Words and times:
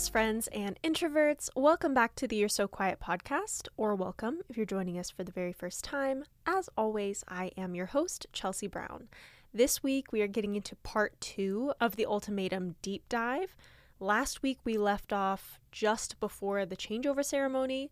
best 0.00 0.12
friends 0.12 0.48
and 0.52 0.80
introverts. 0.82 1.50
Welcome 1.54 1.92
back 1.92 2.14
to 2.14 2.26
the 2.26 2.36
You're 2.36 2.48
So 2.48 2.66
Quiet 2.66 3.00
podcast, 3.00 3.68
or 3.76 3.94
welcome 3.94 4.38
if 4.48 4.56
you're 4.56 4.64
joining 4.64 4.98
us 4.98 5.10
for 5.10 5.24
the 5.24 5.30
very 5.30 5.52
first 5.52 5.84
time. 5.84 6.24
As 6.46 6.70
always, 6.74 7.22
I 7.28 7.50
am 7.58 7.74
your 7.74 7.84
host, 7.84 8.26
Chelsea 8.32 8.66
Brown. 8.66 9.08
This 9.52 9.82
week, 9.82 10.10
we 10.10 10.22
are 10.22 10.26
getting 10.26 10.56
into 10.56 10.74
part 10.76 11.20
two 11.20 11.74
of 11.82 11.96
the 11.96 12.06
Ultimatum 12.06 12.76
deep 12.80 13.10
dive. 13.10 13.54
Last 13.98 14.42
week, 14.42 14.56
we 14.64 14.78
left 14.78 15.12
off 15.12 15.60
just 15.70 16.18
before 16.18 16.64
the 16.64 16.78
changeover 16.78 17.22
ceremony, 17.22 17.90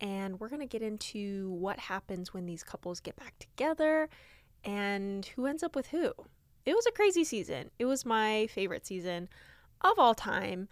and 0.00 0.40
we're 0.40 0.48
going 0.48 0.60
to 0.60 0.66
get 0.66 0.80
into 0.80 1.50
what 1.50 1.78
happens 1.78 2.32
when 2.32 2.46
these 2.46 2.64
couples 2.64 3.00
get 3.00 3.16
back 3.16 3.38
together 3.38 4.08
and 4.64 5.26
who 5.26 5.44
ends 5.44 5.62
up 5.62 5.76
with 5.76 5.88
who. 5.88 6.14
It 6.64 6.74
was 6.74 6.86
a 6.86 6.92
crazy 6.92 7.22
season. 7.22 7.70
It 7.78 7.84
was 7.84 8.06
my 8.06 8.46
favorite 8.46 8.86
season 8.86 9.28
of 9.82 9.98
all 9.98 10.14
time. 10.14 10.66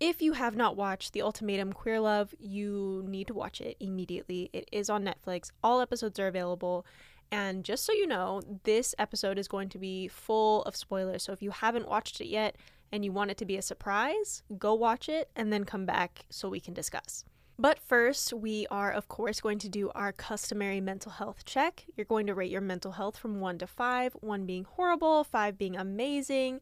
If 0.00 0.22
you 0.22 0.34
have 0.34 0.54
not 0.54 0.76
watched 0.76 1.12
The 1.12 1.22
Ultimatum 1.22 1.72
Queer 1.72 1.98
Love, 1.98 2.32
you 2.38 3.04
need 3.08 3.26
to 3.26 3.34
watch 3.34 3.60
it 3.60 3.76
immediately. 3.80 4.48
It 4.52 4.68
is 4.70 4.88
on 4.88 5.04
Netflix. 5.04 5.50
All 5.62 5.80
episodes 5.80 6.20
are 6.20 6.28
available. 6.28 6.86
And 7.32 7.64
just 7.64 7.84
so 7.84 7.92
you 7.92 8.06
know, 8.06 8.40
this 8.62 8.94
episode 8.96 9.38
is 9.38 9.48
going 9.48 9.68
to 9.70 9.78
be 9.78 10.06
full 10.06 10.62
of 10.62 10.76
spoilers. 10.76 11.24
So 11.24 11.32
if 11.32 11.42
you 11.42 11.50
haven't 11.50 11.88
watched 11.88 12.20
it 12.20 12.28
yet 12.28 12.54
and 12.92 13.04
you 13.04 13.10
want 13.10 13.32
it 13.32 13.38
to 13.38 13.44
be 13.44 13.56
a 13.56 13.62
surprise, 13.62 14.44
go 14.56 14.72
watch 14.72 15.08
it 15.08 15.30
and 15.34 15.52
then 15.52 15.64
come 15.64 15.84
back 15.84 16.26
so 16.30 16.48
we 16.48 16.60
can 16.60 16.74
discuss. 16.74 17.24
But 17.58 17.80
first, 17.80 18.32
we 18.32 18.68
are, 18.70 18.92
of 18.92 19.08
course, 19.08 19.40
going 19.40 19.58
to 19.58 19.68
do 19.68 19.90
our 19.96 20.12
customary 20.12 20.80
mental 20.80 21.10
health 21.10 21.44
check. 21.44 21.84
You're 21.96 22.04
going 22.04 22.28
to 22.28 22.34
rate 22.36 22.52
your 22.52 22.60
mental 22.60 22.92
health 22.92 23.18
from 23.18 23.40
one 23.40 23.58
to 23.58 23.66
five, 23.66 24.12
one 24.20 24.46
being 24.46 24.62
horrible, 24.62 25.24
five 25.24 25.58
being 25.58 25.76
amazing. 25.76 26.60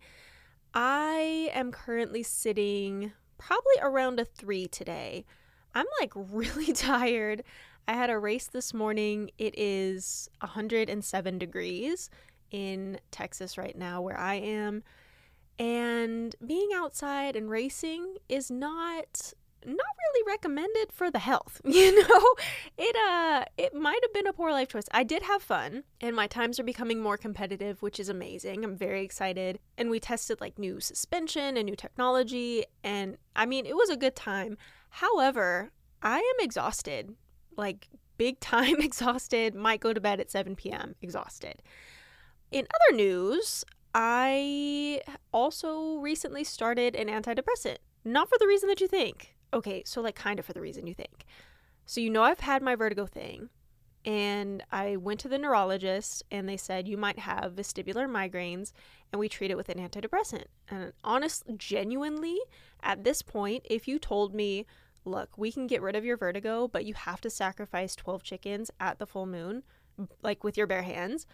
I 0.73 1.51
am 1.53 1.71
currently 1.71 2.23
sitting 2.23 3.13
probably 3.39 3.75
around 3.83 4.21
a 4.21 4.25
three 4.25 4.67
today. 4.67 5.25
I'm 5.75 5.87
like 6.01 6.13
really 6.17 6.73
tired. 6.73 7.43
I 7.89 7.93
had 7.93 8.11
a 8.11 8.19
race 8.19 8.49
this 8.49 8.75
morning. 8.75 9.31
It 9.39 9.55
is 9.57 10.29
107 10.41 11.39
degrees 11.39 12.11
in 12.51 12.99
Texas 13.11 13.57
right 13.57 13.77
now, 13.77 14.01
where 14.01 14.19
I 14.19 14.35
am. 14.35 14.83
And 15.59 16.35
being 16.45 16.71
outside 16.75 17.37
and 17.37 17.49
racing 17.49 18.17
is 18.29 18.51
not 18.51 19.33
not 19.67 19.77
really 19.77 20.31
recommended 20.33 20.93
for 20.93 21.11
the 21.11 21.19
health 21.19 21.61
you 21.65 22.01
know? 22.01 22.35
It 22.79 22.97
uh 22.97 23.45
it 23.57 23.75
might 23.75 23.99
have 24.03 24.13
been 24.15 24.27
a 24.27 24.33
poor 24.33 24.53
life 24.53 24.69
choice. 24.69 24.87
I 24.93 25.03
did 25.03 25.23
have 25.25 25.43
fun 25.43 25.85
and 26.01 26.15
my 26.15 26.27
times 26.27 26.61
are 26.61 26.65
becoming 26.65 27.01
more 27.01 27.17
competitive 27.17 27.83
which 27.83 27.99
is 27.99 28.09
amazing. 28.09 28.65
I'm 28.65 28.77
very 28.77 29.05
excited. 29.05 29.59
And 29.77 29.91
we 29.91 29.99
tested 30.01 30.41
like 30.41 30.59
new 30.59 30.81
suspension 30.81 31.57
and 31.57 31.67
new 31.67 31.77
technology 31.77 32.65
and 32.85 33.17
i 33.35 33.45
mean 33.45 33.67
it 33.67 33.77
was 33.77 33.91
a 33.91 33.97
good 33.97 34.15
time. 34.15 34.57
However 34.91 35.71
i 36.03 36.19
am 36.19 36.45
exhausted. 36.45 37.15
Like 37.57 37.89
big 38.19 38.39
time 38.41 38.77
exhausted. 38.81 39.55
Might 39.55 39.81
go 39.81 39.93
to 39.93 40.01
bed 40.01 40.21
at 40.21 40.31
7 40.31 40.55
p.m 40.55 40.95
exhausted. 41.03 41.63
In 42.53 42.67
other 42.75 42.97
news 42.97 43.65
i 43.95 45.01
also 45.33 45.97
recently 45.97 46.45
started 46.45 46.95
an 46.95 47.09
antidepressant. 47.09 47.79
Not 48.05 48.29
for 48.29 48.39
the 48.39 48.47
reason 48.47 48.69
that 48.69 48.81
you 48.81 48.87
think 48.87 49.36
okay, 49.53 49.83
so 49.85 50.01
like 50.01 50.15
kind 50.15 50.39
of 50.39 50.45
for 50.45 50.53
the 50.53 50.61
reason 50.61 50.87
you 50.87 50.95
think. 50.95 51.25
So 51.85 52.01
you 52.01 52.11
know 52.11 52.23
I've 52.23 52.41
had 52.41 52.63
my 52.63 52.75
vertigo 52.75 53.07
thing 53.07 53.49
and 54.05 54.63
I 54.71 54.97
went 54.97 55.21
to 55.21 55.29
the 55.29 55.39
neurologist 55.39 56.23
and 56.31 56.49
they 56.49 56.57
said 56.57 56.87
you 56.87 56.97
might 56.97 57.19
have 57.19 57.55
vestibular 57.55 58.09
migraines 58.09 58.73
and 59.13 59.19
we 59.21 59.29
treat 59.29 59.51
it 59.51 59.57
with 59.57 59.69
an 59.69 59.79
antidepressant. 59.79 60.45
And 60.69 60.93
honest 61.03 61.45
genuinely 61.57 62.39
at 62.83 63.05
this 63.05 63.23
point 63.23 63.67
if 63.69 63.89
you 63.89 63.99
told 63.99 64.35
me, 64.35 64.67
"Look, 65.05 65.37
we 65.37 65.53
can 65.53 65.67
get 65.67 65.83
rid 65.83 65.97
of 65.97 66.05
your 66.05 66.17
vertigo, 66.17 66.69
but 66.69 66.85
you 66.85 66.95
have 66.95 67.21
to 67.23 67.31
sacrifice 67.31 67.97
12 67.97 68.23
chickens 68.23 68.71
at 68.81 68.99
the 68.99 69.07
full 69.07 69.27
moon 69.27 69.63
like 70.23 70.45
with 70.45 70.57
your 70.57 70.67
bare 70.67 70.83
hands," 70.83 71.27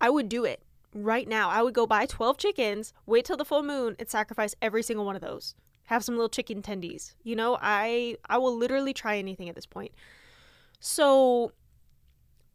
I 0.00 0.10
would 0.10 0.28
do 0.28 0.44
it. 0.44 0.62
Right 0.92 1.28
now, 1.28 1.50
I 1.50 1.62
would 1.62 1.74
go 1.74 1.86
buy 1.86 2.06
12 2.06 2.36
chickens, 2.36 2.92
wait 3.06 3.24
till 3.24 3.36
the 3.36 3.44
full 3.44 3.62
moon 3.62 3.94
and 3.98 4.08
sacrifice 4.08 4.56
every 4.60 4.82
single 4.82 5.04
one 5.04 5.14
of 5.14 5.22
those 5.22 5.54
have 5.90 6.04
some 6.04 6.14
little 6.14 6.28
chicken 6.28 6.62
tendies. 6.62 7.14
You 7.24 7.34
know, 7.34 7.58
I 7.60 8.16
I 8.28 8.38
will 8.38 8.56
literally 8.56 8.94
try 8.94 9.18
anything 9.18 9.48
at 9.48 9.56
this 9.56 9.66
point. 9.66 9.90
So 10.78 11.50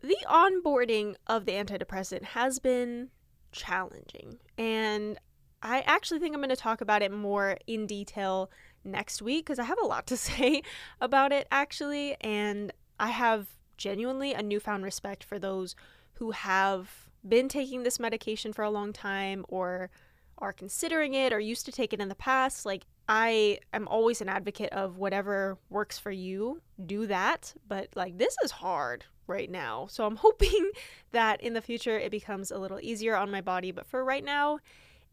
the 0.02 0.18
onboarding 0.26 1.16
of 1.28 1.46
the 1.46 1.52
antidepressant 1.52 2.24
has 2.24 2.60
been 2.60 3.10
challenging 3.52 4.38
and 4.58 5.20
I 5.62 5.82
actually 5.82 6.20
think 6.20 6.34
I'm 6.34 6.42
going 6.42 6.50
to 6.50 6.56
talk 6.56 6.80
about 6.80 7.02
it 7.02 7.12
more 7.12 7.58
in 7.68 7.88
detail 7.88 8.52
next 8.84 9.22
week 9.22 9.46
because 9.46 9.60
I 9.60 9.64
have 9.64 9.80
a 9.82 9.86
lot 9.86 10.08
to 10.08 10.18
say 10.30 10.62
about 11.02 11.32
it 11.32 11.48
actually 11.52 12.16
and 12.22 12.72
I 13.00 13.10
have 13.10 13.48
genuinely 13.78 14.34
a 14.34 14.44
newfound 14.44 14.84
respect 14.84 15.24
for 15.24 15.40
those 15.40 15.76
who 16.14 16.32
have 16.32 17.10
been 17.28 17.50
taking 17.50 17.84
this 17.84 18.00
medication 18.00 18.54
for 18.54 18.64
a 18.64 18.70
long 18.70 18.94
time 18.94 19.44
or 19.50 19.90
are 20.38 20.54
considering 20.54 21.14
it 21.14 21.34
or 21.34 21.40
used 21.40 21.66
to 21.66 21.72
take 21.72 21.92
it 21.92 22.00
in 22.00 22.10
the 22.10 22.16
past 22.16 22.66
like 22.66 22.86
I 23.08 23.60
am 23.74 23.88
always 23.88 24.22
an 24.22 24.30
advocate 24.30 24.74
of 24.74 24.98
whatever 24.98 25.58
works 25.70 26.00
for 26.00 26.12
you, 26.12 26.62
do 26.86 27.08
that. 27.08 27.54
But 27.68 27.90
like 27.96 28.18
this 28.18 28.36
is 28.44 28.52
hard 28.52 29.06
right 29.28 29.50
now. 29.50 29.88
So 29.90 30.06
I'm 30.06 30.16
hoping 30.16 30.72
that 31.12 31.42
in 31.42 31.54
the 31.54 31.62
future 31.62 31.98
it 31.98 32.12
becomes 32.12 32.52
a 32.52 32.58
little 32.58 32.80
easier 32.82 33.16
on 33.16 33.32
my 33.32 33.42
body. 33.42 33.72
But 33.72 33.86
for 33.86 34.04
right 34.04 34.24
now, 34.24 34.60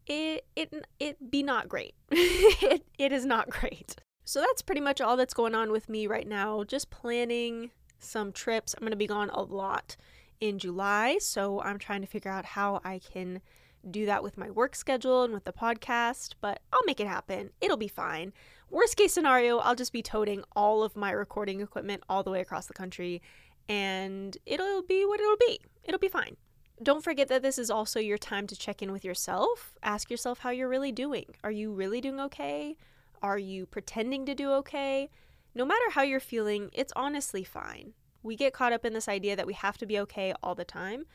it 0.07 0.45
it 0.55 0.73
it 0.99 1.31
be 1.31 1.43
not 1.43 1.69
great. 1.69 1.93
it 2.11 2.83
it 2.97 3.11
is 3.11 3.25
not 3.25 3.49
great. 3.49 3.95
So 4.25 4.39
that's 4.39 4.61
pretty 4.61 4.81
much 4.81 5.01
all 5.01 5.17
that's 5.17 5.33
going 5.33 5.53
on 5.53 5.71
with 5.71 5.89
me 5.89 6.07
right 6.07 6.27
now. 6.27 6.63
Just 6.63 6.89
planning 6.89 7.71
some 7.99 8.31
trips. 8.31 8.73
I'm 8.73 8.83
gonna 8.83 8.95
be 8.95 9.07
gone 9.07 9.29
a 9.29 9.41
lot 9.41 9.95
in 10.39 10.59
July, 10.59 11.17
so 11.19 11.61
I'm 11.61 11.79
trying 11.79 12.01
to 12.01 12.07
figure 12.07 12.31
out 12.31 12.45
how 12.45 12.81
I 12.83 12.99
can 12.99 13.41
do 13.89 14.05
that 14.05 14.23
with 14.23 14.37
my 14.37 14.49
work 14.49 14.75
schedule 14.75 15.23
and 15.23 15.33
with 15.33 15.43
the 15.43 15.53
podcast, 15.53 16.33
but 16.41 16.61
I'll 16.71 16.85
make 16.85 16.99
it 16.99 17.07
happen. 17.07 17.51
It'll 17.61 17.77
be 17.77 17.87
fine. 17.87 18.33
Worst 18.69 18.95
case 18.97 19.13
scenario, 19.13 19.57
I'll 19.57 19.75
just 19.75 19.93
be 19.93 20.01
toting 20.01 20.43
all 20.55 20.83
of 20.83 20.95
my 20.95 21.11
recording 21.11 21.61
equipment 21.61 22.03
all 22.09 22.23
the 22.23 22.31
way 22.31 22.41
across 22.41 22.65
the 22.65 22.73
country 22.73 23.21
and 23.69 24.37
it'll 24.45 24.81
be 24.81 25.05
what 25.05 25.19
it'll 25.19 25.37
be. 25.37 25.59
It'll 25.83 25.99
be 25.99 26.07
fine. 26.07 26.37
Don't 26.81 27.03
forget 27.03 27.27
that 27.27 27.43
this 27.43 27.57
is 27.57 27.69
also 27.69 27.99
your 27.99 28.17
time 28.17 28.47
to 28.47 28.55
check 28.55 28.81
in 28.81 28.91
with 28.91 29.05
yourself. 29.05 29.77
Ask 29.83 30.09
yourself 30.09 30.39
how 30.39 30.49
you're 30.49 30.69
really 30.69 30.91
doing. 30.91 31.25
Are 31.43 31.51
you 31.51 31.71
really 31.71 32.01
doing 32.01 32.19
okay? 32.19 32.77
Are 33.21 33.37
you 33.37 33.65
pretending 33.65 34.25
to 34.25 34.35
do 34.35 34.51
okay? 34.51 35.09
No 35.55 35.65
matter 35.65 35.91
how 35.91 36.01
you're 36.01 36.19
feeling, 36.19 36.69
it's 36.73 36.91
honestly 36.95 37.43
fine. 37.43 37.93
We 38.21 38.35
get 38.35 38.53
caught 38.53 38.73
up 38.73 38.85
in 38.85 38.93
this 38.93 39.07
idea 39.07 39.35
that 39.35 39.47
we 39.47 39.53
have 39.53 39.77
to 39.77 39.85
be 39.85 39.99
okay 39.99 40.33
all 40.41 40.55
the 40.55 40.65
time, 40.65 41.05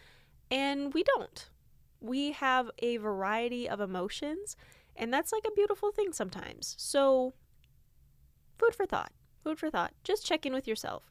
and 0.50 0.94
we 0.94 1.02
don't 1.02 1.48
we 2.00 2.32
have 2.32 2.70
a 2.78 2.96
variety 2.96 3.68
of 3.68 3.80
emotions, 3.80 4.56
and 4.96 5.12
that's 5.12 5.32
like 5.32 5.44
a 5.46 5.54
beautiful 5.54 5.92
thing 5.92 6.12
sometimes. 6.12 6.74
So, 6.78 7.34
food 8.58 8.74
for 8.74 8.86
thought. 8.86 9.12
Food 9.42 9.58
for 9.58 9.70
thought. 9.70 9.92
Just 10.04 10.26
check 10.26 10.44
in 10.44 10.52
with 10.52 10.66
yourself. 10.66 11.04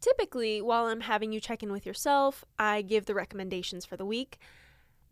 Typically, 0.00 0.62
while 0.62 0.86
I'm 0.86 1.02
having 1.02 1.32
you 1.32 1.40
check 1.40 1.62
in 1.62 1.72
with 1.72 1.84
yourself, 1.84 2.44
I 2.58 2.82
give 2.82 3.04
the 3.04 3.14
recommendations 3.14 3.84
for 3.84 3.96
the 3.96 4.06
week. 4.06 4.38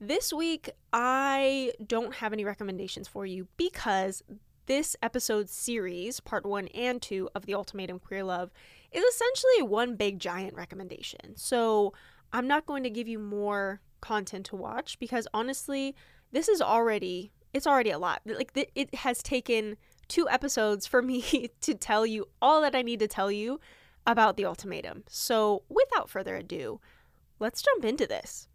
This 0.01 0.33
week, 0.33 0.71
I 0.93 1.73
don't 1.85 2.15
have 2.17 2.33
any 2.33 2.45
recommendations 2.45 3.07
for 3.07 3.27
you 3.27 3.49
because 3.57 4.23
this 4.67 4.97
episode 5.03 5.49
series, 5.49 6.21
part 6.21 6.47
one 6.47 6.69
and 6.69 7.03
two 7.03 7.29
of 7.35 7.47
the 7.47 7.55
Ultimatum 7.55 7.99
Queer 7.99 8.23
Love, 8.23 8.51
is 8.93 9.03
essentially 9.03 9.63
one 9.63 9.97
big 9.97 10.19
giant 10.19 10.55
recommendation. 10.55 11.37
So 11.37 11.93
I'm 12.33 12.47
not 12.47 12.67
going 12.67 12.83
to 12.85 12.91
give 12.91 13.09
you 13.09 13.19
more 13.19 13.81
content 14.01 14.47
to 14.47 14.57
watch 14.57 14.99
because 14.99 15.27
honestly, 15.33 15.95
this 16.33 16.49
is 16.49 16.61
already 16.61 17.33
it's 17.55 17.67
already 17.67 17.91
a 17.91 17.99
lot. 17.99 18.23
Like 18.27 18.53
th- 18.53 18.71
it 18.75 18.95
has 18.95 19.23
taken 19.23 19.77
two 20.07 20.29
episodes 20.29 20.87
for 20.87 21.03
me 21.11 21.51
to 21.61 21.75
tell 21.75 22.07
you 22.07 22.27
all 22.41 22.61
that 22.63 22.75
I 22.75 22.83
need 22.83 23.01
to 23.01 23.09
tell 23.09 23.31
you 23.31 23.61
about 24.07 24.37
the 24.37 24.45
ultimatum. 24.45 25.05
So, 25.09 25.65
without 25.69 26.09
further 26.09 26.37
ado, 26.37 26.81
let's 27.39 27.63
jump 27.63 27.85
into 27.85 28.07
this. 28.07 28.49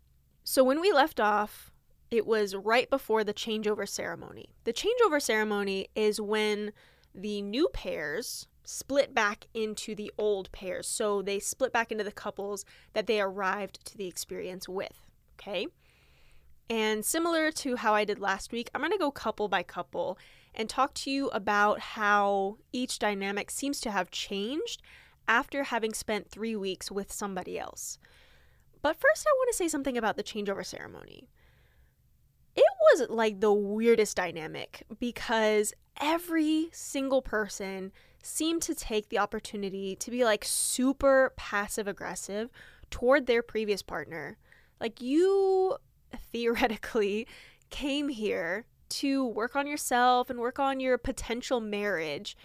So, 0.44 0.64
when 0.64 0.82
we 0.82 0.92
left 0.92 1.20
off, 1.20 1.72
it 2.10 2.26
was 2.26 2.56
right 2.56 2.90
before 2.90 3.24
the 3.24 3.34
changeover 3.34 3.88
ceremony. 3.88 4.50
The 4.64 4.74
changeover 4.74 5.22
ceremony 5.22 5.88
is 5.96 6.20
when 6.20 6.72
the 7.14 7.42
new 7.42 7.70
pairs 7.74 8.48
split 8.64 9.14
back 9.14 9.48
into 9.54 9.96
the 9.96 10.12
old 10.18 10.52
pairs. 10.52 10.88
So 10.88 11.22
they 11.22 11.40
split 11.40 11.74
back 11.74 11.92
into 11.92 12.04
the 12.04 12.12
couples 12.12 12.66
that 12.94 13.08
they 13.08 13.20
arrived 13.20 13.86
to 13.86 13.98
the 13.98 14.08
experience 14.08 14.70
with 14.70 15.08
okay? 15.40 15.68
And 16.70 17.06
similar 17.06 17.52
to 17.52 17.76
how 17.76 17.94
I 17.94 18.06
did 18.06 18.20
last 18.20 18.52
week, 18.52 18.70
I'm 18.74 18.82
going 18.82 18.92
to 18.92 18.98
go 18.98 19.12
couple 19.12 19.48
by 19.48 19.64
couple 19.64 20.18
and 20.56 20.70
talk 20.70 20.94
to 20.96 21.12
you 21.12 21.30
about 21.30 21.80
how 21.80 22.58
each 22.72 23.00
dynamic 23.00 23.52
seems 23.52 23.80
to 23.82 23.92
have 23.92 24.12
changed 24.12 24.82
after 25.28 25.64
having 25.64 25.94
spent 25.94 26.30
three 26.30 26.56
weeks 26.56 26.92
with 26.92 27.12
somebody 27.12 27.58
else. 27.58 27.98
But 28.82 28.98
first, 28.98 29.26
I 29.26 29.34
want 29.38 29.50
to 29.52 29.58
say 29.58 29.68
something 29.68 29.98
about 29.98 30.18
the 30.18 30.24
changeover 30.24 30.66
ceremony. 30.66 31.30
It 32.56 32.64
was 32.82 33.10
like 33.10 33.40
the 33.40 33.54
weirdest 33.54 34.18
dynamic 34.18 34.84
because 35.00 35.74
every 36.00 36.70
single 36.72 37.22
person 37.22 37.92
seemed 38.22 38.62
to 38.64 38.76
take 38.76 39.10
the 39.10 39.20
opportunity 39.20 39.96
to 39.96 40.12
be 40.12 40.24
like 40.24 40.46
super 40.46 41.34
passive 41.36 41.88
aggressive 41.88 42.50
toward 42.90 43.26
their 43.26 43.42
previous 43.42 43.82
partner. 43.82 44.38
Like 44.84 45.02
you 45.02 45.78
theoretically 46.32 47.26
came 47.70 48.10
here 48.10 48.66
to 48.90 49.26
work 49.26 49.56
on 49.56 49.66
yourself 49.66 50.30
and 50.30 50.38
work 50.38 50.60
on 50.60 50.80
your 50.80 50.98
potential 50.98 51.60
marriage 51.60 52.38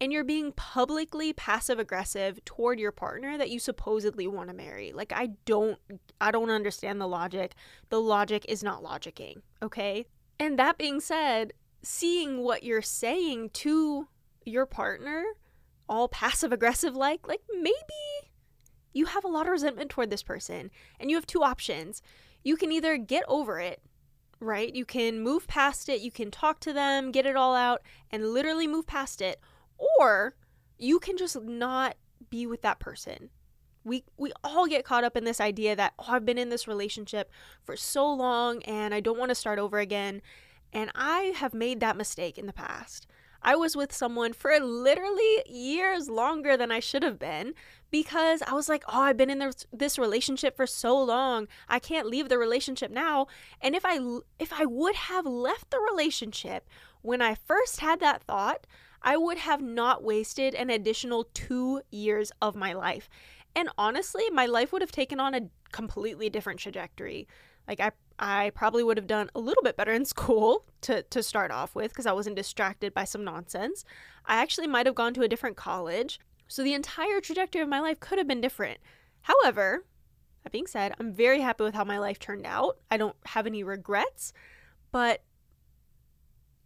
and 0.00 0.12
you're 0.12 0.22
being 0.22 0.52
publicly 0.52 1.32
passive 1.32 1.78
aggressive 1.78 2.44
toward 2.44 2.78
your 2.78 2.92
partner 2.92 3.36
that 3.36 3.50
you 3.50 3.58
supposedly 3.58 4.28
want 4.28 4.48
to 4.48 4.54
marry. 4.54 4.92
Like 4.92 5.12
I 5.12 5.30
don't 5.46 5.78
I 6.20 6.30
don't 6.30 6.50
understand 6.50 7.00
the 7.00 7.08
logic. 7.08 7.54
The 7.88 8.00
logic 8.00 8.44
is 8.48 8.62
not 8.62 8.84
logicking, 8.84 9.40
okay? 9.62 10.06
And 10.38 10.58
that 10.58 10.78
being 10.78 11.00
said, 11.00 11.54
seeing 11.82 12.42
what 12.44 12.62
you're 12.62 12.82
saying 12.82 13.50
to 13.54 14.08
your 14.44 14.66
partner 14.66 15.24
all 15.88 16.06
passive 16.06 16.52
aggressive 16.52 16.94
like, 16.94 17.26
like 17.26 17.40
maybe 17.60 18.27
you 18.98 19.06
have 19.06 19.24
a 19.24 19.28
lot 19.28 19.46
of 19.46 19.52
resentment 19.52 19.90
toward 19.90 20.10
this 20.10 20.24
person 20.24 20.70
and 20.98 21.08
you 21.08 21.16
have 21.16 21.26
two 21.26 21.44
options. 21.44 22.02
You 22.42 22.56
can 22.56 22.72
either 22.72 22.96
get 22.96 23.22
over 23.28 23.60
it, 23.60 23.80
right? 24.40 24.74
You 24.74 24.84
can 24.84 25.20
move 25.20 25.46
past 25.46 25.88
it, 25.88 26.00
you 26.00 26.10
can 26.10 26.30
talk 26.30 26.58
to 26.60 26.72
them, 26.72 27.12
get 27.12 27.24
it 27.24 27.36
all 27.36 27.54
out, 27.54 27.82
and 28.10 28.32
literally 28.32 28.66
move 28.66 28.86
past 28.86 29.22
it, 29.22 29.40
or 29.98 30.34
you 30.78 30.98
can 30.98 31.16
just 31.16 31.40
not 31.42 31.96
be 32.28 32.46
with 32.46 32.62
that 32.62 32.80
person. 32.80 33.30
We, 33.84 34.04
we 34.16 34.32
all 34.42 34.66
get 34.66 34.84
caught 34.84 35.04
up 35.04 35.16
in 35.16 35.24
this 35.24 35.40
idea 35.40 35.76
that, 35.76 35.94
oh, 35.98 36.06
I've 36.08 36.26
been 36.26 36.36
in 36.36 36.50
this 36.50 36.68
relationship 36.68 37.30
for 37.62 37.76
so 37.76 38.12
long 38.12 38.62
and 38.64 38.92
I 38.92 39.00
don't 39.00 39.18
want 39.18 39.30
to 39.30 39.34
start 39.34 39.58
over 39.58 39.78
again. 39.78 40.20
And 40.72 40.90
I 40.94 41.32
have 41.36 41.54
made 41.54 41.80
that 41.80 41.96
mistake 41.96 42.36
in 42.36 42.46
the 42.46 42.52
past. 42.52 43.06
I 43.42 43.54
was 43.54 43.76
with 43.76 43.94
someone 43.94 44.32
for 44.32 44.58
literally 44.58 45.42
years 45.46 46.08
longer 46.08 46.56
than 46.56 46.72
I 46.72 46.80
should 46.80 47.02
have 47.02 47.18
been 47.18 47.54
because 47.90 48.42
I 48.42 48.52
was 48.52 48.68
like, 48.68 48.84
oh, 48.88 49.02
I've 49.02 49.16
been 49.16 49.30
in 49.30 49.52
this, 49.72 49.98
relationship 49.98 50.56
for 50.56 50.66
so 50.66 51.00
long. 51.00 51.48
I 51.68 51.78
can't 51.78 52.06
leave 52.06 52.28
the 52.28 52.38
relationship 52.38 52.90
now. 52.90 53.26
And 53.60 53.74
if 53.74 53.84
I 53.84 53.98
if 54.38 54.52
I 54.52 54.64
would 54.64 54.94
have 54.94 55.26
left 55.26 55.70
the 55.70 55.80
relationship 55.80 56.68
when 57.02 57.22
I 57.22 57.34
first 57.34 57.80
had 57.80 58.00
that 58.00 58.22
thought, 58.22 58.66
I 59.02 59.16
would 59.16 59.38
have 59.38 59.62
not 59.62 60.02
wasted 60.02 60.54
an 60.54 60.70
additional 60.70 61.24
2 61.34 61.82
years 61.90 62.32
of 62.42 62.56
my 62.56 62.72
life. 62.72 63.08
And 63.54 63.68
honestly, 63.78 64.28
my 64.30 64.46
life 64.46 64.72
would 64.72 64.82
have 64.82 64.92
taken 64.92 65.20
on 65.20 65.34
a 65.34 65.48
completely 65.72 66.28
different 66.28 66.60
trajectory. 66.60 67.26
Like 67.68 67.80
I 67.80 67.92
I 68.18 68.50
probably 68.50 68.82
would 68.82 68.96
have 68.96 69.06
done 69.06 69.30
a 69.34 69.40
little 69.40 69.62
bit 69.62 69.76
better 69.76 69.92
in 69.92 70.04
school 70.04 70.64
to, 70.82 71.02
to 71.04 71.22
start 71.22 71.50
off 71.50 71.74
with 71.74 71.92
because 71.92 72.06
I 72.06 72.12
wasn't 72.12 72.36
distracted 72.36 72.92
by 72.92 73.04
some 73.04 73.22
nonsense. 73.22 73.84
I 74.26 74.36
actually 74.42 74.66
might 74.66 74.86
have 74.86 74.94
gone 74.94 75.14
to 75.14 75.22
a 75.22 75.28
different 75.28 75.56
college. 75.56 76.18
So 76.48 76.64
the 76.64 76.74
entire 76.74 77.20
trajectory 77.20 77.60
of 77.60 77.68
my 77.68 77.80
life 77.80 78.00
could 78.00 78.18
have 78.18 78.26
been 78.26 78.40
different. 78.40 78.78
However, 79.22 79.84
that 80.42 80.52
being 80.52 80.66
said, 80.66 80.94
I'm 80.98 81.12
very 81.12 81.40
happy 81.40 81.64
with 81.64 81.74
how 81.74 81.84
my 81.84 81.98
life 81.98 82.18
turned 82.18 82.46
out. 82.46 82.78
I 82.90 82.96
don't 82.96 83.16
have 83.26 83.46
any 83.46 83.62
regrets. 83.62 84.32
But 84.90 85.22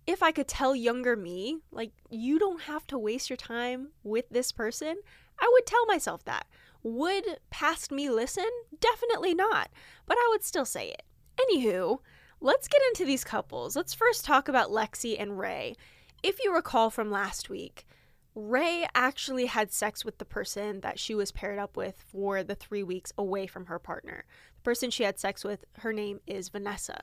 if 0.06 0.22
I 0.22 0.30
could 0.30 0.48
tell 0.48 0.74
younger 0.74 1.16
me, 1.16 1.58
like, 1.70 1.92
you 2.10 2.38
don't 2.38 2.62
have 2.62 2.86
to 2.88 2.98
waste 2.98 3.28
your 3.28 3.36
time 3.36 3.88
with 4.04 4.28
this 4.30 4.52
person, 4.52 4.96
I 5.40 5.50
would 5.52 5.66
tell 5.66 5.84
myself 5.86 6.24
that. 6.24 6.46
Would 6.82 7.38
past 7.50 7.92
me 7.92 8.10
listen? 8.10 8.48
Definitely 8.80 9.34
not. 9.34 9.70
But 10.06 10.16
I 10.18 10.28
would 10.30 10.42
still 10.42 10.64
say 10.64 10.88
it. 10.88 11.02
Anywho, 11.38 11.98
let's 12.40 12.68
get 12.68 12.82
into 12.88 13.04
these 13.04 13.24
couples. 13.24 13.76
Let's 13.76 13.94
first 13.94 14.24
talk 14.24 14.48
about 14.48 14.70
Lexi 14.70 15.16
and 15.18 15.38
Rae. 15.38 15.76
If 16.22 16.42
you 16.42 16.54
recall 16.54 16.90
from 16.90 17.10
last 17.10 17.48
week, 17.50 17.86
Rae 18.34 18.86
actually 18.94 19.46
had 19.46 19.72
sex 19.72 20.04
with 20.04 20.18
the 20.18 20.24
person 20.24 20.80
that 20.80 20.98
she 20.98 21.14
was 21.14 21.32
paired 21.32 21.58
up 21.58 21.76
with 21.76 22.00
for 22.00 22.42
the 22.42 22.54
three 22.54 22.82
weeks 22.82 23.12
away 23.18 23.46
from 23.46 23.66
her 23.66 23.78
partner. 23.78 24.24
The 24.56 24.62
person 24.62 24.90
she 24.90 25.02
had 25.02 25.18
sex 25.18 25.44
with, 25.44 25.64
her 25.78 25.92
name 25.92 26.20
is 26.26 26.48
Vanessa. 26.48 27.02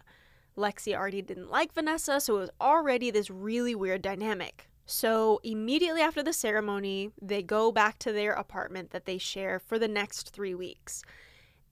Lexi 0.58 0.96
already 0.96 1.22
didn't 1.22 1.52
like 1.52 1.74
Vanessa, 1.74 2.20
so 2.20 2.38
it 2.38 2.40
was 2.40 2.50
already 2.60 3.12
this 3.12 3.30
really 3.30 3.75
weird 3.75 4.02
dynamic. 4.02 4.69
So, 4.91 5.39
immediately 5.44 6.01
after 6.01 6.24
the 6.24 6.33
ceremony, 6.33 7.12
they 7.21 7.44
go 7.44 7.71
back 7.71 8.00
to 8.00 8.12
their 8.12 8.33
apartment 8.33 8.89
that 8.89 9.06
they 9.06 9.19
share 9.19 9.59
for 9.59 9.77
the 9.77 9.88
next 9.88 10.31
three 10.31 10.56
weeks. 10.56 11.03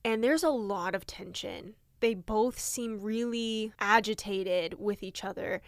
And 0.04 0.22
there's 0.22 0.44
a 0.44 0.50
lot 0.50 0.94
of 0.94 1.04
tension 1.04 1.74
they 2.00 2.14
both 2.14 2.58
seem 2.58 3.00
really 3.00 3.72
agitated 3.80 4.74
with 4.78 5.02
each 5.02 5.24
other. 5.24 5.62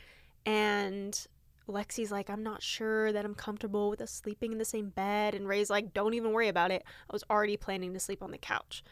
And 0.47 1.27
Lexi's 1.69 2.13
like, 2.13 2.31
I'm 2.31 2.43
not 2.43 2.63
sure 2.63 3.13
that 3.13 3.25
I'm 3.25 3.35
comfortable 3.35 3.91
with 3.91 4.01
us 4.01 4.13
sleeping 4.13 4.53
in 4.53 4.59
the 4.59 4.65
same 4.65 4.91
bed. 4.91 5.35
And 5.35 5.49
Rae's 5.49 5.71
like, 5.71 5.93
don't 5.93 6.15
even 6.15 6.33
worry 6.33 6.49
about 6.49 6.71
it. 6.71 6.85
I 7.09 7.13
was 7.13 7.25
already 7.29 7.57
planning 7.57 7.93
to 7.95 8.01
sleep 8.01 8.23
on 8.23 8.31
the 8.31 8.39
couch. 8.39 8.85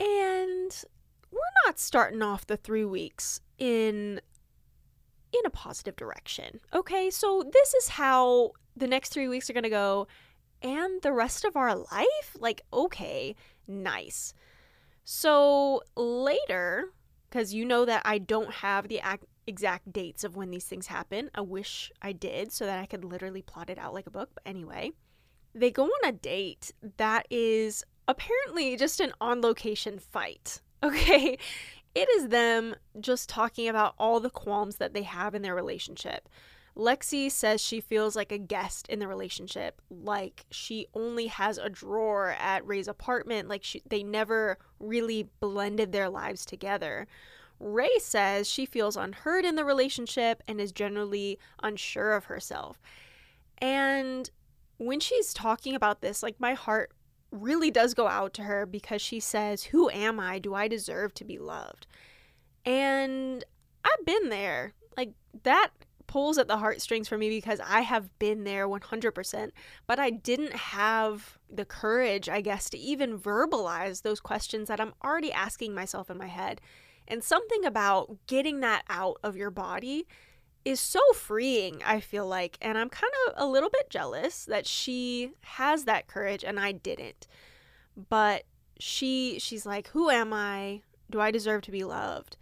And 0.00 0.84
we're 1.30 1.66
not 1.66 1.78
starting 1.78 2.22
off 2.22 2.46
the 2.46 2.56
three 2.56 2.84
weeks 2.84 3.40
in 3.58 4.20
in 5.38 5.46
a 5.46 5.50
positive 5.50 5.96
direction. 5.96 6.60
Okay, 6.72 7.10
so 7.10 7.42
this 7.52 7.74
is 7.74 7.88
how 7.90 8.52
the 8.76 8.86
next 8.86 9.10
three 9.10 9.28
weeks 9.28 9.48
are 9.48 9.52
gonna 9.52 9.70
go, 9.70 10.06
and 10.62 11.02
the 11.02 11.12
rest 11.12 11.44
of 11.44 11.56
our 11.56 11.74
life? 11.74 12.36
Like, 12.38 12.62
okay, 12.72 13.34
nice. 13.66 14.34
So 15.04 15.82
later, 15.96 16.92
because 17.28 17.54
you 17.54 17.64
know 17.64 17.84
that 17.84 18.02
I 18.04 18.18
don't 18.18 18.50
have 18.54 18.88
the 18.88 19.00
ac- 19.04 19.26
exact 19.46 19.92
dates 19.92 20.24
of 20.24 20.36
when 20.36 20.50
these 20.50 20.64
things 20.64 20.88
happen, 20.88 21.30
I 21.34 21.42
wish 21.42 21.92
I 22.02 22.12
did 22.12 22.52
so 22.52 22.66
that 22.66 22.78
I 22.80 22.86
could 22.86 23.04
literally 23.04 23.42
plot 23.42 23.70
it 23.70 23.78
out 23.78 23.94
like 23.94 24.06
a 24.06 24.10
book. 24.10 24.30
But 24.34 24.42
anyway, 24.46 24.92
they 25.54 25.70
go 25.70 25.84
on 25.84 26.08
a 26.08 26.12
date 26.12 26.72
that 26.96 27.26
is 27.30 27.84
apparently 28.08 28.76
just 28.76 29.00
an 29.00 29.12
on 29.20 29.40
location 29.40 29.98
fight. 29.98 30.60
Okay. 30.82 31.38
It 31.96 32.10
is 32.10 32.28
them 32.28 32.76
just 33.00 33.26
talking 33.26 33.68
about 33.68 33.94
all 33.98 34.20
the 34.20 34.28
qualms 34.28 34.76
that 34.76 34.92
they 34.92 35.04
have 35.04 35.34
in 35.34 35.40
their 35.40 35.54
relationship. 35.54 36.28
Lexi 36.76 37.32
says 37.32 37.58
she 37.58 37.80
feels 37.80 38.14
like 38.14 38.30
a 38.30 38.36
guest 38.36 38.86
in 38.88 38.98
the 38.98 39.08
relationship, 39.08 39.80
like 39.88 40.44
she 40.50 40.88
only 40.92 41.28
has 41.28 41.56
a 41.56 41.70
drawer 41.70 42.36
at 42.38 42.66
Rae's 42.66 42.86
apartment, 42.86 43.48
like 43.48 43.64
she, 43.64 43.82
they 43.88 44.02
never 44.02 44.58
really 44.78 45.30
blended 45.40 45.92
their 45.92 46.10
lives 46.10 46.44
together. 46.44 47.06
Rae 47.58 47.98
says 47.98 48.46
she 48.46 48.66
feels 48.66 48.98
unheard 48.98 49.46
in 49.46 49.56
the 49.56 49.64
relationship 49.64 50.42
and 50.46 50.60
is 50.60 50.72
generally 50.72 51.38
unsure 51.62 52.12
of 52.12 52.26
herself. 52.26 52.78
And 53.56 54.28
when 54.76 55.00
she's 55.00 55.32
talking 55.32 55.74
about 55.74 56.02
this, 56.02 56.22
like 56.22 56.38
my 56.38 56.52
heart 56.52 56.90
really 57.38 57.70
does 57.70 57.94
go 57.94 58.08
out 58.08 58.34
to 58.34 58.42
her 58.42 58.66
because 58.66 59.02
she 59.02 59.20
says, 59.20 59.64
Who 59.64 59.90
am 59.90 60.20
I? 60.20 60.38
Do 60.38 60.54
I 60.54 60.68
deserve 60.68 61.14
to 61.14 61.24
be 61.24 61.38
loved? 61.38 61.86
And 62.64 63.44
I've 63.84 64.04
been 64.04 64.28
there. 64.28 64.74
Like 64.96 65.12
that 65.42 65.70
pulls 66.06 66.38
at 66.38 66.48
the 66.48 66.58
heartstrings 66.58 67.08
for 67.08 67.18
me 67.18 67.28
because 67.28 67.60
I 67.66 67.80
have 67.80 68.16
been 68.18 68.44
there 68.44 68.68
100%, 68.68 69.50
but 69.86 69.98
I 69.98 70.10
didn't 70.10 70.54
have 70.54 71.38
the 71.50 71.64
courage, 71.64 72.28
I 72.28 72.40
guess, 72.40 72.70
to 72.70 72.78
even 72.78 73.18
verbalize 73.18 74.02
those 74.02 74.20
questions 74.20 74.68
that 74.68 74.80
I'm 74.80 74.94
already 75.04 75.32
asking 75.32 75.74
myself 75.74 76.10
in 76.10 76.18
my 76.18 76.26
head. 76.26 76.60
And 77.08 77.22
something 77.22 77.64
about 77.64 78.16
getting 78.26 78.60
that 78.60 78.82
out 78.88 79.18
of 79.22 79.36
your 79.36 79.50
body 79.50 80.06
is 80.66 80.80
so 80.80 81.00
freeing, 81.14 81.80
I 81.86 82.00
feel 82.00 82.26
like. 82.26 82.58
And 82.60 82.76
I'm 82.76 82.90
kind 82.90 83.12
of 83.28 83.34
a 83.36 83.46
little 83.46 83.70
bit 83.70 83.88
jealous 83.88 84.44
that 84.46 84.66
she 84.66 85.30
has 85.42 85.84
that 85.84 86.08
courage 86.08 86.42
and 86.42 86.58
I 86.58 86.72
didn't. 86.72 87.28
But 88.08 88.42
she 88.78 89.38
she's 89.38 89.64
like, 89.64 89.88
"Who 89.88 90.10
am 90.10 90.32
I? 90.32 90.82
Do 91.08 91.20
I 91.20 91.30
deserve 91.30 91.62
to 91.62 91.70
be 91.70 91.84
loved?" 91.84 92.36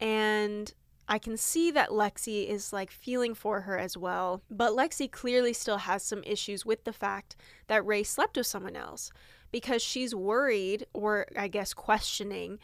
And 0.00 0.72
I 1.06 1.18
can 1.18 1.36
see 1.36 1.70
that 1.72 1.90
Lexi 1.90 2.48
is 2.48 2.72
like 2.72 2.90
feeling 2.90 3.34
for 3.34 3.60
her 3.62 3.76
as 3.76 3.96
well, 3.96 4.42
but 4.50 4.72
Lexi 4.72 5.10
clearly 5.10 5.52
still 5.52 5.78
has 5.78 6.02
some 6.02 6.22
issues 6.24 6.64
with 6.64 6.84
the 6.84 6.92
fact 6.94 7.36
that 7.66 7.84
Rae 7.84 8.04
slept 8.04 8.38
with 8.38 8.46
someone 8.46 8.76
else 8.76 9.10
because 9.52 9.82
she's 9.82 10.14
worried, 10.14 10.86
or 10.94 11.26
I 11.36 11.48
guess 11.48 11.74
questioning, 11.74 12.58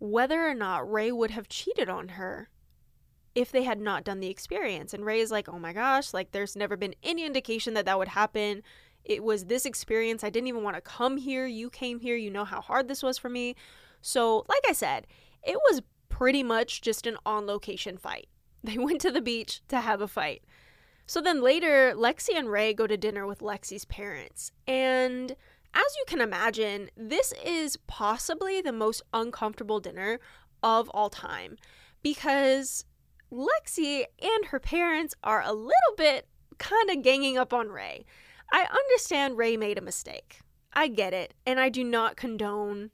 whether 0.00 0.46
or 0.46 0.54
not 0.54 0.90
Rae 0.90 1.12
would 1.12 1.30
have 1.30 1.48
cheated 1.48 1.88
on 1.88 2.08
her 2.10 2.50
if 3.34 3.50
they 3.50 3.64
had 3.64 3.80
not 3.80 4.04
done 4.04 4.20
the 4.20 4.30
experience. 4.30 4.94
And 4.94 5.04
Rae 5.04 5.20
is 5.20 5.30
like, 5.30 5.48
oh 5.48 5.58
my 5.58 5.72
gosh, 5.72 6.14
like 6.14 6.32
there's 6.32 6.56
never 6.56 6.76
been 6.76 6.94
any 7.02 7.24
indication 7.24 7.74
that 7.74 7.84
that 7.86 7.98
would 7.98 8.08
happen. 8.08 8.62
It 9.04 9.22
was 9.22 9.46
this 9.46 9.66
experience. 9.66 10.24
I 10.24 10.30
didn't 10.30 10.48
even 10.48 10.62
want 10.62 10.76
to 10.76 10.80
come 10.80 11.16
here. 11.16 11.46
You 11.46 11.68
came 11.68 12.00
here. 12.00 12.16
You 12.16 12.30
know 12.30 12.44
how 12.44 12.60
hard 12.60 12.88
this 12.88 13.02
was 13.02 13.18
for 13.18 13.28
me. 13.28 13.54
So, 14.00 14.44
like 14.48 14.62
I 14.68 14.72
said, 14.72 15.06
it 15.42 15.58
was 15.70 15.82
pretty 16.08 16.42
much 16.42 16.80
just 16.80 17.06
an 17.06 17.16
on 17.26 17.46
location 17.46 17.96
fight. 17.96 18.28
They 18.64 18.78
went 18.78 19.02
to 19.02 19.10
the 19.10 19.20
beach 19.20 19.60
to 19.68 19.80
have 19.82 20.00
a 20.00 20.08
fight. 20.08 20.42
So 21.04 21.20
then 21.20 21.42
later, 21.42 21.92
Lexi 21.94 22.30
and 22.34 22.50
Rae 22.50 22.72
go 22.72 22.86
to 22.86 22.96
dinner 22.96 23.26
with 23.26 23.40
Lexi's 23.40 23.84
parents. 23.84 24.52
And 24.66 25.32
as 25.74 25.96
you 25.98 26.04
can 26.06 26.22
imagine, 26.22 26.88
this 26.96 27.34
is 27.44 27.76
possibly 27.86 28.62
the 28.62 28.72
most 28.72 29.02
uncomfortable 29.12 29.80
dinner 29.80 30.18
of 30.62 30.88
all 30.94 31.10
time 31.10 31.58
because 32.02 32.86
Lexi 33.34 34.04
and 34.22 34.46
her 34.46 34.60
parents 34.60 35.14
are 35.24 35.42
a 35.42 35.52
little 35.52 35.72
bit 35.96 36.28
kind 36.58 36.90
of 36.90 37.02
ganging 37.02 37.36
up 37.36 37.52
on 37.52 37.68
Rae. 37.68 38.04
I 38.52 38.66
understand 38.70 39.36
Rae 39.36 39.56
made 39.56 39.78
a 39.78 39.82
mistake. 39.82 40.40
I 40.72 40.88
get 40.88 41.12
it, 41.12 41.34
and 41.46 41.58
I 41.58 41.68
do 41.68 41.82
not 41.82 42.16
condone 42.16 42.90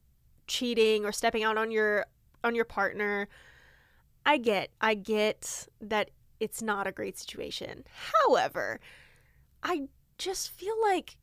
cheating 0.46 1.04
or 1.04 1.12
stepping 1.12 1.44
out 1.44 1.56
on 1.56 1.70
your 1.70 2.06
on 2.42 2.54
your 2.54 2.64
partner. 2.64 3.28
I 4.24 4.38
get 4.38 4.70
I 4.80 4.94
get 4.94 5.68
that 5.80 6.10
it's 6.40 6.62
not 6.62 6.86
a 6.86 6.92
great 6.92 7.18
situation. 7.18 7.84
However, 8.24 8.80
I 9.62 9.88
just 10.18 10.50
feel 10.50 10.74
like 10.82 11.16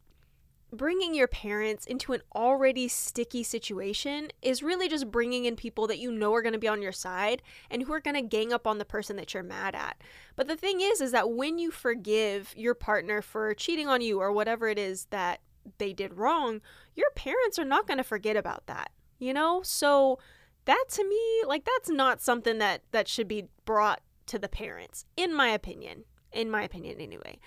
bringing 0.71 1.15
your 1.15 1.27
parents 1.27 1.85
into 1.85 2.13
an 2.13 2.21
already 2.35 2.87
sticky 2.87 3.43
situation 3.43 4.29
is 4.41 4.61
really 4.61 4.89
just 4.89 5.09
bringing 5.11 5.45
in 5.45 5.55
people 5.55 5.87
that 5.87 5.99
you 5.99 6.11
know 6.11 6.33
are 6.33 6.41
going 6.41 6.53
to 6.53 6.59
be 6.59 6.67
on 6.67 6.81
your 6.81 6.91
side 6.91 7.41
and 7.71 7.83
who 7.83 7.93
are 7.93 8.01
going 8.01 8.15
to 8.15 8.21
gang 8.21 8.51
up 8.51 8.67
on 8.67 8.77
the 8.77 8.85
person 8.85 9.15
that 9.15 9.33
you're 9.33 9.43
mad 9.43 9.75
at. 9.75 10.01
But 10.35 10.47
the 10.47 10.57
thing 10.57 10.81
is 10.81 10.99
is 10.99 11.11
that 11.11 11.31
when 11.31 11.57
you 11.57 11.71
forgive 11.71 12.53
your 12.57 12.73
partner 12.73 13.21
for 13.21 13.53
cheating 13.53 13.87
on 13.87 14.01
you 14.01 14.19
or 14.19 14.31
whatever 14.31 14.67
it 14.67 14.77
is 14.77 15.05
that 15.05 15.39
they 15.77 15.93
did 15.93 16.17
wrong, 16.17 16.61
your 16.95 17.11
parents 17.11 17.57
are 17.57 17.65
not 17.65 17.87
going 17.87 17.97
to 17.97 18.03
forget 18.03 18.35
about 18.35 18.67
that. 18.67 18.91
You 19.19 19.33
know? 19.33 19.61
So 19.63 20.19
that 20.65 20.85
to 20.89 21.07
me, 21.07 21.43
like 21.47 21.65
that's 21.65 21.89
not 21.89 22.21
something 22.21 22.57
that 22.57 22.81
that 22.91 23.07
should 23.07 23.27
be 23.27 23.45
brought 23.63 24.01
to 24.27 24.37
the 24.37 24.49
parents 24.49 25.05
in 25.15 25.33
my 25.33 25.47
opinion. 25.47 26.03
In 26.33 26.51
my 26.51 26.63
opinion 26.63 26.99
anyway. 26.99 27.39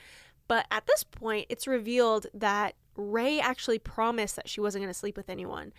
But 0.49 0.67
at 0.71 0.87
this 0.87 1.05
point, 1.05 1.47
it's 1.49 1.69
revealed 1.69 2.27
that 2.35 2.75
Rae 3.01 3.41
actually 3.41 3.79
promised 3.79 4.37
that 4.37 4.49
she 4.49 4.61
wasn't 4.61 4.83
going 4.83 4.93
to 4.93 4.99
sleep 4.99 5.17
with 5.17 5.29
anyone. 5.29 5.73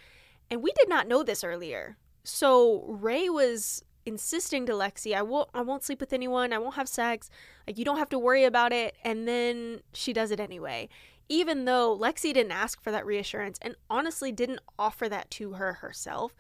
And 0.50 0.62
we 0.62 0.72
did 0.74 0.90
not 0.90 1.08
know 1.08 1.24
this 1.24 1.44
earlier. 1.44 1.98
So 2.24 2.84
Rae 2.88 3.30
was 3.30 3.84
insisting 4.06 4.66
to 4.66 4.74
Lexi, 4.74 5.16
I 5.16 5.22
won't 5.22 5.50
I 5.54 5.62
won't 5.62 5.84
sleep 5.84 6.00
with 6.00 6.14
anyone, 6.14 6.54
I 6.54 6.58
won't 6.58 6.76
have 6.76 6.90
sex. 6.90 7.30
Like 7.68 7.78
you 7.78 7.86
don't 7.86 7.98
have 7.98 8.10
to 8.10 8.20
worry 8.20 8.44
about 8.44 8.74
it. 8.74 8.96
And 9.04 9.28
then 9.28 9.82
she 9.94 10.14
does 10.14 10.32
it 10.32 10.40
anyway. 10.40 10.90
Even 11.30 11.66
though 11.66 11.98
Lexi 11.98 12.34
didn't 12.34 12.52
ask 12.52 12.82
for 12.82 12.92
that 12.92 13.06
reassurance 13.06 13.58
and 13.62 13.76
honestly 13.90 14.32
didn't 14.32 14.60
offer 14.78 15.08
that 15.08 15.32
to 15.32 15.54
her 15.54 15.74
herself. 15.74 16.36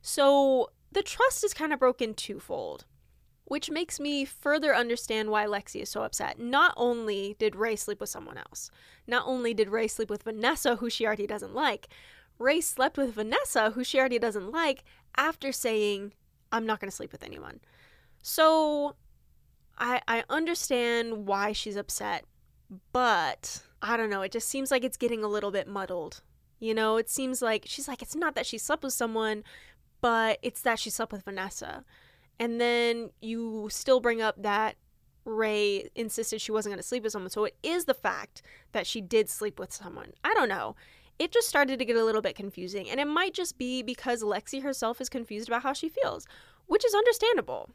So 0.00 0.70
the 0.90 1.02
trust 1.02 1.44
is 1.44 1.54
kind 1.54 1.72
of 1.72 1.78
broken 1.78 2.14
twofold 2.14 2.86
which 3.52 3.70
makes 3.70 4.00
me 4.00 4.24
further 4.24 4.74
understand 4.74 5.28
why 5.28 5.44
Lexi 5.44 5.82
is 5.82 5.90
so 5.90 6.04
upset. 6.04 6.38
Not 6.38 6.72
only 6.74 7.36
did 7.38 7.54
Rae 7.54 7.76
sleep 7.76 8.00
with 8.00 8.08
someone 8.08 8.38
else, 8.38 8.70
not 9.06 9.24
only 9.26 9.52
did 9.52 9.68
Rae 9.68 9.88
sleep 9.88 10.08
with 10.08 10.22
Vanessa, 10.22 10.76
who 10.76 10.88
she 10.88 11.04
already 11.04 11.26
doesn't 11.26 11.54
like, 11.54 11.88
Rae 12.38 12.62
slept 12.62 12.96
with 12.96 13.12
Vanessa, 13.12 13.72
who 13.72 13.84
she 13.84 13.98
already 13.98 14.18
doesn't 14.18 14.50
like, 14.50 14.84
after 15.18 15.52
saying, 15.52 16.14
I'm 16.50 16.64
not 16.64 16.80
going 16.80 16.88
to 16.88 16.96
sleep 16.96 17.12
with 17.12 17.22
anyone. 17.22 17.60
So 18.22 18.96
I, 19.76 20.00
I 20.08 20.24
understand 20.30 21.26
why 21.26 21.52
she's 21.52 21.76
upset, 21.76 22.24
but 22.90 23.60
I 23.82 23.98
don't 23.98 24.08
know. 24.08 24.22
It 24.22 24.32
just 24.32 24.48
seems 24.48 24.70
like 24.70 24.82
it's 24.82 24.96
getting 24.96 25.22
a 25.22 25.28
little 25.28 25.50
bit 25.50 25.68
muddled. 25.68 26.22
You 26.58 26.72
know, 26.72 26.96
it 26.96 27.10
seems 27.10 27.42
like 27.42 27.64
she's 27.66 27.86
like, 27.86 28.00
it's 28.00 28.16
not 28.16 28.34
that 28.34 28.46
she 28.46 28.56
slept 28.56 28.82
with 28.82 28.94
someone, 28.94 29.44
but 30.00 30.38
it's 30.40 30.62
that 30.62 30.78
she 30.78 30.88
slept 30.88 31.12
with 31.12 31.26
Vanessa. 31.26 31.84
And 32.42 32.60
then 32.60 33.10
you 33.20 33.68
still 33.70 34.00
bring 34.00 34.20
up 34.20 34.42
that 34.42 34.74
Rae 35.24 35.88
insisted 35.94 36.40
she 36.40 36.50
wasn't 36.50 36.72
going 36.72 36.82
to 36.82 36.88
sleep 36.88 37.04
with 37.04 37.12
someone. 37.12 37.30
So 37.30 37.44
it 37.44 37.54
is 37.62 37.84
the 37.84 37.94
fact 37.94 38.42
that 38.72 38.84
she 38.84 39.00
did 39.00 39.28
sleep 39.28 39.60
with 39.60 39.72
someone. 39.72 40.10
I 40.24 40.34
don't 40.34 40.48
know. 40.48 40.74
It 41.20 41.30
just 41.30 41.46
started 41.46 41.78
to 41.78 41.84
get 41.84 41.94
a 41.94 42.04
little 42.04 42.20
bit 42.20 42.34
confusing. 42.34 42.90
And 42.90 42.98
it 42.98 43.06
might 43.06 43.32
just 43.32 43.58
be 43.58 43.84
because 43.84 44.24
Lexi 44.24 44.60
herself 44.60 45.00
is 45.00 45.08
confused 45.08 45.48
about 45.48 45.62
how 45.62 45.72
she 45.72 45.88
feels, 45.88 46.26
which 46.66 46.84
is 46.84 46.94
understandable. 46.94 47.70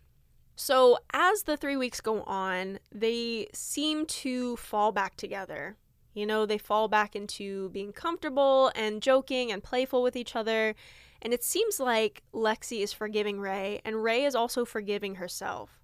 So 0.57 0.97
as 1.13 1.43
the 1.43 1.55
three 1.55 1.77
weeks 1.77 2.01
go 2.01 2.23
on, 2.23 2.79
they 2.91 3.47
seem 3.53 4.05
to 4.07 4.57
fall 4.57 4.91
back 4.91 5.15
together. 5.15 5.77
You 6.13 6.25
know, 6.25 6.45
they 6.45 6.57
fall 6.57 6.89
back 6.89 7.15
into 7.15 7.69
being 7.69 7.93
comfortable 7.93 8.69
and 8.75 9.01
joking 9.01 9.49
and 9.49 9.63
playful 9.63 10.03
with 10.03 10.17
each 10.17 10.35
other. 10.35 10.75
And 11.21 11.33
it 11.33 11.43
seems 11.43 11.79
like 11.79 12.23
Lexi 12.33 12.81
is 12.81 12.93
forgiving 12.93 13.39
Rae, 13.39 13.81
and 13.83 14.03
Rae 14.03 14.25
is 14.25 14.35
also 14.35 14.65
forgiving 14.65 15.15
herself. 15.15 15.81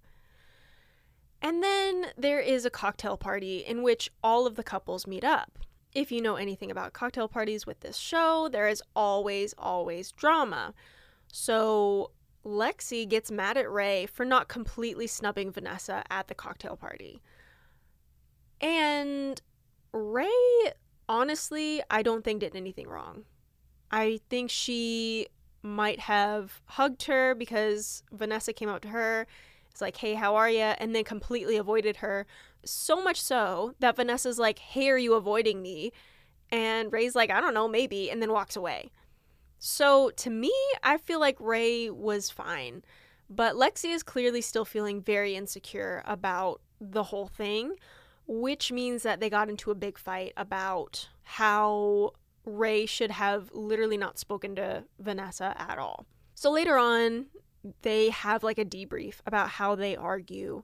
And 1.41 1.61
then 1.61 2.07
there 2.17 2.39
is 2.39 2.65
a 2.65 2.69
cocktail 2.69 3.17
party 3.17 3.57
in 3.59 3.83
which 3.83 4.09
all 4.23 4.47
of 4.47 4.55
the 4.55 4.63
couples 4.63 5.05
meet 5.05 5.23
up. 5.23 5.59
If 5.93 6.11
you 6.11 6.21
know 6.21 6.35
anything 6.35 6.71
about 6.71 6.93
cocktail 6.93 7.27
parties 7.27 7.65
with 7.65 7.81
this 7.81 7.97
show, 7.97 8.47
there 8.49 8.67
is 8.67 8.81
always, 8.95 9.53
always 9.57 10.11
drama. 10.13 10.73
So 11.31 12.11
Lexi 12.45 13.07
gets 13.07 13.29
mad 13.29 13.57
at 13.57 13.69
Rae 13.69 14.05
for 14.05 14.25
not 14.25 14.47
completely 14.47 15.07
snubbing 15.07 15.51
Vanessa 15.51 16.03
at 16.09 16.27
the 16.27 16.35
cocktail 16.35 16.77
party. 16.77 17.21
And 18.61 19.41
Rae, 19.91 20.71
honestly, 21.09 21.81
I 21.89 22.01
don't 22.01 22.23
think 22.23 22.39
did 22.39 22.55
anything 22.55 22.87
wrong. 22.87 23.25
I 23.93 24.19
think 24.27 24.49
she 24.49 25.27
might 25.61 25.99
have 25.99 26.61
hugged 26.65 27.03
her 27.03 27.35
because 27.35 28.01
Vanessa 28.11 28.51
came 28.51 28.67
out 28.67 28.81
to 28.81 28.87
her. 28.87 29.27
It's 29.69 29.81
like, 29.81 29.97
hey, 29.97 30.15
how 30.15 30.35
are 30.35 30.49
you? 30.49 30.57
And 30.61 30.95
then 30.95 31.03
completely 31.03 31.57
avoided 31.57 31.97
her. 31.97 32.25
So 32.65 33.03
much 33.03 33.21
so 33.21 33.75
that 33.81 33.95
Vanessa's 33.95 34.39
like, 34.39 34.57
hey, 34.57 34.89
are 34.89 34.97
you 34.97 35.13
avoiding 35.13 35.61
me? 35.61 35.91
And 36.49 36.91
Rae's 36.91 37.15
like, 37.15 37.29
I 37.29 37.39
don't 37.39 37.53
know, 37.53 37.67
maybe, 37.67 38.09
and 38.09 38.19
then 38.19 38.31
walks 38.31 38.55
away. 38.55 38.89
So 39.59 40.09
to 40.17 40.31
me, 40.31 40.51
I 40.81 40.97
feel 40.97 41.19
like 41.19 41.37
Rae 41.39 41.91
was 41.91 42.31
fine. 42.31 42.83
But 43.29 43.55
Lexi 43.55 43.93
is 43.93 44.01
clearly 44.01 44.41
still 44.41 44.65
feeling 44.65 45.01
very 45.01 45.35
insecure 45.35 46.01
about 46.07 46.61
the 46.81 47.03
whole 47.03 47.27
thing, 47.27 47.75
which 48.25 48.71
means 48.71 49.03
that 49.03 49.19
they 49.19 49.29
got 49.29 49.49
into 49.49 49.69
a 49.69 49.75
big 49.75 49.99
fight 49.99 50.33
about 50.35 51.09
how 51.21 52.13
Rae 52.45 52.85
should 52.85 53.11
have 53.11 53.49
literally 53.53 53.97
not 53.97 54.19
spoken 54.19 54.55
to 54.55 54.83
Vanessa 54.99 55.55
at 55.57 55.77
all. 55.77 56.05
So 56.35 56.51
later 56.51 56.77
on, 56.77 57.27
they 57.81 58.09
have 58.09 58.43
like 58.43 58.57
a 58.57 58.65
debrief 58.65 59.15
about 59.25 59.49
how 59.49 59.75
they 59.75 59.95
argue. 59.95 60.63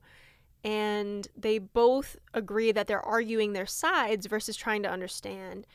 And 0.63 1.27
they 1.37 1.57
both 1.57 2.17
agree 2.33 2.71
that 2.73 2.87
they're 2.87 3.05
arguing 3.05 3.53
their 3.53 3.65
sides 3.65 4.25
versus 4.25 4.57
trying 4.57 4.83
to 4.83 4.91
understand. 4.91 5.65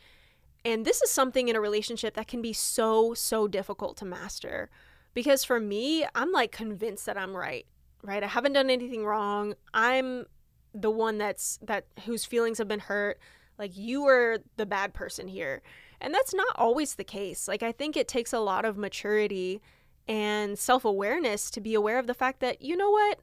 And 0.64 0.84
this 0.84 1.00
is 1.00 1.11
something 1.11 1.49
in 1.49 1.56
a 1.56 1.61
relationship 1.61 2.14
that 2.14 2.28
can 2.28 2.42
be 2.42 2.52
so, 2.52 3.14
so 3.14 3.49
difficult 3.49 3.96
to 3.99 4.04
master. 4.04 4.70
Because 5.14 5.44
for 5.44 5.61
me, 5.61 6.04
I'm 6.14 6.32
like 6.32 6.52
convinced 6.52 7.06
that 7.06 7.16
I'm 7.16 7.37
right, 7.37 7.66
right? 8.02 8.23
I 8.23 8.26
haven't 8.26 8.52
done 8.54 8.68
anything 8.68 9.06
wrong. 9.06 9.54
I'm 9.73 10.26
the 10.75 10.90
one 10.90 11.18
that's 11.18 11.58
that 11.62 11.87
whose 12.04 12.25
feelings 12.25 12.58
have 12.58 12.68
been 12.68 12.80
hurt. 12.80 13.18
Like 13.58 13.76
you 13.76 14.06
are 14.06 14.38
the 14.56 14.66
bad 14.66 14.92
person 14.92 15.28
here. 15.28 15.62
And 16.04 16.12
that's 16.12 16.34
not 16.34 16.54
always 16.56 16.96
the 16.96 17.04
case. 17.04 17.49
Like, 17.49 17.62
I 17.62 17.73
think 17.73 17.96
it 17.96 18.08
takes 18.08 18.34
a 18.34 18.38
lot 18.38 18.66
of 18.66 18.76
maturity 18.76 19.62
and 20.06 20.58
self 20.58 20.84
awareness 20.84 21.50
to 21.52 21.62
be 21.62 21.75
aware 21.75 21.99
of 21.99 22.06
the 22.06 22.12
fact 22.12 22.40
that, 22.40 22.61
you 22.61 22.76
know 22.76 22.90
what? 22.90 23.20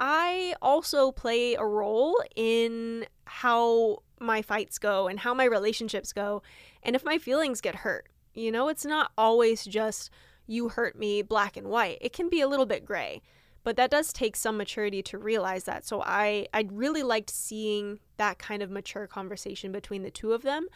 I 0.00 0.56
also 0.60 1.12
play 1.12 1.54
a 1.54 1.64
role 1.64 2.20
in 2.34 3.06
how 3.26 4.02
my 4.18 4.42
fights 4.42 4.80
go 4.80 5.06
and 5.06 5.20
how 5.20 5.32
my 5.32 5.44
relationships 5.44 6.12
go. 6.12 6.42
And 6.82 6.96
if 6.96 7.04
my 7.04 7.18
feelings 7.18 7.60
get 7.60 7.76
hurt, 7.76 8.08
you 8.34 8.50
know, 8.50 8.68
it's 8.68 8.84
not 8.84 9.12
always 9.16 9.64
just 9.64 10.10
you 10.48 10.70
hurt 10.70 10.98
me 10.98 11.22
black 11.22 11.56
and 11.56 11.68
white. 11.68 11.98
It 12.00 12.12
can 12.12 12.28
be 12.28 12.40
a 12.40 12.48
little 12.48 12.66
bit 12.66 12.84
gray. 12.84 13.22
But 13.62 13.76
that 13.76 13.92
does 13.92 14.12
take 14.12 14.34
some 14.34 14.56
maturity 14.56 15.02
to 15.04 15.18
realize 15.18 15.64
that. 15.64 15.86
So 15.86 16.02
I 16.02 16.48
I 16.52 16.66
really 16.72 17.04
liked 17.04 17.30
seeing 17.30 18.00
that 18.16 18.38
kind 18.38 18.60
of 18.60 18.72
mature 18.72 19.06
conversation 19.06 19.70
between 19.70 20.02
the 20.02 20.10
two 20.10 20.32
of 20.32 20.42
them 20.42 20.66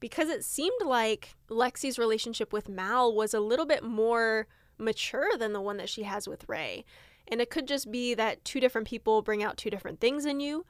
because 0.00 0.28
it 0.28 0.44
seemed 0.44 0.80
like 0.84 1.34
Lexi's 1.48 1.98
relationship 1.98 2.52
with 2.52 2.68
Mal 2.68 3.12
was 3.14 3.34
a 3.34 3.40
little 3.40 3.66
bit 3.66 3.82
more 3.82 4.46
mature 4.78 5.36
than 5.36 5.52
the 5.52 5.60
one 5.60 5.76
that 5.78 5.88
she 5.88 6.04
has 6.04 6.28
with 6.28 6.48
Rae. 6.48 6.84
And 7.26 7.40
it 7.40 7.50
could 7.50 7.66
just 7.66 7.90
be 7.90 8.14
that 8.14 8.44
two 8.44 8.60
different 8.60 8.86
people 8.86 9.22
bring 9.22 9.42
out 9.42 9.56
two 9.56 9.70
different 9.70 10.00
things 10.00 10.24
in 10.24 10.40
you, 10.40 10.64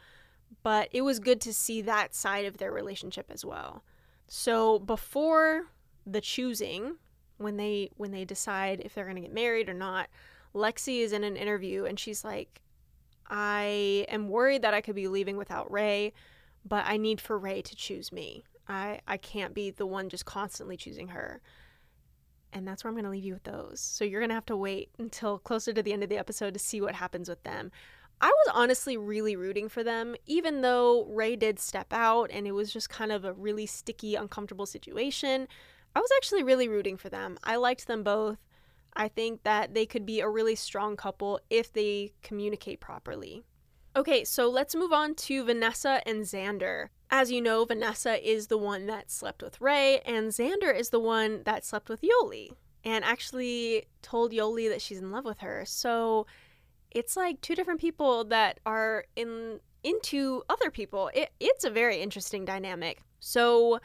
but 0.62 0.88
it 0.92 1.02
was 1.02 1.20
good 1.20 1.40
to 1.42 1.52
see 1.52 1.82
that 1.82 2.14
side 2.14 2.46
of 2.46 2.58
their 2.58 2.72
relationship 2.72 3.26
as 3.30 3.44
well. 3.44 3.84
So 4.26 4.78
before 4.78 5.66
the 6.06 6.20
choosing, 6.20 6.96
when 7.36 7.56
they 7.56 7.90
when 7.96 8.10
they 8.10 8.24
decide 8.24 8.82
if 8.84 8.94
they're 8.94 9.04
going 9.04 9.16
to 9.16 9.22
get 9.22 9.32
married 9.32 9.68
or 9.68 9.74
not, 9.74 10.08
Lexi 10.54 11.00
is 11.00 11.12
in 11.12 11.22
an 11.22 11.36
interview 11.36 11.84
and 11.84 11.98
she's 11.98 12.24
like 12.24 12.60
I 13.30 14.06
am 14.08 14.28
worried 14.28 14.62
that 14.62 14.74
I 14.74 14.80
could 14.80 14.94
be 14.94 15.08
leaving 15.08 15.36
without 15.36 15.70
Rae, 15.70 16.12
but 16.64 16.84
I 16.86 16.96
need 16.96 17.20
for 17.20 17.38
Rae 17.38 17.62
to 17.62 17.76
choose 17.76 18.10
me. 18.10 18.44
I 18.68 19.00
I 19.06 19.16
can't 19.16 19.54
be 19.54 19.70
the 19.70 19.86
one 19.86 20.08
just 20.08 20.24
constantly 20.24 20.76
choosing 20.76 21.08
her. 21.08 21.40
And 22.52 22.66
that's 22.66 22.82
where 22.82 22.88
I'm 22.88 22.94
going 22.94 23.04
to 23.04 23.10
leave 23.10 23.24
you 23.24 23.34
with 23.34 23.44
those. 23.44 23.78
So 23.78 24.04
you're 24.04 24.20
going 24.20 24.30
to 24.30 24.34
have 24.34 24.46
to 24.46 24.56
wait 24.56 24.88
until 24.98 25.38
closer 25.38 25.72
to 25.72 25.82
the 25.82 25.92
end 25.92 26.02
of 26.02 26.08
the 26.08 26.16
episode 26.16 26.54
to 26.54 26.58
see 26.58 26.80
what 26.80 26.94
happens 26.94 27.28
with 27.28 27.42
them. 27.42 27.70
I 28.20 28.28
was 28.28 28.54
honestly 28.54 28.96
really 28.96 29.36
rooting 29.36 29.68
for 29.68 29.84
them, 29.84 30.16
even 30.26 30.62
though 30.62 31.04
Rae 31.10 31.36
did 31.36 31.58
step 31.58 31.92
out 31.92 32.30
and 32.32 32.46
it 32.46 32.52
was 32.52 32.72
just 32.72 32.88
kind 32.88 33.12
of 33.12 33.24
a 33.24 33.34
really 33.34 33.66
sticky, 33.66 34.14
uncomfortable 34.14 34.66
situation. 34.66 35.46
I 35.94 36.00
was 36.00 36.10
actually 36.16 36.42
really 36.42 36.68
rooting 36.68 36.96
for 36.96 37.08
them. 37.08 37.38
I 37.44 37.56
liked 37.56 37.86
them 37.86 38.02
both. 38.02 38.38
I 38.94 39.08
think 39.08 39.44
that 39.44 39.74
they 39.74 39.86
could 39.86 40.04
be 40.04 40.20
a 40.20 40.28
really 40.28 40.56
strong 40.56 40.96
couple 40.96 41.38
if 41.50 41.72
they 41.72 42.12
communicate 42.22 42.80
properly. 42.80 43.44
Okay, 43.94 44.24
so 44.24 44.48
let's 44.48 44.74
move 44.74 44.92
on 44.92 45.14
to 45.14 45.44
Vanessa 45.44 46.00
and 46.06 46.24
Xander. 46.24 46.88
As 47.10 47.30
you 47.30 47.40
know, 47.40 47.64
Vanessa 47.64 48.28
is 48.28 48.48
the 48.48 48.58
one 48.58 48.86
that 48.86 49.10
slept 49.10 49.42
with 49.42 49.60
Rae, 49.60 50.00
and 50.04 50.28
Xander 50.28 50.74
is 50.74 50.90
the 50.90 51.00
one 51.00 51.42
that 51.44 51.64
slept 51.64 51.88
with 51.88 52.02
Yoly 52.02 52.50
and 52.84 53.04
actually 53.04 53.86
told 54.02 54.32
Yoly 54.32 54.68
that 54.68 54.82
she's 54.82 54.98
in 54.98 55.10
love 55.10 55.24
with 55.24 55.38
her. 55.38 55.64
So 55.66 56.26
it's 56.90 57.16
like 57.16 57.40
two 57.40 57.54
different 57.54 57.80
people 57.80 58.24
that 58.24 58.60
are 58.64 59.04
in 59.16 59.60
into 59.82 60.42
other 60.48 60.70
people. 60.70 61.10
It, 61.14 61.30
it's 61.40 61.64
a 61.64 61.70
very 61.70 61.98
interesting 61.98 62.44
dynamic. 62.44 63.00
So 63.20 63.80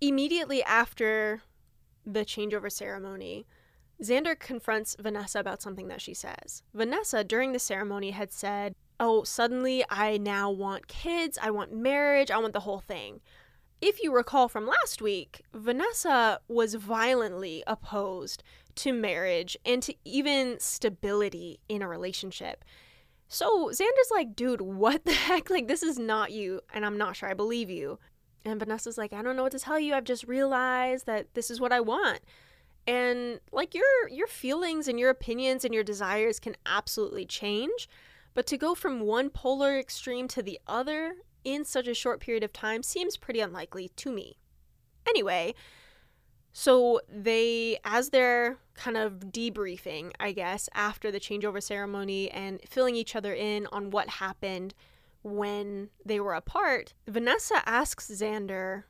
immediately 0.00 0.62
after 0.64 1.42
the 2.06 2.24
changeover 2.24 2.70
ceremony, 2.70 3.46
Xander 4.02 4.38
confronts 4.38 4.96
Vanessa 4.98 5.38
about 5.38 5.62
something 5.62 5.88
that 5.88 6.00
she 6.00 6.14
says. 6.14 6.62
Vanessa, 6.72 7.22
during 7.22 7.52
the 7.52 7.58
ceremony, 7.58 8.10
had 8.10 8.32
said, 8.32 8.74
Oh, 9.00 9.24
suddenly 9.24 9.84
I 9.90 10.16
now 10.16 10.50
want 10.50 10.88
kids, 10.88 11.38
I 11.40 11.50
want 11.50 11.72
marriage, 11.72 12.30
I 12.30 12.38
want 12.38 12.52
the 12.52 12.60
whole 12.60 12.80
thing. 12.80 13.20
If 13.80 14.02
you 14.02 14.14
recall 14.14 14.48
from 14.48 14.66
last 14.66 15.02
week, 15.02 15.42
Vanessa 15.52 16.40
was 16.48 16.74
violently 16.74 17.62
opposed 17.66 18.42
to 18.76 18.92
marriage 18.92 19.56
and 19.64 19.82
to 19.82 19.94
even 20.04 20.58
stability 20.58 21.60
in 21.68 21.82
a 21.82 21.88
relationship. 21.88 22.64
So 23.28 23.68
Xander's 23.68 24.10
like, 24.10 24.36
dude, 24.36 24.60
what 24.60 25.04
the 25.04 25.12
heck? 25.26 25.50
Like, 25.50 25.68
this 25.68 25.82
is 25.82 25.98
not 25.98 26.32
you, 26.32 26.60
and 26.72 26.86
I'm 26.86 26.98
not 26.98 27.16
sure 27.16 27.28
I 27.28 27.34
believe 27.34 27.70
you. 27.70 27.98
And 28.44 28.60
Vanessa's 28.60 28.98
like, 28.98 29.12
I 29.12 29.22
don't 29.22 29.36
know 29.36 29.42
what 29.42 29.52
to 29.52 29.58
tell 29.58 29.78
you. 29.78 29.94
I've 29.94 30.04
just 30.04 30.24
realized 30.24 31.06
that 31.06 31.34
this 31.34 31.50
is 31.50 31.60
what 31.60 31.72
I 31.72 31.80
want. 31.80 32.20
And 32.86 33.40
like 33.50 33.74
your 33.74 33.84
your 34.10 34.26
feelings 34.26 34.88
and 34.88 35.00
your 35.00 35.08
opinions 35.08 35.64
and 35.64 35.72
your 35.72 35.82
desires 35.82 36.38
can 36.38 36.54
absolutely 36.66 37.24
change, 37.24 37.88
but 38.34 38.46
to 38.48 38.56
go 38.56 38.74
from 38.74 39.00
one 39.00 39.30
polar 39.30 39.78
extreme 39.78 40.28
to 40.28 40.42
the 40.42 40.60
other 40.66 41.16
in 41.44 41.64
such 41.64 41.86
a 41.86 41.94
short 41.94 42.20
period 42.20 42.42
of 42.42 42.52
time 42.52 42.82
seems 42.82 43.16
pretty 43.16 43.40
unlikely 43.40 43.90
to 43.96 44.12
me. 44.12 44.38
Anyway, 45.08 45.54
so 46.52 47.00
they, 47.08 47.78
as 47.84 48.10
they're 48.10 48.58
kind 48.74 48.96
of 48.96 49.30
debriefing, 49.30 50.12
I 50.20 50.32
guess, 50.32 50.68
after 50.72 51.10
the 51.10 51.20
changeover 51.20 51.62
ceremony 51.62 52.30
and 52.30 52.60
filling 52.68 52.96
each 52.96 53.16
other 53.16 53.34
in 53.34 53.66
on 53.72 53.90
what 53.90 54.08
happened 54.08 54.74
when 55.22 55.90
they 56.04 56.20
were 56.20 56.34
apart, 56.34 56.94
Vanessa 57.06 57.62
asks 57.66 58.08
Xander 58.10 58.84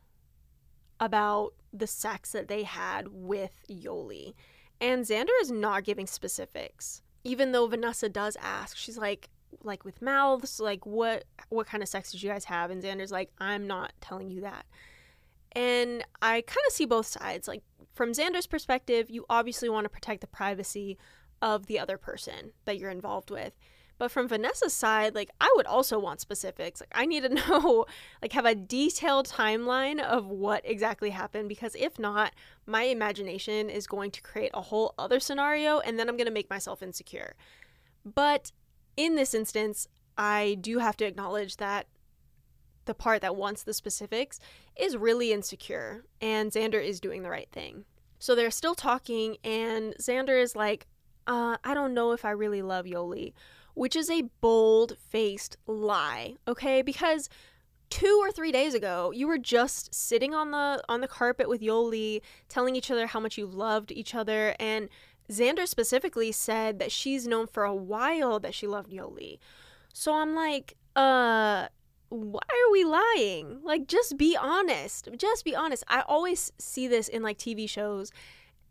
about 0.99 1.53
the 1.73 1.87
sex 1.87 2.31
that 2.31 2.47
they 2.47 2.63
had 2.63 3.07
with 3.09 3.63
Yoly. 3.69 4.33
And 4.79 5.05
Xander 5.05 5.29
is 5.41 5.51
not 5.51 5.83
giving 5.83 6.07
specifics. 6.07 7.01
Even 7.23 7.51
though 7.51 7.67
Vanessa 7.67 8.07
does 8.09 8.37
ask, 8.41 8.77
she's 8.77 8.97
like, 8.97 9.29
like 9.63 9.85
with 9.85 10.01
mouths, 10.01 10.59
like 10.59 10.85
what 10.85 11.25
what 11.49 11.67
kind 11.67 11.83
of 11.83 11.89
sex 11.89 12.11
did 12.11 12.23
you 12.23 12.29
guys 12.29 12.45
have? 12.45 12.71
And 12.71 12.83
Xander's 12.83 13.11
like, 13.11 13.31
I'm 13.39 13.67
not 13.67 13.93
telling 14.01 14.29
you 14.29 14.41
that. 14.41 14.65
And 15.55 16.03
I 16.21 16.41
kind 16.41 16.65
of 16.67 16.73
see 16.73 16.85
both 16.85 17.07
sides. 17.07 17.47
Like, 17.47 17.63
from 17.93 18.11
Xander's 18.11 18.45
perspective, 18.45 19.09
you 19.09 19.25
obviously 19.29 19.69
want 19.69 19.85
to 19.85 19.89
protect 19.89 20.21
the 20.21 20.27
privacy 20.27 20.97
of 21.41 21.67
the 21.67 21.79
other 21.79 21.97
person 21.97 22.51
that 22.65 22.77
you're 22.77 22.91
involved 22.91 23.31
with. 23.31 23.53
But 23.97 24.11
from 24.11 24.27
Vanessa's 24.27 24.73
side, 24.73 25.15
like, 25.15 25.29
I 25.39 25.51
would 25.55 25.65
also 25.65 25.97
want 25.97 26.19
specifics. 26.19 26.81
Like, 26.81 26.91
I 26.93 27.05
need 27.05 27.23
to 27.23 27.29
know, 27.49 27.85
like, 28.21 28.33
have 28.33 28.45
a 28.45 28.53
detailed 28.53 29.29
timeline 29.29 30.01
of 30.01 30.27
what 30.27 30.61
exactly 30.65 31.11
happened 31.11 31.47
because 31.47 31.75
if 31.75 31.97
not, 31.97 32.33
my 32.65 32.83
imagination 32.83 33.69
is 33.69 33.87
going 33.87 34.11
to 34.11 34.21
create 34.21 34.51
a 34.53 34.61
whole 34.61 34.93
other 34.97 35.21
scenario 35.21 35.79
and 35.79 35.97
then 35.97 36.09
I'm 36.09 36.17
going 36.17 36.27
to 36.27 36.33
make 36.33 36.49
myself 36.49 36.83
insecure. 36.83 37.35
But 38.03 38.51
in 38.97 39.15
this 39.15 39.33
instance, 39.33 39.87
I 40.17 40.57
do 40.59 40.79
have 40.79 40.97
to 40.97 41.05
acknowledge 41.05 41.57
that 41.57 41.87
the 42.85 42.93
part 42.93 43.21
that 43.21 43.35
wants 43.35 43.63
the 43.63 43.73
specifics 43.73 44.39
is 44.77 44.95
really 44.95 45.33
insecure, 45.33 46.03
and 46.21 46.51
Xander 46.51 46.83
is 46.83 46.99
doing 46.99 47.23
the 47.23 47.29
right 47.29 47.49
thing. 47.51 47.85
So 48.19 48.35
they're 48.35 48.51
still 48.51 48.75
talking, 48.75 49.37
and 49.43 49.95
Xander 49.99 50.41
is 50.41 50.55
like, 50.55 50.87
uh, 51.27 51.57
I 51.63 51.73
don't 51.73 51.93
know 51.93 52.11
if 52.11 52.23
I 52.23 52.31
really 52.31 52.61
love 52.61 52.85
Yoly, 52.85 53.33
which 53.73 53.95
is 53.95 54.09
a 54.09 54.29
bold 54.41 54.97
faced 54.97 55.57
lie, 55.67 56.35
okay? 56.47 56.81
Because 56.81 57.29
two 57.89 58.19
or 58.21 58.31
three 58.31 58.51
days 58.51 58.73
ago 58.73 59.11
you 59.11 59.27
were 59.27 59.37
just 59.37 59.93
sitting 59.93 60.33
on 60.33 60.49
the 60.49 60.83
on 60.89 61.01
the 61.01 61.07
carpet 61.07 61.47
with 61.47 61.61
yoly 61.61 62.19
telling 62.49 62.75
each 62.75 62.89
other 62.89 63.05
how 63.05 63.19
much 63.19 63.37
you 63.37 63.45
loved 63.45 63.91
each 63.91 64.15
other 64.15 64.55
and 64.59 64.89
Xander 65.29 65.67
specifically 65.67 66.31
said 66.31 66.79
that 66.79 66.91
she's 66.91 67.27
known 67.27 67.47
for 67.47 67.63
a 67.63 67.75
while 67.75 68.39
that 68.39 68.53
she 68.53 68.67
loved 68.67 68.91
Yoly. 68.91 69.39
So 69.93 70.13
I'm 70.13 70.35
like, 70.35 70.75
uh 70.95 71.67
why 72.09 72.41
are 72.41 72.71
we 72.71 72.83
lying? 72.83 73.59
Like, 73.63 73.87
just 73.87 74.17
be 74.17 74.37
honest. 74.37 75.09
Just 75.17 75.43
be 75.43 75.55
honest. 75.55 75.83
I 75.87 76.01
always 76.01 76.51
see 76.57 76.87
this 76.87 77.07
in 77.07 77.23
like 77.23 77.37
TV 77.37 77.69
shows, 77.69 78.11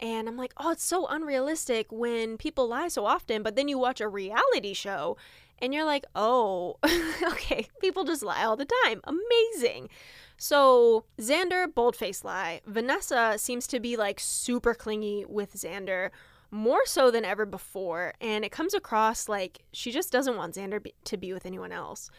and 0.00 0.28
I'm 0.28 0.36
like, 0.36 0.52
oh, 0.56 0.70
it's 0.70 0.84
so 0.84 1.06
unrealistic 1.06 1.86
when 1.90 2.36
people 2.36 2.68
lie 2.68 2.88
so 2.88 3.06
often. 3.06 3.42
But 3.42 3.56
then 3.56 3.68
you 3.68 3.78
watch 3.78 4.00
a 4.00 4.08
reality 4.08 4.72
show, 4.72 5.16
and 5.58 5.74
you're 5.74 5.84
like, 5.84 6.04
oh, 6.14 6.76
okay, 7.22 7.68
people 7.80 8.04
just 8.04 8.22
lie 8.22 8.44
all 8.44 8.56
the 8.56 8.68
time. 8.84 9.00
Amazing. 9.04 9.88
So, 10.36 11.04
Xander, 11.18 11.72
boldface 11.72 12.24
lie. 12.24 12.60
Vanessa 12.66 13.34
seems 13.36 13.66
to 13.68 13.80
be 13.80 13.96
like 13.96 14.18
super 14.18 14.74
clingy 14.74 15.24
with 15.28 15.54
Xander, 15.54 16.10
more 16.54 16.86
so 16.86 17.10
than 17.10 17.24
ever 17.24 17.44
before. 17.44 18.14
And 18.20 18.44
it 18.44 18.52
comes 18.52 18.74
across 18.74 19.28
like 19.28 19.64
she 19.72 19.90
just 19.90 20.12
doesn't 20.12 20.36
want 20.36 20.54
Xander 20.54 20.80
be- 20.80 20.94
to 21.06 21.16
be 21.16 21.32
with 21.32 21.46
anyone 21.46 21.72
else. 21.72 22.10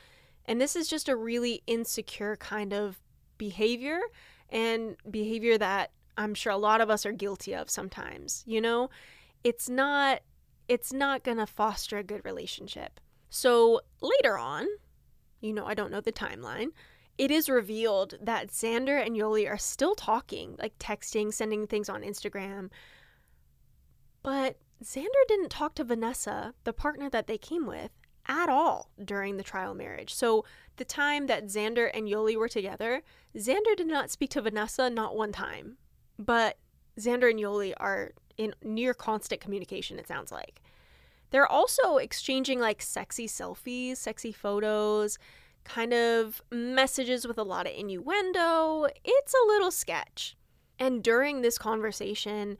And 0.43 0.59
this 0.59 0.75
is 0.75 0.89
just 0.89 1.07
a 1.07 1.15
really 1.15 1.63
insecure 1.67 2.35
kind 2.35 2.73
of 2.73 2.99
behavior 3.37 3.99
and 4.49 4.97
behavior 5.09 5.57
that 5.57 5.91
I'm 6.17 6.33
sure 6.33 6.51
a 6.51 6.57
lot 6.57 6.81
of 6.81 6.89
us 6.89 7.05
are 7.05 7.13
guilty 7.13 7.55
of 7.55 7.69
sometimes, 7.69 8.43
you 8.45 8.59
know? 8.59 8.89
It's 9.45 9.69
not 9.69 10.19
it's 10.67 10.91
not 10.91 11.23
going 11.23 11.37
to 11.37 11.45
foster 11.45 11.97
a 11.99 12.03
good 12.03 12.25
relationship. 12.25 12.99
So 13.29 13.81
later 14.01 14.37
on, 14.37 14.65
you 15.39 15.53
know, 15.53 15.65
I 15.65 15.75
don't 15.75 15.91
know 15.91 16.01
the 16.01 16.11
timeline, 16.11 16.69
it 17.17 17.31
is 17.31 17.47
revealed 17.47 18.15
that 18.21 18.49
Xander 18.49 19.03
and 19.05 19.15
Yoly 19.15 19.49
are 19.49 19.57
still 19.57 19.95
talking, 19.95 20.55
like 20.59 20.77
texting, 20.79 21.33
sending 21.33 21.67
things 21.67 21.87
on 21.87 22.01
Instagram. 22.01 22.69
But 24.25 24.57
Xander 24.83 25.23
didn't 25.27 25.49
talk 25.49 25.75
to 25.75 25.83
Vanessa, 25.83 26.55
the 26.63 26.73
partner 26.73 27.11
that 27.11 27.27
they 27.27 27.37
came 27.37 27.67
with, 27.67 27.91
at 28.27 28.49
all 28.49 28.89
during 29.03 29.37
the 29.37 29.43
trial 29.43 29.75
marriage. 29.75 30.15
So, 30.15 30.43
the 30.77 30.83
time 30.83 31.27
that 31.27 31.45
Xander 31.45 31.91
and 31.93 32.07
Yoly 32.07 32.35
were 32.35 32.49
together, 32.49 33.03
Xander 33.37 33.77
did 33.77 33.85
not 33.85 34.09
speak 34.09 34.31
to 34.31 34.41
Vanessa 34.41 34.89
not 34.89 35.15
one 35.15 35.31
time. 35.31 35.77
But 36.17 36.57
Xander 36.99 37.29
and 37.29 37.39
Yoly 37.39 37.73
are 37.77 38.13
in 38.35 38.55
near 38.63 38.95
constant 38.95 39.41
communication, 39.41 39.99
it 39.99 40.07
sounds 40.07 40.31
like. 40.31 40.59
They're 41.29 41.49
also 41.49 41.97
exchanging 41.97 42.59
like 42.59 42.81
sexy 42.81 43.27
selfies, 43.27 43.97
sexy 43.97 44.31
photos, 44.31 45.19
kind 45.65 45.93
of 45.93 46.41
messages 46.51 47.27
with 47.27 47.37
a 47.37 47.43
lot 47.43 47.67
of 47.67 47.73
innuendo. 47.73 48.87
It's 49.03 49.33
a 49.35 49.47
little 49.47 49.71
sketch. 49.71 50.35
And 50.79 51.03
during 51.03 51.41
this 51.41 51.59
conversation, 51.59 52.57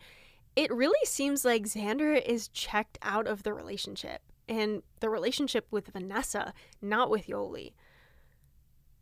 it 0.56 0.74
really 0.74 1.06
seems 1.06 1.44
like 1.44 1.64
Xander 1.64 2.22
is 2.26 2.48
checked 2.50 2.98
out 3.02 3.28
of 3.28 3.44
the 3.44 3.54
relationship 3.54 4.22
and 4.48 4.84
the 5.00 5.10
relationship 5.10 5.68
with 5.72 5.88
Vanessa, 5.88 6.54
not 6.82 7.10
with 7.10 7.28
Yoly. 7.28 7.74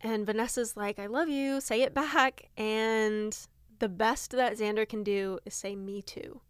And 0.00 0.26
Vanessa's 0.26 0.76
like, 0.76 0.98
I 0.98 1.06
love 1.06 1.28
you, 1.28 1.60
say 1.60 1.82
it 1.82 1.94
back. 1.94 2.50
And 2.56 3.36
the 3.78 3.88
best 3.88 4.32
that 4.32 4.58
Xander 4.58 4.88
can 4.88 5.02
do 5.02 5.38
is 5.44 5.54
say, 5.54 5.74
Me 5.76 6.02
too. 6.02 6.40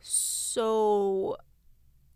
So, 0.00 1.36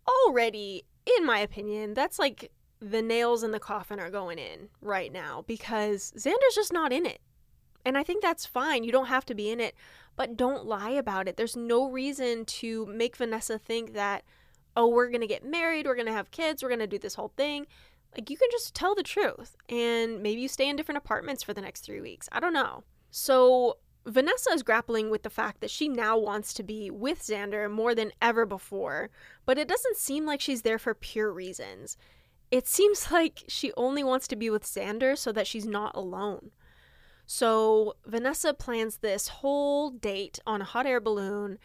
already, 0.08 0.84
in 1.18 1.24
my 1.24 1.38
opinion, 1.38 1.94
that's 1.94 2.18
like 2.18 2.50
the 2.80 3.02
nails 3.02 3.42
in 3.42 3.52
the 3.52 3.60
coffin 3.60 3.98
are 3.98 4.10
going 4.10 4.38
in 4.38 4.68
right 4.80 5.12
now 5.12 5.44
because 5.46 6.12
Xander's 6.16 6.54
just 6.54 6.72
not 6.72 6.92
in 6.92 7.06
it. 7.06 7.20
And 7.84 7.96
I 7.96 8.02
think 8.02 8.22
that's 8.22 8.44
fine. 8.44 8.82
You 8.82 8.90
don't 8.90 9.06
have 9.06 9.24
to 9.26 9.34
be 9.34 9.50
in 9.50 9.60
it, 9.60 9.76
but 10.16 10.36
don't 10.36 10.66
lie 10.66 10.90
about 10.90 11.28
it. 11.28 11.36
There's 11.36 11.56
no 11.56 11.90
reason 11.90 12.44
to 12.46 12.86
make 12.86 13.16
Vanessa 13.16 13.58
think 13.58 13.92
that 13.94 14.24
oh, 14.76 14.88
we're 14.88 15.08
going 15.08 15.22
to 15.22 15.26
get 15.26 15.44
married, 15.44 15.86
we're 15.86 15.94
going 15.94 16.06
to 16.06 16.12
have 16.12 16.30
kids, 16.30 16.62
we're 16.62 16.68
going 16.68 16.78
to 16.78 16.86
do 16.86 16.98
this 16.98 17.14
whole 17.14 17.32
thing. 17.36 17.66
Like, 18.14 18.30
you 18.30 18.36
can 18.36 18.48
just 18.50 18.74
tell 18.74 18.94
the 18.94 19.02
truth. 19.02 19.56
And 19.68 20.22
maybe 20.22 20.40
you 20.40 20.48
stay 20.48 20.68
in 20.68 20.76
different 20.76 20.98
apartments 20.98 21.42
for 21.42 21.54
the 21.54 21.60
next 21.60 21.80
three 21.80 22.00
weeks. 22.00 22.28
I 22.30 22.40
don't 22.40 22.52
know. 22.52 22.84
So, 23.10 23.78
Vanessa 24.04 24.50
is 24.52 24.62
grappling 24.62 25.10
with 25.10 25.24
the 25.24 25.30
fact 25.30 25.60
that 25.60 25.70
she 25.70 25.88
now 25.88 26.16
wants 26.16 26.54
to 26.54 26.62
be 26.62 26.90
with 26.90 27.22
Xander 27.22 27.68
more 27.68 27.94
than 27.94 28.12
ever 28.22 28.46
before, 28.46 29.10
but 29.44 29.58
it 29.58 29.66
doesn't 29.66 29.96
seem 29.96 30.24
like 30.24 30.40
she's 30.40 30.62
there 30.62 30.78
for 30.78 30.94
pure 30.94 31.32
reasons. 31.32 31.96
It 32.50 32.68
seems 32.68 33.10
like 33.10 33.44
she 33.48 33.72
only 33.76 34.04
wants 34.04 34.28
to 34.28 34.36
be 34.36 34.50
with 34.50 34.64
Xander 34.64 35.18
so 35.18 35.32
that 35.32 35.46
she's 35.46 35.66
not 35.66 35.96
alone. 35.96 36.50
So, 37.26 37.96
Vanessa 38.06 38.54
plans 38.54 38.98
this 38.98 39.28
whole 39.28 39.90
date 39.90 40.38
on 40.46 40.62
a 40.62 40.64
hot 40.64 40.86
air 40.86 41.00
balloon 41.00 41.58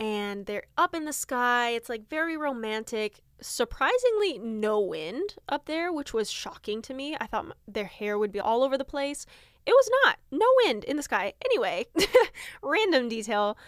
and 0.00 0.46
they're 0.46 0.64
up 0.78 0.94
in 0.94 1.04
the 1.04 1.12
sky. 1.12 1.70
It's 1.70 1.90
like 1.90 2.08
very 2.08 2.36
romantic. 2.36 3.20
Surprisingly, 3.42 4.38
no 4.38 4.80
wind 4.80 5.34
up 5.48 5.66
there, 5.66 5.92
which 5.92 6.14
was 6.14 6.30
shocking 6.30 6.80
to 6.82 6.94
me. 6.94 7.16
I 7.20 7.26
thought 7.26 7.54
their 7.68 7.84
hair 7.84 8.18
would 8.18 8.32
be 8.32 8.40
all 8.40 8.62
over 8.62 8.78
the 8.78 8.84
place. 8.84 9.26
It 9.66 9.72
was 9.72 9.90
not. 10.04 10.18
No 10.30 10.46
wind 10.64 10.84
in 10.84 10.96
the 10.96 11.02
sky. 11.02 11.34
Anyway, 11.44 11.86
random 12.62 13.10
detail. 13.10 13.58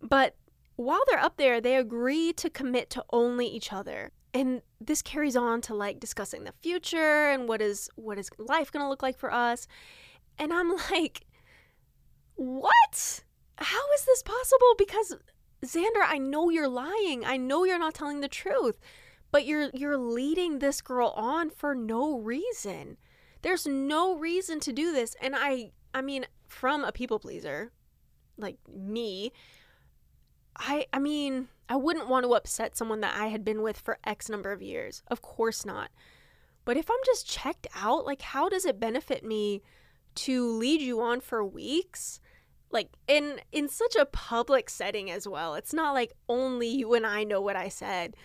But 0.00 0.36
while 0.76 1.02
they're 1.08 1.18
up 1.18 1.36
there, 1.36 1.60
they 1.60 1.76
agree 1.76 2.32
to 2.34 2.48
commit 2.48 2.88
to 2.90 3.04
only 3.12 3.46
each 3.46 3.72
other. 3.72 4.12
And 4.32 4.62
this 4.80 5.02
carries 5.02 5.34
on 5.34 5.60
to 5.62 5.74
like 5.74 5.98
discussing 5.98 6.44
the 6.44 6.52
future 6.62 7.30
and 7.30 7.48
what 7.48 7.60
is 7.60 7.90
what 7.96 8.16
is 8.16 8.30
life 8.38 8.70
going 8.70 8.84
to 8.84 8.88
look 8.88 9.02
like 9.02 9.18
for 9.18 9.32
us. 9.32 9.66
And 10.40 10.52
I'm 10.52 10.70
like, 10.90 11.26
"What? 12.34 13.24
How 13.58 13.92
is 13.94 14.06
this 14.06 14.22
possible? 14.22 14.74
Because 14.78 15.14
Xander, 15.62 16.02
I 16.02 16.16
know 16.16 16.48
you're 16.48 16.66
lying. 16.68 17.24
I 17.24 17.36
know 17.36 17.64
you're 17.64 17.78
not 17.78 17.94
telling 17.94 18.20
the 18.20 18.28
truth. 18.28 18.80
But 19.30 19.46
you're 19.46 19.70
you're 19.74 19.98
leading 19.98 20.58
this 20.58 20.80
girl 20.80 21.10
on 21.10 21.50
for 21.50 21.74
no 21.74 22.18
reason. 22.18 22.96
There's 23.42 23.66
no 23.66 24.16
reason 24.16 24.58
to 24.60 24.72
do 24.72 24.92
this. 24.92 25.14
And 25.20 25.34
I 25.36 25.70
I 25.94 26.00
mean, 26.02 26.26
from 26.48 26.82
a 26.82 26.90
people 26.90 27.18
pleaser 27.20 27.70
like 28.36 28.56
me, 28.68 29.32
I 30.56 30.86
I 30.92 30.98
mean, 30.98 31.48
I 31.68 31.76
wouldn't 31.76 32.08
want 32.08 32.24
to 32.24 32.34
upset 32.34 32.76
someone 32.76 33.02
that 33.02 33.16
I 33.16 33.28
had 33.28 33.44
been 33.44 33.62
with 33.62 33.78
for 33.78 33.98
X 34.02 34.28
number 34.28 34.50
of 34.50 34.62
years. 34.62 35.02
Of 35.08 35.22
course 35.22 35.64
not. 35.64 35.90
But 36.64 36.76
if 36.76 36.90
I'm 36.90 37.04
just 37.06 37.28
checked 37.28 37.68
out, 37.76 38.04
like 38.06 38.22
how 38.22 38.48
does 38.48 38.64
it 38.64 38.80
benefit 38.80 39.24
me 39.24 39.62
to 40.16 40.50
lead 40.50 40.80
you 40.80 41.00
on 41.00 41.20
for 41.20 41.44
weeks? 41.44 42.20
Like 42.70 42.90
in 43.08 43.40
in 43.52 43.68
such 43.68 43.96
a 43.96 44.06
public 44.06 44.70
setting 44.70 45.10
as 45.10 45.26
well. 45.26 45.54
It's 45.54 45.74
not 45.74 45.92
like 45.92 46.12
only 46.28 46.68
you 46.68 46.94
and 46.94 47.06
I 47.06 47.24
know 47.24 47.40
what 47.40 47.56
I 47.56 47.68
said. 47.68 48.16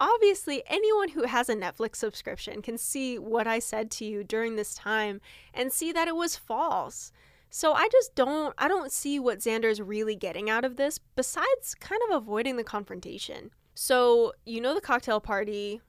Obviously, 0.00 0.62
anyone 0.68 1.08
who 1.08 1.24
has 1.24 1.48
a 1.48 1.56
Netflix 1.56 1.96
subscription 1.96 2.62
can 2.62 2.78
see 2.78 3.18
what 3.18 3.48
I 3.48 3.58
said 3.58 3.90
to 3.92 4.04
you 4.04 4.22
during 4.22 4.54
this 4.54 4.74
time 4.74 5.20
and 5.52 5.72
see 5.72 5.90
that 5.92 6.06
it 6.06 6.14
was 6.14 6.36
false. 6.36 7.10
So 7.50 7.72
I 7.72 7.88
just 7.90 8.14
don't 8.14 8.54
I 8.58 8.68
don't 8.68 8.92
see 8.92 9.18
what 9.18 9.38
Xander's 9.38 9.80
really 9.80 10.14
getting 10.14 10.48
out 10.48 10.64
of 10.64 10.76
this 10.76 10.98
besides 11.16 11.74
kind 11.80 12.00
of 12.08 12.16
avoiding 12.16 12.56
the 12.56 12.64
confrontation. 12.64 13.50
So, 13.74 14.32
you 14.44 14.60
know 14.60 14.74
the 14.74 14.80
cocktail 14.80 15.20
party, 15.20 15.80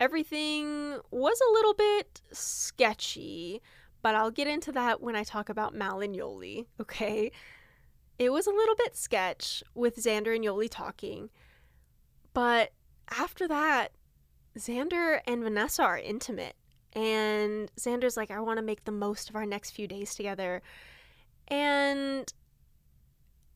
everything 0.00 0.98
was 1.10 1.38
a 1.40 1.52
little 1.52 1.74
bit 1.74 2.22
sketchy, 2.32 3.60
but 4.02 4.14
I'll 4.14 4.30
get 4.30 4.46
into 4.48 4.72
that 4.72 5.00
when 5.00 5.16
I 5.16 5.24
talk 5.24 5.48
about 5.48 5.74
Mal 5.74 6.00
and 6.00 6.14
Yoly, 6.14 6.66
okay? 6.80 7.32
It 8.18 8.30
was 8.30 8.46
a 8.46 8.52
little 8.52 8.74
bit 8.74 8.96
sketch 8.96 9.62
with 9.74 9.96
Xander 9.96 10.34
and 10.34 10.44
Yoly 10.44 10.68
talking, 10.70 11.30
but 12.34 12.72
after 13.10 13.48
that, 13.48 13.92
Xander 14.56 15.20
and 15.26 15.42
Vanessa 15.42 15.82
are 15.82 15.98
intimate. 15.98 16.56
And 16.92 17.70
Xander's 17.76 18.16
like, 18.16 18.30
I 18.30 18.40
want 18.40 18.58
to 18.58 18.64
make 18.64 18.84
the 18.84 18.92
most 18.92 19.30
of 19.30 19.36
our 19.36 19.46
next 19.46 19.70
few 19.70 19.86
days 19.86 20.14
together. 20.14 20.62
And 21.48 22.32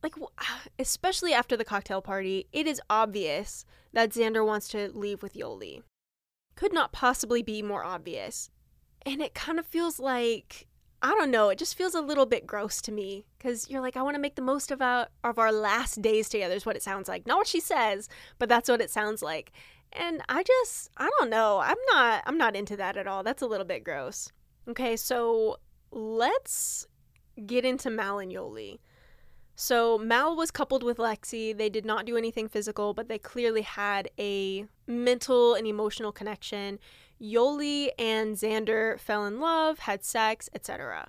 like 0.02 0.14
especially 0.78 1.32
after 1.32 1.56
the 1.56 1.64
cocktail 1.64 2.02
party, 2.02 2.46
it 2.52 2.66
is 2.66 2.80
obvious 2.90 3.64
that 3.92 4.10
Xander 4.10 4.44
wants 4.44 4.68
to 4.68 4.90
leave 4.94 5.22
with 5.22 5.34
Yoly. 5.34 5.82
Could 6.54 6.72
not 6.72 6.92
possibly 6.92 7.42
be 7.42 7.62
more 7.62 7.84
obvious. 7.84 8.50
And 9.04 9.20
it 9.20 9.34
kind 9.34 9.58
of 9.58 9.66
feels 9.66 9.98
like 9.98 10.66
I 11.04 11.10
don't 11.10 11.32
know, 11.32 11.48
it 11.48 11.58
just 11.58 11.76
feels 11.76 11.96
a 11.96 12.00
little 12.00 12.26
bit 12.26 12.46
gross 12.46 12.80
to 12.82 12.92
me 12.92 13.24
cuz 13.40 13.68
you're 13.68 13.80
like 13.80 13.96
I 13.96 14.02
want 14.02 14.14
to 14.14 14.20
make 14.20 14.36
the 14.36 14.42
most 14.42 14.70
of 14.70 14.80
our 14.80 15.08
of 15.24 15.38
our 15.38 15.52
last 15.52 16.00
days 16.00 16.28
together 16.28 16.54
is 16.54 16.64
what 16.64 16.76
it 16.76 16.82
sounds 16.82 17.08
like. 17.08 17.26
Not 17.26 17.38
what 17.38 17.48
she 17.48 17.60
says, 17.60 18.08
but 18.38 18.48
that's 18.48 18.68
what 18.68 18.80
it 18.80 18.90
sounds 18.90 19.22
like. 19.22 19.52
And 19.92 20.22
I 20.28 20.42
just 20.42 20.90
I 20.96 21.10
don't 21.18 21.30
know. 21.30 21.58
I'm 21.58 21.78
not 21.92 22.22
I'm 22.26 22.38
not 22.38 22.56
into 22.56 22.76
that 22.76 22.96
at 22.96 23.06
all. 23.06 23.22
That's 23.22 23.42
a 23.42 23.46
little 23.46 23.66
bit 23.66 23.84
gross. 23.84 24.30
Okay, 24.68 24.96
so 24.96 25.58
let's 25.90 26.86
get 27.46 27.64
into 27.64 27.90
Mal 27.90 28.18
and 28.18 28.32
Yoly. 28.32 28.78
So 29.54 29.98
Mal 29.98 30.34
was 30.34 30.50
coupled 30.50 30.82
with 30.82 30.96
Lexi. 30.96 31.56
They 31.56 31.68
did 31.68 31.84
not 31.84 32.06
do 32.06 32.16
anything 32.16 32.48
physical, 32.48 32.94
but 32.94 33.08
they 33.08 33.18
clearly 33.18 33.62
had 33.62 34.10
a 34.18 34.66
mental 34.86 35.54
and 35.54 35.66
emotional 35.66 36.12
connection. 36.12 36.78
Yoly 37.20 37.90
and 37.98 38.34
Xander 38.34 38.98
fell 38.98 39.26
in 39.26 39.40
love, 39.40 39.80
had 39.80 40.04
sex, 40.04 40.48
etc. 40.54 41.08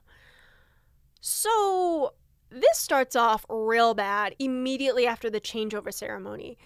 So 1.21 2.13
this 2.49 2.77
starts 2.77 3.15
off 3.15 3.45
real 3.49 3.93
bad 3.93 4.35
immediately 4.37 5.07
after 5.07 5.29
the 5.29 5.41
changeover 5.41 5.93
ceremony. 5.93 6.57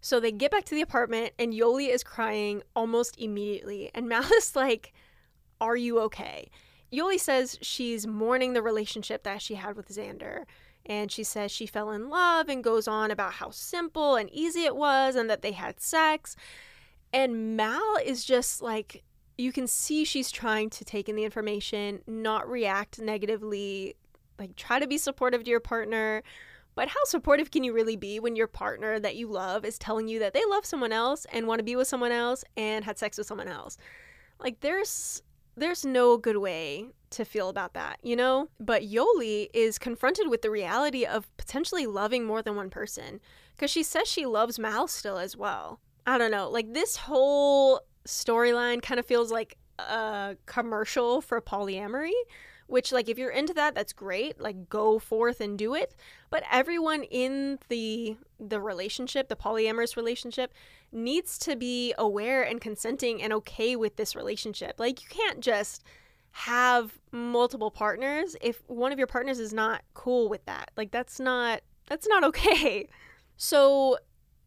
So 0.00 0.18
they 0.18 0.32
get 0.32 0.50
back 0.50 0.64
to 0.64 0.74
the 0.74 0.82
apartment 0.82 1.32
and 1.38 1.52
Yoly 1.52 1.88
is 1.88 2.02
crying 2.02 2.62
almost 2.74 3.18
immediately. 3.18 3.90
And 3.94 4.08
Mal 4.08 4.24
is 4.34 4.56
like, 4.56 4.92
Are 5.60 5.76
you 5.76 6.00
okay? 6.00 6.50
Yoly 6.92 7.20
says 7.20 7.56
she's 7.62 8.06
mourning 8.06 8.52
the 8.52 8.62
relationship 8.62 9.22
that 9.22 9.40
she 9.40 9.54
had 9.54 9.76
with 9.76 9.88
Xander. 9.88 10.44
And 10.86 11.12
she 11.12 11.22
says 11.22 11.50
she 11.50 11.66
fell 11.66 11.90
in 11.90 12.08
love 12.08 12.48
and 12.48 12.64
goes 12.64 12.88
on 12.88 13.10
about 13.10 13.34
how 13.34 13.50
simple 13.50 14.16
and 14.16 14.30
easy 14.30 14.64
it 14.64 14.74
was 14.74 15.14
and 15.14 15.28
that 15.30 15.42
they 15.42 15.52
had 15.52 15.80
sex. 15.80 16.36
And 17.12 17.56
Mal 17.56 17.96
is 18.04 18.24
just 18.24 18.62
like, 18.62 19.02
you 19.36 19.52
can 19.52 19.66
see 19.66 20.04
she's 20.04 20.30
trying 20.30 20.70
to 20.70 20.84
take 20.84 21.08
in 21.08 21.16
the 21.16 21.24
information, 21.24 22.00
not 22.06 22.48
react 22.48 22.98
negatively, 23.00 23.96
like 24.38 24.56
try 24.56 24.78
to 24.78 24.86
be 24.86 24.98
supportive 24.98 25.44
to 25.44 25.50
your 25.50 25.60
partner. 25.60 26.22
But 26.74 26.88
how 26.88 27.04
supportive 27.04 27.50
can 27.50 27.64
you 27.64 27.72
really 27.72 27.96
be 27.96 28.20
when 28.20 28.36
your 28.36 28.46
partner 28.46 28.98
that 29.00 29.16
you 29.16 29.28
love 29.28 29.64
is 29.64 29.78
telling 29.78 30.08
you 30.08 30.18
that 30.20 30.34
they 30.34 30.42
love 30.48 30.64
someone 30.64 30.92
else 30.92 31.26
and 31.32 31.46
want 31.46 31.58
to 31.58 31.64
be 31.64 31.76
with 31.76 31.88
someone 31.88 32.12
else 32.12 32.44
and 32.56 32.84
had 32.84 32.98
sex 32.98 33.18
with 33.18 33.26
someone 33.26 33.48
else? 33.48 33.76
Like, 34.38 34.60
there's 34.60 35.22
there's 35.56 35.84
no 35.84 36.16
good 36.16 36.38
way 36.38 36.86
to 37.10 37.24
feel 37.24 37.48
about 37.48 37.74
that, 37.74 37.98
you 38.02 38.16
know? 38.16 38.48
But 38.58 38.82
Yoly 38.82 39.48
is 39.52 39.78
confronted 39.78 40.28
with 40.28 40.42
the 40.42 40.50
reality 40.50 41.04
of 41.04 41.34
potentially 41.36 41.86
loving 41.86 42.24
more 42.24 42.42
than 42.42 42.56
one 42.56 42.70
person 42.70 43.20
because 43.56 43.70
she 43.70 43.82
says 43.82 44.08
she 44.08 44.26
loves 44.26 44.58
Mal 44.58 44.88
still 44.88 45.18
as 45.18 45.36
well. 45.36 45.80
I 46.06 46.18
don't 46.18 46.30
know. 46.30 46.48
Like 46.48 46.72
this 46.72 46.96
whole 46.96 47.80
storyline 48.06 48.82
kind 48.82 48.98
of 48.98 49.06
feels 49.06 49.30
like 49.30 49.56
a 49.78 50.36
commercial 50.46 51.20
for 51.20 51.40
polyamory, 51.40 52.12
which 52.66 52.92
like 52.92 53.08
if 53.08 53.18
you're 53.18 53.30
into 53.30 53.52
that 53.54 53.74
that's 53.74 53.92
great, 53.92 54.40
like 54.40 54.68
go 54.68 54.98
forth 54.98 55.40
and 55.40 55.58
do 55.58 55.74
it, 55.74 55.94
but 56.30 56.44
everyone 56.50 57.02
in 57.04 57.58
the 57.68 58.16
the 58.38 58.60
relationship, 58.60 59.28
the 59.28 59.36
polyamorous 59.36 59.96
relationship 59.96 60.52
needs 60.92 61.38
to 61.38 61.56
be 61.56 61.94
aware 61.98 62.42
and 62.42 62.60
consenting 62.60 63.22
and 63.22 63.32
okay 63.32 63.76
with 63.76 63.96
this 63.96 64.16
relationship. 64.16 64.78
Like, 64.78 65.02
you 65.02 65.08
can't 65.08 65.40
just 65.40 65.84
have 66.32 66.98
multiple 67.12 67.70
partners 67.70 68.36
if 68.40 68.62
one 68.68 68.92
of 68.92 68.98
your 68.98 69.06
partners 69.06 69.38
is 69.38 69.52
not 69.52 69.82
cool 69.94 70.28
with 70.28 70.44
that. 70.46 70.70
Like, 70.76 70.90
that's 70.90 71.20
not 71.20 71.62
that's 71.88 72.08
not 72.08 72.24
okay. 72.30 72.88
So, 73.36 73.98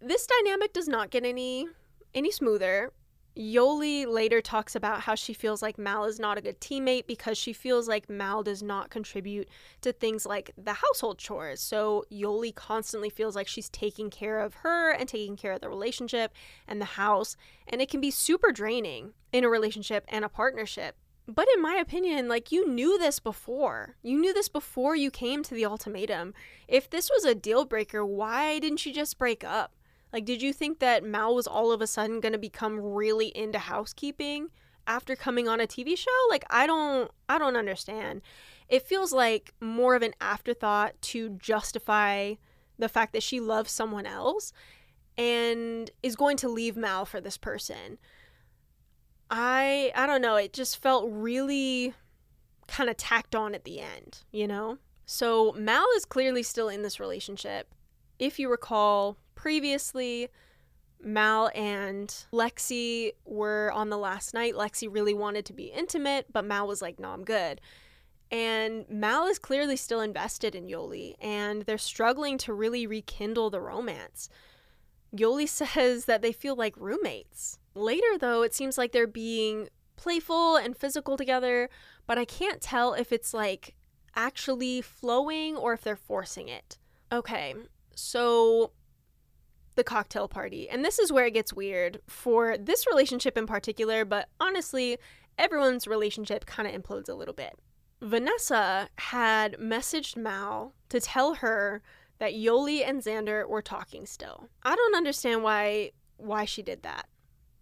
this 0.02 0.28
dynamic 0.28 0.74
does 0.74 0.88
not 0.88 1.10
get 1.10 1.26
any 1.26 1.68
any 2.14 2.32
smoother. 2.32 2.92
Yoly 3.36 4.06
later 4.06 4.42
talks 4.42 4.76
about 4.76 5.02
how 5.02 5.16
she 5.16 5.34
feels 5.34 5.64
like 5.64 5.80
Mal 5.80 6.06
is 6.06 6.20
not 6.20 6.38
a 6.38 6.42
good 6.42 6.62
teammate 6.62 7.08
because 7.08 7.36
she 7.36 7.52
feels 7.52 7.88
like 7.88 8.08
Mal 8.08 8.44
does 8.44 8.62
not 8.62 8.92
contribute 8.92 9.50
to 9.82 9.92
things 9.92 10.24
like 10.26 10.52
the 10.56 10.74
household 10.74 11.18
chores. 11.18 11.60
So 11.60 12.06
Yoly 12.12 12.54
constantly 12.54 13.10
feels 13.10 13.36
like 13.36 13.48
she's 13.48 13.70
taking 13.70 14.12
care 14.12 14.40
of 14.40 14.54
her 14.56 14.92
and 14.92 15.10
taking 15.10 15.36
care 15.36 15.54
of 15.54 15.62
the 15.62 15.70
relationship 15.70 16.32
and 16.68 16.80
the 16.80 16.86
house. 16.86 17.36
And 17.68 17.82
it 17.82 17.90
can 17.90 18.02
be 18.02 18.12
super 18.12 18.52
draining 18.52 19.14
in 19.32 19.44
a 19.44 19.50
relationship 19.50 20.06
and 20.10 20.24
a 20.24 20.30
partnership. 20.30 20.96
But 21.28 21.48
in 21.56 21.62
my 21.62 21.76
opinion, 21.76 22.28
like 22.28 22.52
you 22.52 22.68
knew 22.68 22.98
this 22.98 23.20
before. 23.20 23.96
You 24.02 24.20
knew 24.20 24.34
this 24.34 24.50
before 24.50 24.96
you 24.96 25.10
came 25.10 25.42
to 25.44 25.54
the 25.54 25.66
ultimatum. 25.66 26.34
If 26.68 26.90
this 26.90 27.10
was 27.10 27.24
a 27.24 27.36
deal 27.36 27.66
breaker, 27.66 28.06
why 28.06 28.60
didn't 28.60 28.86
you 28.86 28.94
just 28.94 29.18
break 29.18 29.44
up? 29.44 29.74
Like, 30.12 30.26
did 30.26 30.44
you 30.44 30.54
think 30.54 30.78
that 30.80 31.04
Mal 31.04 31.34
was 31.34 31.48
all 31.48 31.72
of 31.72 31.82
a 31.82 31.88
sudden 31.88 32.20
going 32.20 32.34
to 32.34 32.40
become 32.40 32.80
really 32.80 33.36
into 33.36 33.58
housekeeping 33.58 34.50
after 34.86 35.16
coming 35.16 35.48
on 35.48 35.60
a 35.60 35.66
TV 35.66 35.98
show? 35.98 36.12
Like, 36.30 36.46
I 36.52 36.68
don't, 36.68 37.10
I 37.28 37.40
don't 37.40 37.58
understand. 37.58 38.22
It 38.70 38.88
feels 38.88 39.12
like 39.12 39.54
more 39.60 39.96
of 39.96 40.04
an 40.04 40.14
afterthought 40.22 41.02
to 41.02 41.30
justify 41.32 42.36
the 42.78 42.90
fact 42.90 43.14
that 43.14 43.24
she 43.24 43.40
loves 43.40 43.72
someone 43.72 44.06
else 44.06 44.54
and 45.18 45.90
is 46.04 46.16
going 46.16 46.38
to 46.38 46.50
leave 46.50 46.78
Mal 46.78 47.06
for 47.06 47.20
this 47.20 47.38
person. 47.38 47.98
I, 49.36 49.92
I 49.96 50.06
don't 50.06 50.22
know. 50.22 50.36
It 50.36 50.54
just 50.54 50.78
felt 50.78 51.10
really 51.12 51.96
kind 52.68 52.88
of 52.88 52.98
tacked 52.98 53.34
on 53.34 53.56
at 53.56 53.64
the 53.64 53.80
end, 53.80 54.20
you 54.32 54.48
know? 54.48 54.78
So 55.08 55.54
Mal 55.54 55.86
is 55.96 56.06
clearly 56.06 56.44
still 56.44 56.70
in 56.70 56.84
this 56.84 57.00
relationship. 57.00 57.74
If 58.20 58.38
you 58.38 58.48
recall, 58.48 59.18
previously, 59.34 60.30
Mal 61.02 61.50
and 61.56 62.10
Lexi 62.32 63.14
were 63.26 63.72
on 63.74 63.90
the 63.90 63.98
last 63.98 64.36
night. 64.36 64.54
Lexi 64.54 64.88
really 64.88 65.16
wanted 65.16 65.46
to 65.48 65.54
be 65.54 65.66
intimate, 65.66 66.28
but 66.32 66.46
Mal 66.46 66.68
was 66.68 66.84
like, 66.84 67.00
no, 67.00 67.10
I'm 67.10 67.26
good. 67.26 67.60
And 68.30 68.86
Mal 68.88 69.26
is 69.26 69.40
clearly 69.40 69.78
still 69.78 70.00
invested 70.02 70.54
in 70.54 70.68
Yoly, 70.68 71.16
and 71.20 71.64
they're 71.64 71.80
struggling 71.80 72.38
to 72.40 72.54
really 72.54 72.86
rekindle 72.86 73.50
the 73.50 73.62
romance. 73.62 74.30
Yoly 75.16 75.50
says 75.76 76.06
that 76.06 76.22
they 76.22 76.32
feel 76.32 76.56
like 76.56 76.76
roommates. 76.78 77.58
Later, 77.76 78.18
though, 78.20 78.44
it 78.44 78.54
seems 78.54 78.78
like 78.78 78.92
they're 78.92 79.08
being 79.08 79.70
playful 79.96 80.56
and 80.58 80.78
physical 80.78 81.18
together, 81.18 81.70
but 82.06 82.18
I 82.18 82.26
can't 82.26 82.62
tell 82.62 82.94
if 82.94 83.12
it's 83.12 83.34
like 83.34 83.76
actually 84.16 84.82
flowing 84.82 85.56
or 85.56 85.74
if 85.74 85.82
they're 85.82 85.96
forcing 85.96 86.48
it. 86.48 86.78
Okay, 87.12 87.56
so 87.96 88.72
the 89.76 89.84
cocktail 89.84 90.28
party. 90.28 90.70
And 90.70 90.84
this 90.84 91.00
is 91.00 91.12
where 91.12 91.26
it 91.26 91.34
gets 91.34 91.54
weird 91.54 92.00
for 92.08 92.58
this 92.58 92.86
relationship 92.88 93.38
in 93.38 93.48
particular, 93.48 94.06
but 94.06 94.30
honestly, 94.40 94.98
everyone's 95.38 95.88
relationship 95.88 96.46
kind 96.46 96.68
of 96.68 96.80
implodes 96.80 97.10
a 97.10 97.14
little 97.14 97.34
bit. 97.34 97.54
Vanessa 98.02 98.90
had 98.98 99.54
messaged 99.54 100.18
Mal 100.18 100.74
to 100.90 101.00
tell 101.00 101.36
her 101.36 101.82
that 102.20 102.34
Yoly 102.34 102.88
and 102.88 103.02
Xander 103.02 103.48
were 103.48 103.62
talking 103.62 104.06
still. 104.06 104.50
I 104.64 104.76
don't 104.76 104.96
understand 104.96 105.44
why 105.44 105.92
why 106.18 106.46
she 106.46 106.62
did 106.62 106.84
that. 106.84 107.08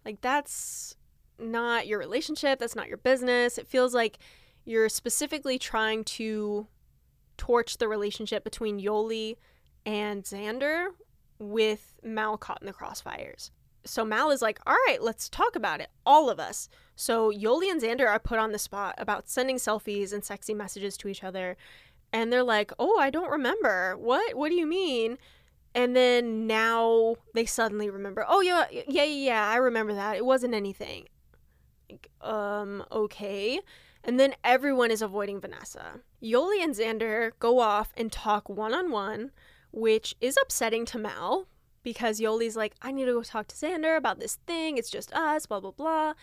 Like 0.04 0.20
that's 0.20 0.96
not 1.38 1.86
your 1.86 1.98
relationship, 1.98 2.58
that's 2.58 2.76
not 2.76 2.88
your 2.88 2.98
business. 2.98 3.58
It 3.58 3.66
feels 3.66 3.94
like 3.94 4.18
you're 4.64 4.88
specifically 4.88 5.58
trying 5.58 6.04
to 6.04 6.66
torch 7.36 7.78
the 7.78 7.88
relationship 7.88 8.44
between 8.44 8.80
Yoly 8.80 9.36
and 9.84 10.22
Xander 10.22 10.88
with 11.38 11.98
Mal 12.02 12.36
caught 12.36 12.60
in 12.60 12.66
the 12.66 12.72
crossfires. 12.72 13.50
So 13.84 14.04
Mal 14.04 14.30
is 14.30 14.42
like, 14.42 14.60
all 14.64 14.76
right, 14.86 15.02
let's 15.02 15.28
talk 15.28 15.56
about 15.56 15.80
it, 15.80 15.88
all 16.06 16.30
of 16.30 16.38
us. 16.38 16.68
So 16.94 17.32
Yoly 17.32 17.70
and 17.70 17.82
Xander 17.82 18.08
are 18.08 18.20
put 18.20 18.38
on 18.38 18.52
the 18.52 18.58
spot 18.58 18.94
about 18.98 19.28
sending 19.28 19.56
selfies 19.56 20.12
and 20.12 20.24
sexy 20.24 20.54
messages 20.54 20.96
to 20.98 21.08
each 21.08 21.24
other. 21.24 21.56
And 22.12 22.32
they're 22.32 22.44
like, 22.44 22.72
oh, 22.78 22.98
I 22.98 23.10
don't 23.10 23.30
remember. 23.30 23.96
What? 23.96 24.36
What 24.36 24.50
do 24.50 24.54
you 24.54 24.66
mean? 24.66 25.18
And 25.74 25.96
then 25.96 26.46
now 26.46 27.16
they 27.34 27.46
suddenly 27.46 27.88
remember, 27.88 28.24
oh, 28.28 28.40
yeah, 28.40 28.66
yeah, 28.70 28.82
yeah, 28.86 29.04
yeah 29.04 29.48
I 29.48 29.56
remember 29.56 29.94
that. 29.94 30.16
It 30.16 30.24
wasn't 30.24 30.54
anything. 30.54 31.08
Like, 31.90 32.08
um, 32.20 32.84
okay. 32.92 33.60
And 34.04 34.18
then 34.18 34.34
everyone 34.44 34.90
is 34.90 35.02
avoiding 35.02 35.40
Vanessa. 35.40 36.00
Yoly 36.22 36.62
and 36.62 36.74
Xander 36.74 37.32
go 37.38 37.60
off 37.60 37.92
and 37.96 38.10
talk 38.10 38.48
one 38.48 38.74
on 38.74 38.90
one, 38.90 39.30
which 39.70 40.14
is 40.20 40.36
upsetting 40.42 40.84
to 40.86 40.98
Mal 40.98 41.46
because 41.82 42.20
Yoly's 42.20 42.56
like, 42.56 42.74
I 42.82 42.92
need 42.92 43.06
to 43.06 43.12
go 43.12 43.22
talk 43.22 43.48
to 43.48 43.56
Xander 43.56 43.96
about 43.96 44.20
this 44.20 44.36
thing. 44.46 44.76
It's 44.76 44.90
just 44.90 45.12
us, 45.12 45.46
blah, 45.46 45.60
blah, 45.60 45.70
blah. 45.70 46.14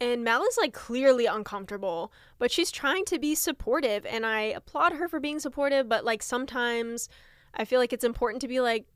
And 0.00 0.24
Mal 0.24 0.42
is 0.44 0.58
like 0.58 0.74
clearly 0.74 1.26
uncomfortable, 1.26 2.12
but 2.38 2.50
she's 2.50 2.70
trying 2.70 3.04
to 3.06 3.18
be 3.18 3.34
supportive. 3.34 4.04
And 4.06 4.26
I 4.26 4.42
applaud 4.42 4.92
her 4.92 5.08
for 5.08 5.20
being 5.20 5.40
supportive, 5.40 5.88
but 5.88 6.04
like 6.04 6.22
sometimes 6.22 7.08
I 7.56 7.64
feel 7.64 7.80
like 7.80 7.92
it's 7.92 8.04
important 8.04 8.42
to 8.42 8.48
be 8.48 8.60
like, 8.60 8.86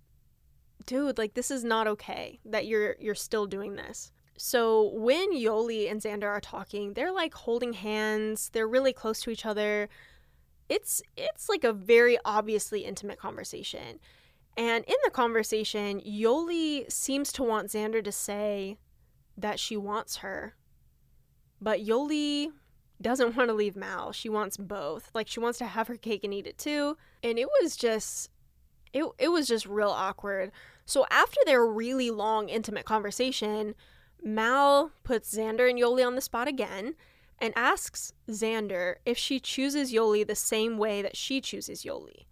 dude, 0.87 1.19
like 1.19 1.35
this 1.35 1.51
is 1.51 1.65
not 1.65 1.87
okay 1.87 2.41
that 2.45 2.67
you're 2.67 2.97
you're 3.01 3.15
still 3.15 3.47
doing 3.47 3.77
this. 3.77 4.13
So 4.37 4.93
when 4.95 5.35
Yoly 5.35 5.91
and 5.91 6.01
Xander 6.01 6.25
are 6.25 6.41
talking, 6.41 6.95
they're 6.95 7.13
like 7.13 7.35
holding 7.35 7.75
hands, 7.75 8.51
they're 8.53 8.69
really 8.69 8.93
close 8.93 9.21
to 9.23 9.31
each 9.31 9.45
other. 9.45 9.89
It's 10.69 11.03
it's 11.17 11.49
like 11.49 11.65
a 11.65 11.73
very 11.73 12.19
obviously 12.25 12.85
intimate 12.85 13.19
conversation. 13.19 13.99
And 14.57 14.85
in 14.85 14.97
the 15.05 15.11
conversation, 15.11 16.01
Yoly 16.01 16.91
seems 16.91 17.33
to 17.33 17.43
want 17.43 17.69
Xander 17.69 18.03
to 18.05 18.13
say 18.13 18.79
that 19.37 19.61
she 19.61 19.77
wants 19.77 20.19
her. 20.19 20.55
But 21.61 21.85
Yoly 21.85 22.49
doesn't 23.01 23.37
want 23.37 23.49
to 23.49 23.55
leave 23.55 23.77
Mal. 23.77 24.13
She 24.13 24.29
wants 24.29 24.57
both. 24.57 25.11
Like 25.15 25.29
she 25.29 25.41
wants 25.41 25.59
to 25.59 25.67
have 25.67 25.89
her 25.89 25.97
cake 25.97 26.25
and 26.25 26.35
eat 26.35 26.47
it 26.47 26.59
too. 26.59 26.97
And 27.23 27.39
it 27.39 27.49
was 27.61 27.77
just 27.77 28.31
it 28.93 29.05
it 29.19 29.29
was 29.29 29.47
just 29.49 29.67
real 29.67 29.91
awkward. 29.91 30.53
So 30.85 31.07
after 31.11 31.41
their 31.47 31.65
really 31.65 32.11
long 32.11 32.49
intimate 32.49 32.85
conversation, 32.85 33.75
Mal 34.23 34.91
puts 35.05 35.35
Xander 35.35 35.69
and 35.69 35.79
Yoly 35.79 36.07
on 36.07 36.15
the 36.15 36.21
spot 36.21 36.49
again 36.49 36.95
and 37.39 37.55
asks 37.57 38.13
Xander 38.29 38.97
if 39.07 39.17
she 39.17 39.41
chooses 39.41 39.93
Yoly 39.93 40.27
the 40.27 40.35
same 40.35 40.79
way 40.79 41.01
that 41.03 41.17
she 41.17 41.41
chooses 41.41 41.85
Yoly. 41.85 42.27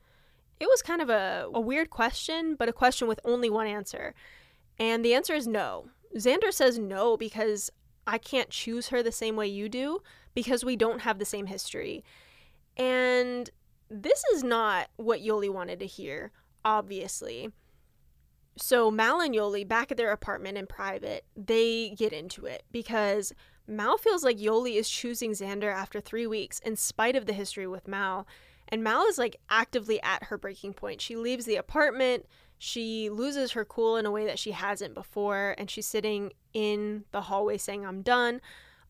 It 0.61 0.67
was 0.67 0.83
kind 0.83 1.01
of 1.01 1.09
a, 1.09 1.49
a 1.55 1.61
weird 1.61 1.89
question, 1.89 2.57
but 2.57 2.69
a 2.69 2.73
question 2.73 3.09
with 3.09 3.21
only 3.25 3.49
one 3.49 3.67
answer. 3.67 4.15
And 4.79 5.05
the 5.05 5.15
answer 5.15 5.35
is 5.35 5.47
no. 5.47 5.89
Xander 6.17 6.53
says 6.53 6.79
no 6.79 7.17
because 7.17 7.71
I 8.07 8.19
can't 8.19 8.51
choose 8.51 8.89
her 8.89 9.03
the 9.03 9.13
same 9.13 9.37
way 9.37 9.47
you 9.47 9.69
do 9.69 10.03
because 10.35 10.65
we 10.65 10.77
don't 10.77 11.03
have 11.03 11.19
the 11.19 11.25
same 11.25 11.47
history. 11.47 12.05
And 12.77 13.51
this 13.91 14.23
is 14.35 14.43
not 14.43 14.89
what 14.97 15.21
Yoly 15.21 15.51
wanted 15.51 15.79
to 15.81 15.87
hear, 15.87 16.33
obviously. 16.69 17.51
So 18.57 18.91
Mal 18.91 19.21
and 19.21 19.35
Yoly 19.35 19.67
back 19.67 19.91
at 19.91 19.97
their 19.97 20.13
apartment 20.13 20.59
in 20.59 20.67
private, 20.67 21.25
they 21.35 21.95
get 21.97 22.13
into 22.13 22.45
it 22.45 22.65
because 22.71 23.33
Mal 23.67 23.97
feels 23.97 24.23
like 24.23 24.37
Yoly 24.37 24.75
is 24.75 24.91
choosing 24.91 25.31
Xander 25.31 25.73
after 25.73 26.01
three 26.01 26.27
weeks 26.27 26.59
in 26.59 26.77
spite 26.77 27.17
of 27.17 27.25
the 27.25 27.33
history 27.33 27.67
with 27.67 27.89
Mal. 27.89 28.27
And 28.69 28.85
Mal 28.85 29.07
is 29.07 29.17
like 29.17 29.37
actively 29.49 30.03
at 30.03 30.25
her 30.25 30.37
breaking 30.37 30.75
point. 30.75 31.01
She 31.01 31.17
leaves 31.17 31.47
the 31.47 31.57
apartment, 31.57 32.27
she 32.59 33.09
loses 33.09 33.53
her 33.53 33.65
cool 33.65 33.97
in 33.97 34.05
a 34.05 34.11
way 34.11 34.27
that 34.27 34.39
she 34.39 34.51
hasn't 34.51 34.93
before, 34.93 35.55
and 35.57 35.71
she's 35.71 35.87
sitting 35.87 36.33
in 36.53 37.05
the 37.13 37.23
hallway 37.23 37.57
saying, 37.57 37.87
I'm 37.87 38.03
done. 38.03 38.41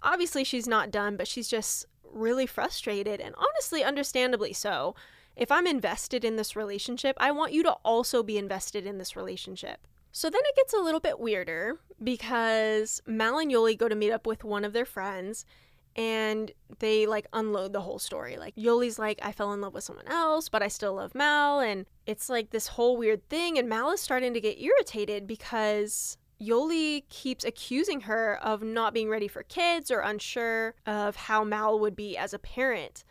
Obviously, 0.02 0.42
she's 0.42 0.66
not 0.66 0.90
done, 0.90 1.16
but 1.16 1.28
she's 1.28 1.48
just 1.48 1.84
really 2.02 2.46
frustrated 2.46 3.20
and 3.20 3.34
honestly, 3.36 3.84
understandably 3.84 4.52
so 4.52 4.96
if 5.38 5.52
I'm 5.52 5.66
invested 5.66 6.24
in 6.24 6.36
this 6.36 6.56
relationship, 6.56 7.16
I 7.18 7.30
want 7.30 7.52
you 7.52 7.62
to 7.62 7.72
also 7.84 8.22
be 8.22 8.36
invested 8.36 8.84
in 8.84 8.98
this 8.98 9.14
relationship. 9.16 9.86
So 10.10 10.28
then 10.28 10.40
it 10.44 10.56
gets 10.56 10.74
a 10.74 10.80
little 10.80 11.00
bit 11.00 11.20
weirder 11.20 11.78
because 12.02 13.00
Mal 13.06 13.38
and 13.38 13.50
Yoly 13.50 13.78
go 13.78 13.88
to 13.88 13.94
meet 13.94 14.10
up 14.10 14.26
with 14.26 14.42
one 14.42 14.64
of 14.64 14.72
their 14.72 14.84
friends 14.84 15.46
and 15.94 16.50
they 16.80 17.06
like 17.06 17.26
unload 17.32 17.72
the 17.72 17.82
whole 17.82 18.00
story. 18.00 18.36
Like 18.36 18.56
Yoly's 18.56 18.98
like, 18.98 19.20
I 19.22 19.30
fell 19.30 19.52
in 19.52 19.60
love 19.60 19.74
with 19.74 19.84
someone 19.84 20.08
else, 20.08 20.48
but 20.48 20.62
I 20.62 20.68
still 20.68 20.94
love 20.94 21.14
Mal. 21.14 21.60
And 21.60 21.86
it's 22.04 22.28
like 22.28 22.50
this 22.50 22.66
whole 22.68 22.96
weird 22.96 23.28
thing. 23.28 23.58
And 23.58 23.68
Mal 23.68 23.92
is 23.92 24.00
starting 24.00 24.34
to 24.34 24.40
get 24.40 24.60
irritated 24.60 25.28
because 25.28 26.18
Yoly 26.40 27.08
keeps 27.10 27.44
accusing 27.44 28.02
her 28.02 28.38
of 28.42 28.62
not 28.62 28.92
being 28.92 29.08
ready 29.08 29.28
for 29.28 29.44
kids 29.44 29.88
or 29.88 30.00
unsure 30.00 30.74
of 30.84 31.14
how 31.14 31.44
Mal 31.44 31.78
would 31.78 31.94
be 31.94 32.16
as 32.16 32.34
a 32.34 32.38
parent. 32.40 33.04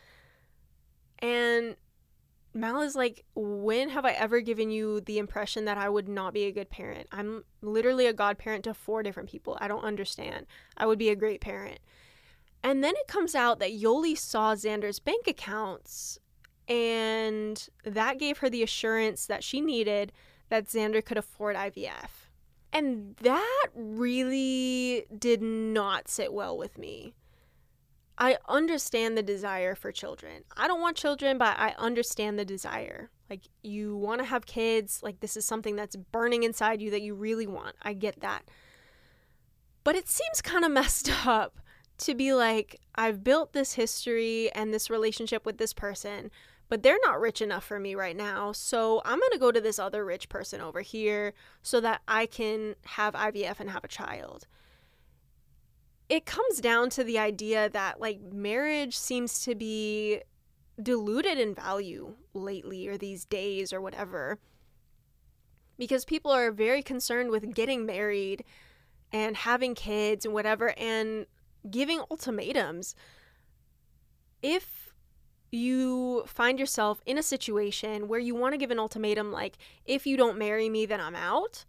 And 1.19 1.77
Mal 2.57 2.81
is 2.81 2.95
like, 2.95 3.23
when 3.35 3.89
have 3.89 4.05
I 4.05 4.11
ever 4.11 4.41
given 4.41 4.71
you 4.71 5.01
the 5.01 5.19
impression 5.19 5.65
that 5.65 5.77
I 5.77 5.89
would 5.89 6.09
not 6.09 6.33
be 6.33 6.45
a 6.45 6.51
good 6.51 6.69
parent? 6.69 7.07
I'm 7.11 7.43
literally 7.61 8.07
a 8.07 8.13
godparent 8.13 8.63
to 8.65 8.73
four 8.73 9.03
different 9.03 9.29
people. 9.29 9.57
I 9.61 9.67
don't 9.67 9.83
understand. 9.83 10.47
I 10.75 10.85
would 10.85 10.97
be 10.97 11.09
a 11.09 11.15
great 11.15 11.41
parent. 11.41 11.79
And 12.63 12.83
then 12.83 12.95
it 12.95 13.07
comes 13.07 13.35
out 13.35 13.59
that 13.59 13.79
Yoly 13.79 14.17
saw 14.17 14.55
Xander's 14.55 14.99
bank 14.99 15.27
accounts, 15.27 16.19
and 16.67 17.69
that 17.83 18.19
gave 18.19 18.39
her 18.39 18.49
the 18.49 18.63
assurance 18.63 19.25
that 19.27 19.43
she 19.43 19.61
needed 19.61 20.11
that 20.49 20.65
Xander 20.65 21.05
could 21.05 21.17
afford 21.17 21.55
IVF. 21.55 22.29
And 22.73 23.15
that 23.21 23.67
really 23.73 25.05
did 25.17 25.41
not 25.41 26.07
sit 26.07 26.33
well 26.33 26.57
with 26.57 26.77
me. 26.77 27.13
I 28.17 28.37
understand 28.47 29.17
the 29.17 29.23
desire 29.23 29.75
for 29.75 29.91
children. 29.91 30.43
I 30.55 30.67
don't 30.67 30.81
want 30.81 30.97
children, 30.97 31.37
but 31.37 31.57
I 31.59 31.75
understand 31.77 32.39
the 32.39 32.45
desire. 32.45 33.11
Like, 33.29 33.43
you 33.61 33.95
want 33.95 34.19
to 34.21 34.25
have 34.25 34.45
kids, 34.45 35.01
like, 35.03 35.19
this 35.19 35.37
is 35.37 35.45
something 35.45 35.75
that's 35.75 35.95
burning 35.95 36.43
inside 36.43 36.81
you 36.81 36.89
that 36.91 37.01
you 37.01 37.13
really 37.13 37.45
want. 37.45 37.75
I 37.81 37.93
get 37.93 38.21
that. 38.21 38.49
But 39.83 39.95
it 39.95 40.09
seems 40.09 40.41
kind 40.41 40.65
of 40.65 40.71
messed 40.73 41.11
up 41.27 41.59
to 41.99 42.15
be 42.15 42.33
like, 42.33 42.79
I've 42.95 43.23
built 43.23 43.53
this 43.53 43.73
history 43.73 44.51
and 44.53 44.73
this 44.73 44.89
relationship 44.89 45.45
with 45.45 45.57
this 45.57 45.73
person, 45.73 46.31
but 46.69 46.83
they're 46.83 46.99
not 47.05 47.19
rich 47.19 47.41
enough 47.41 47.63
for 47.63 47.79
me 47.79 47.95
right 47.95 48.15
now. 48.15 48.51
So 48.51 49.01
I'm 49.05 49.19
going 49.19 49.31
to 49.31 49.39
go 49.39 49.51
to 49.51 49.61
this 49.61 49.79
other 49.79 50.03
rich 50.03 50.29
person 50.29 50.61
over 50.61 50.81
here 50.81 51.33
so 51.61 51.79
that 51.81 52.01
I 52.07 52.25
can 52.25 52.75
have 52.85 53.13
IVF 53.13 53.59
and 53.59 53.69
have 53.69 53.83
a 53.83 53.89
child 53.89 54.47
it 56.09 56.25
comes 56.25 56.59
down 56.61 56.89
to 56.91 57.03
the 57.03 57.19
idea 57.19 57.69
that 57.69 57.99
like 57.99 58.21
marriage 58.21 58.97
seems 58.97 59.43
to 59.43 59.55
be 59.55 60.21
diluted 60.81 61.37
in 61.37 61.53
value 61.53 62.15
lately 62.33 62.87
or 62.87 62.97
these 62.97 63.25
days 63.25 63.73
or 63.73 63.81
whatever 63.81 64.37
because 65.77 66.05
people 66.05 66.31
are 66.31 66.51
very 66.51 66.81
concerned 66.81 67.29
with 67.29 67.53
getting 67.53 67.85
married 67.85 68.43
and 69.11 69.37
having 69.37 69.75
kids 69.75 70.25
and 70.25 70.33
whatever 70.33 70.73
and 70.77 71.25
giving 71.69 72.01
ultimatums. 72.09 72.95
If 74.41 74.93
you 75.51 76.23
find 76.25 76.59
yourself 76.59 77.01
in 77.05 77.17
a 77.17 77.23
situation 77.23 78.07
where 78.07 78.19
you 78.19 78.35
want 78.35 78.53
to 78.53 78.57
give 78.57 78.71
an 78.71 78.79
ultimatum 78.79 79.31
like 79.31 79.57
if 79.85 80.05
you 80.05 80.17
don't 80.17 80.37
marry 80.37 80.67
me 80.67 80.85
then 80.85 80.99
I'm 80.99 81.15
out 81.15 81.63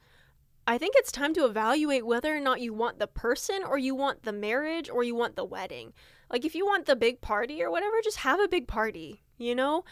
I 0.69 0.77
think 0.77 0.97
it's 0.99 1.11
time 1.11 1.33
to 1.33 1.47
evaluate 1.47 2.05
whether 2.05 2.37
or 2.37 2.41
not 2.41 2.61
you 2.61 2.75
want 2.75 2.99
the 2.99 3.07
person 3.07 3.63
or 3.67 3.79
you 3.79 3.95
want 3.95 4.25
the 4.25 4.35
marriage 4.35 4.91
or 4.91 5.03
you 5.03 5.15
want 5.15 5.35
the 5.35 5.45
wedding. 5.45 5.95
Like, 6.31 6.45
if 6.45 6.55
you 6.55 6.67
want 6.67 6.85
the 6.85 6.95
big 6.95 7.23
party 7.23 7.63
or 7.63 7.71
whatever, 7.71 7.97
just 8.05 8.19
have 8.19 8.39
a 8.39 8.49
big 8.49 8.69
party, 8.69 9.23
you 9.39 9.55
know? 9.55 9.87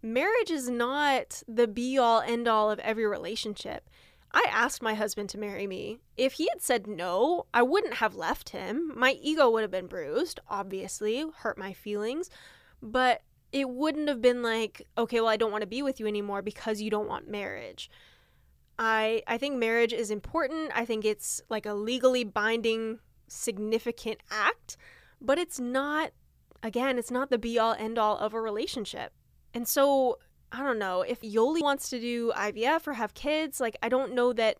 Marriage 0.00 0.50
is 0.50 0.70
not 0.70 1.42
the 1.46 1.68
be 1.68 1.98
all 1.98 2.22
end 2.22 2.48
all 2.48 2.70
of 2.70 2.78
every 2.78 3.04
relationship. 3.04 3.90
I 4.32 4.46
asked 4.48 4.80
my 4.80 4.94
husband 4.94 5.28
to 5.28 5.38
marry 5.38 5.66
me. 5.66 5.98
If 6.16 6.32
he 6.32 6.48
had 6.50 6.62
said 6.62 6.86
no, 6.86 7.44
I 7.52 7.60
wouldn't 7.60 7.94
have 7.96 8.14
left 8.14 8.48
him. 8.48 8.92
My 8.96 9.18
ego 9.20 9.50
would 9.50 9.60
have 9.60 9.70
been 9.70 9.88
bruised, 9.88 10.40
obviously, 10.48 11.26
hurt 11.36 11.58
my 11.58 11.74
feelings, 11.74 12.30
but 12.80 13.20
it 13.52 13.68
wouldn't 13.68 14.08
have 14.08 14.22
been 14.22 14.42
like, 14.42 14.86
okay, 14.96 15.20
well, 15.20 15.28
I 15.28 15.36
don't 15.36 15.52
want 15.52 15.60
to 15.60 15.66
be 15.66 15.82
with 15.82 16.00
you 16.00 16.06
anymore 16.06 16.40
because 16.40 16.80
you 16.80 16.88
don't 16.88 17.08
want 17.10 17.28
marriage. 17.28 17.90
I 18.78 19.22
I 19.26 19.38
think 19.38 19.56
marriage 19.56 19.92
is 19.92 20.10
important. 20.10 20.72
I 20.74 20.84
think 20.84 21.04
it's 21.04 21.40
like 21.48 21.66
a 21.66 21.74
legally 21.74 22.24
binding 22.24 22.98
significant 23.28 24.20
act, 24.30 24.76
but 25.20 25.38
it's 25.38 25.60
not 25.60 26.12
again, 26.62 26.98
it's 26.98 27.10
not 27.10 27.30
the 27.30 27.38
be 27.38 27.58
all 27.58 27.74
end 27.74 27.98
all 27.98 28.18
of 28.18 28.34
a 28.34 28.40
relationship. 28.40 29.12
And 29.52 29.68
so, 29.68 30.18
I 30.50 30.62
don't 30.62 30.78
know, 30.78 31.02
if 31.02 31.20
Yoly 31.20 31.62
wants 31.62 31.88
to 31.90 32.00
do 32.00 32.32
IVF 32.32 32.86
or 32.86 32.94
have 32.94 33.14
kids, 33.14 33.60
like 33.60 33.76
I 33.82 33.88
don't 33.88 34.14
know 34.14 34.32
that 34.32 34.58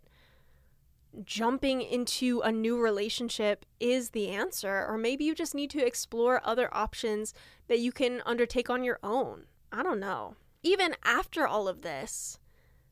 jumping 1.22 1.81
into 1.81 2.40
a 2.40 2.50
new 2.50 2.81
relationship 2.81 3.64
is 3.79 4.11
the 4.11 4.31
answer 4.31 4.85
or 4.88 4.98
maybe 4.98 5.24
you 5.24 5.33
just 5.33 5.55
need 5.55 5.70
to 5.70 5.85
explore 5.85 6.40
other 6.44 6.68
options 6.74 7.33
that 7.68 7.79
you 7.79 7.92
can 7.92 8.20
undertake 8.27 8.68
on 8.68 8.83
your 8.83 8.98
own. 9.03 9.44
I 9.70 9.83
don't 9.83 10.00
know. 10.00 10.35
Even 10.64 10.96
after 11.05 11.46
all 11.46 11.68
of 11.68 11.83
this, 11.83 12.38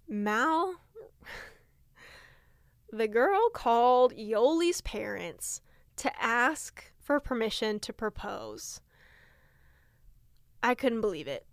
Mal 0.09 0.77
the 2.93 3.09
girl 3.09 3.49
called 3.51 4.13
Yoly's 4.17 4.81
parents 4.83 5.61
to 5.97 6.13
ask 6.23 6.91
for 7.01 7.21
permission 7.21 7.81
to 7.81 7.93
propose. 7.93 8.81
I 10.63 10.75
couldn't 10.75 11.01
believe 11.01 11.27
it. 11.27 11.47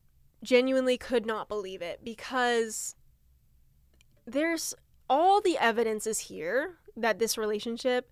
Genuinely 0.44 0.98
could 0.98 1.26
not 1.26 1.50
believe 1.50 1.82
it 1.82 2.02
because 2.04 2.96
there's 4.26 4.74
all 5.10 5.42
the 5.42 5.58
evidence 5.58 6.06
is 6.06 6.20
here 6.20 6.76
that 6.96 7.20
this 7.20 7.38
relationship 7.38 8.12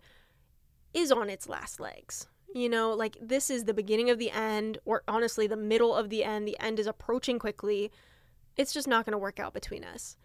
is 0.94 1.12
on 1.12 1.30
its 1.30 1.48
last 1.48 1.80
legs. 1.80 2.28
You 2.54 2.70
know, 2.70 2.94
like 2.94 3.18
this 3.22 3.50
is 3.50 3.66
the 3.66 3.74
beginning 3.74 4.10
of 4.10 4.20
the 4.20 4.32
end, 4.32 4.80
or 4.86 5.04
honestly, 5.08 5.48
the 5.48 5.58
middle 5.58 5.94
of 5.94 6.10
the 6.10 6.24
end. 6.24 6.48
The 6.48 6.60
end 6.60 6.80
is 6.80 6.88
approaching 6.88 7.40
quickly. 7.40 7.92
It's 8.56 8.74
just 8.74 8.88
not 8.88 9.06
going 9.06 9.12
to 9.12 9.18
work 9.18 9.40
out 9.40 9.54
between 9.54 9.84
us. 9.84 10.18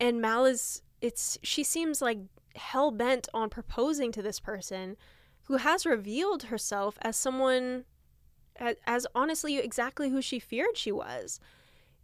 And 0.00 0.20
Mal 0.20 0.44
is, 0.44 0.82
it's, 1.00 1.38
she 1.42 1.64
seems 1.64 2.00
like 2.00 2.18
hell 2.56 2.90
bent 2.90 3.28
on 3.32 3.50
proposing 3.50 4.12
to 4.12 4.22
this 4.22 4.40
person 4.40 4.96
who 5.44 5.56
has 5.56 5.86
revealed 5.86 6.44
herself 6.44 6.98
as 7.02 7.16
someone 7.16 7.84
as 8.86 9.06
honestly 9.14 9.58
exactly 9.58 10.10
who 10.10 10.20
she 10.20 10.38
feared 10.38 10.76
she 10.76 10.92
was. 10.92 11.40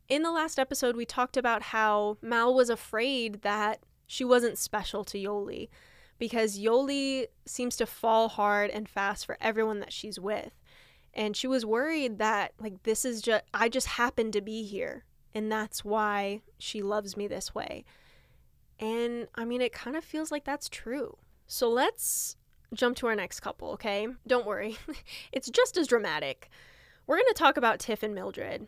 In 0.09 0.23
the 0.23 0.31
last 0.31 0.59
episode, 0.59 0.97
we 0.97 1.05
talked 1.05 1.37
about 1.37 1.63
how 1.63 2.19
Mal 2.23 2.55
was 2.55 2.71
afraid 2.71 3.43
that 3.43 3.81
she 4.07 4.25
wasn't 4.25 4.59
special 4.59 5.03
to 5.05 5.19
Yoly 5.19 5.69
because 6.19 6.59
Yoly 6.59 7.27
seems 7.47 7.77
to 7.77 7.87
fall 7.87 8.29
hard 8.29 8.71
and 8.71 8.89
fast 8.89 9.27
for 9.27 9.37
everyone 9.41 9.81
that 9.81 9.93
she's 9.93 10.21
with. 10.21 10.53
And 11.13 11.37
she 11.37 11.47
was 11.47 11.65
worried 11.65 12.19
that, 12.19 12.53
like, 12.59 12.83
this 12.83 13.05
is 13.05 13.23
just, 13.23 13.45
I 13.53 13.69
just 13.69 13.87
happened 13.87 14.33
to 14.35 14.41
be 14.41 14.65
here. 14.65 15.05
And 15.35 15.51
that's 15.51 15.85
why 15.85 16.43
she 16.59 16.83
loves 16.83 17.17
me 17.17 17.27
this 17.27 17.55
way. 17.55 17.85
And 18.79 19.29
I 19.35 19.45
mean, 19.45 19.61
it 19.61 19.73
kind 19.73 19.97
of 19.97 20.05
feels 20.05 20.31
like 20.31 20.45
that's 20.45 20.69
true. 20.69 21.17
So 21.47 21.69
let's 21.69 22.37
jump 22.73 22.97
to 22.99 23.07
our 23.07 23.15
next 23.15 23.41
couple, 23.41 23.71
okay? 23.73 24.09
Don't 24.27 24.47
worry, 24.47 24.79
it's 25.33 25.51
just 25.51 25.77
as 25.77 25.87
dramatic. 25.87 26.49
We're 27.07 27.17
going 27.17 27.29
to 27.29 27.35
talk 27.35 27.57
about 27.57 27.79
Tiff 27.81 28.03
and 28.03 28.15
Mildred. 28.15 28.67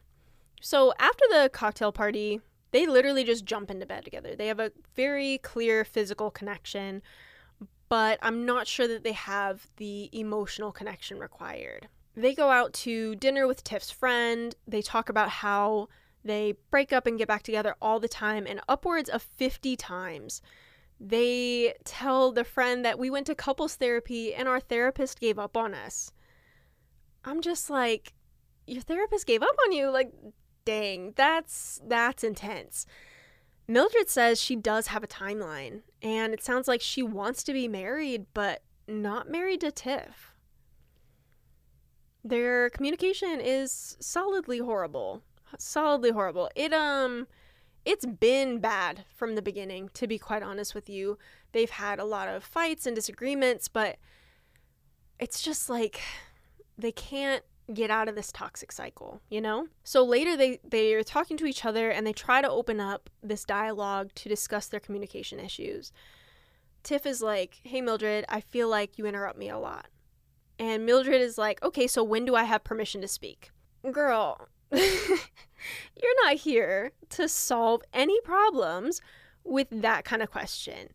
So, 0.60 0.92
after 0.98 1.24
the 1.30 1.50
cocktail 1.52 1.92
party, 1.92 2.40
they 2.70 2.86
literally 2.86 3.24
just 3.24 3.44
jump 3.44 3.70
into 3.70 3.86
bed 3.86 4.04
together. 4.04 4.34
They 4.34 4.48
have 4.48 4.60
a 4.60 4.72
very 4.94 5.38
clear 5.38 5.84
physical 5.84 6.30
connection, 6.30 7.02
but 7.88 8.18
I'm 8.22 8.44
not 8.44 8.66
sure 8.66 8.88
that 8.88 9.04
they 9.04 9.12
have 9.12 9.68
the 9.76 10.10
emotional 10.12 10.72
connection 10.72 11.18
required. 11.18 11.88
They 12.16 12.34
go 12.34 12.50
out 12.50 12.72
to 12.74 13.14
dinner 13.16 13.46
with 13.46 13.64
Tiff's 13.64 13.90
friend. 13.90 14.54
They 14.66 14.82
talk 14.82 15.08
about 15.08 15.28
how 15.28 15.88
they 16.26 16.54
break 16.70 16.92
up 16.92 17.06
and 17.06 17.18
get 17.18 17.28
back 17.28 17.42
together 17.42 17.74
all 17.80 18.00
the 18.00 18.08
time, 18.08 18.46
and 18.46 18.60
upwards 18.68 19.08
of 19.08 19.22
50 19.22 19.76
times. 19.76 20.42
They 20.98 21.74
tell 21.84 22.32
the 22.32 22.44
friend 22.44 22.84
that 22.84 22.98
we 22.98 23.10
went 23.10 23.26
to 23.26 23.34
couples 23.34 23.74
therapy 23.76 24.34
and 24.34 24.48
our 24.48 24.60
therapist 24.60 25.20
gave 25.20 25.38
up 25.38 25.56
on 25.56 25.74
us. 25.74 26.10
I'm 27.24 27.40
just 27.42 27.68
like, 27.68 28.14
your 28.66 28.82
therapist 28.82 29.26
gave 29.26 29.42
up 29.42 29.56
on 29.66 29.72
you? 29.72 29.90
Like, 29.90 30.12
dang, 30.64 31.12
that's 31.16 31.80
that's 31.86 32.24
intense. 32.24 32.86
Mildred 33.68 34.08
says 34.08 34.40
she 34.40 34.54
does 34.54 34.88
have 34.88 35.02
a 35.02 35.08
timeline, 35.08 35.82
and 36.00 36.32
it 36.32 36.42
sounds 36.42 36.68
like 36.68 36.80
she 36.80 37.02
wants 37.02 37.42
to 37.44 37.52
be 37.52 37.66
married, 37.66 38.26
but 38.32 38.62
not 38.86 39.28
married 39.28 39.60
to 39.62 39.72
Tiff. 39.72 40.32
Their 42.22 42.70
communication 42.70 43.40
is 43.40 43.96
solidly 44.00 44.58
horrible. 44.58 45.22
Solidly 45.58 46.10
horrible. 46.10 46.50
It 46.54 46.72
um 46.72 47.26
it's 47.84 48.04
been 48.04 48.58
bad 48.58 49.04
from 49.14 49.36
the 49.36 49.42
beginning, 49.42 49.90
to 49.94 50.08
be 50.08 50.18
quite 50.18 50.42
honest 50.42 50.74
with 50.74 50.88
you. 50.88 51.18
They've 51.52 51.70
had 51.70 52.00
a 52.00 52.04
lot 52.04 52.28
of 52.28 52.42
fights 52.42 52.84
and 52.84 52.96
disagreements, 52.96 53.68
but 53.68 53.96
it's 55.20 55.40
just 55.40 55.70
like 55.70 56.00
they 56.76 56.90
can't 56.92 57.44
get 57.72 57.90
out 57.90 58.08
of 58.08 58.14
this 58.14 58.30
toxic 58.32 58.70
cycle, 58.70 59.20
you 59.28 59.40
know? 59.40 59.68
So 59.84 60.04
later 60.04 60.36
they 60.36 60.58
they 60.68 60.94
are 60.94 61.02
talking 61.02 61.36
to 61.38 61.46
each 61.46 61.64
other 61.64 61.90
and 61.90 62.06
they 62.06 62.12
try 62.12 62.42
to 62.42 62.50
open 62.50 62.80
up 62.80 63.08
this 63.22 63.44
dialogue 63.44 64.10
to 64.16 64.28
discuss 64.28 64.66
their 64.66 64.80
communication 64.80 65.38
issues. 65.40 65.92
Tiff 66.82 67.06
is 67.06 67.22
like, 67.22 67.60
"Hey 67.64 67.80
Mildred, 67.80 68.24
I 68.28 68.40
feel 68.40 68.68
like 68.68 68.98
you 68.98 69.06
interrupt 69.06 69.38
me 69.38 69.48
a 69.48 69.58
lot." 69.58 69.86
And 70.58 70.86
Mildred 70.86 71.20
is 71.20 71.38
like, 71.38 71.62
"Okay, 71.62 71.86
so 71.86 72.02
when 72.04 72.24
do 72.24 72.34
I 72.34 72.44
have 72.44 72.64
permission 72.64 73.00
to 73.00 73.08
speak?" 73.08 73.50
Girl, 73.90 74.48
You're 74.72 76.24
not 76.24 76.36
here 76.36 76.92
to 77.10 77.28
solve 77.28 77.82
any 77.92 78.20
problems 78.20 79.00
with 79.44 79.68
that 79.70 80.04
kind 80.04 80.22
of 80.22 80.30
question. 80.30 80.88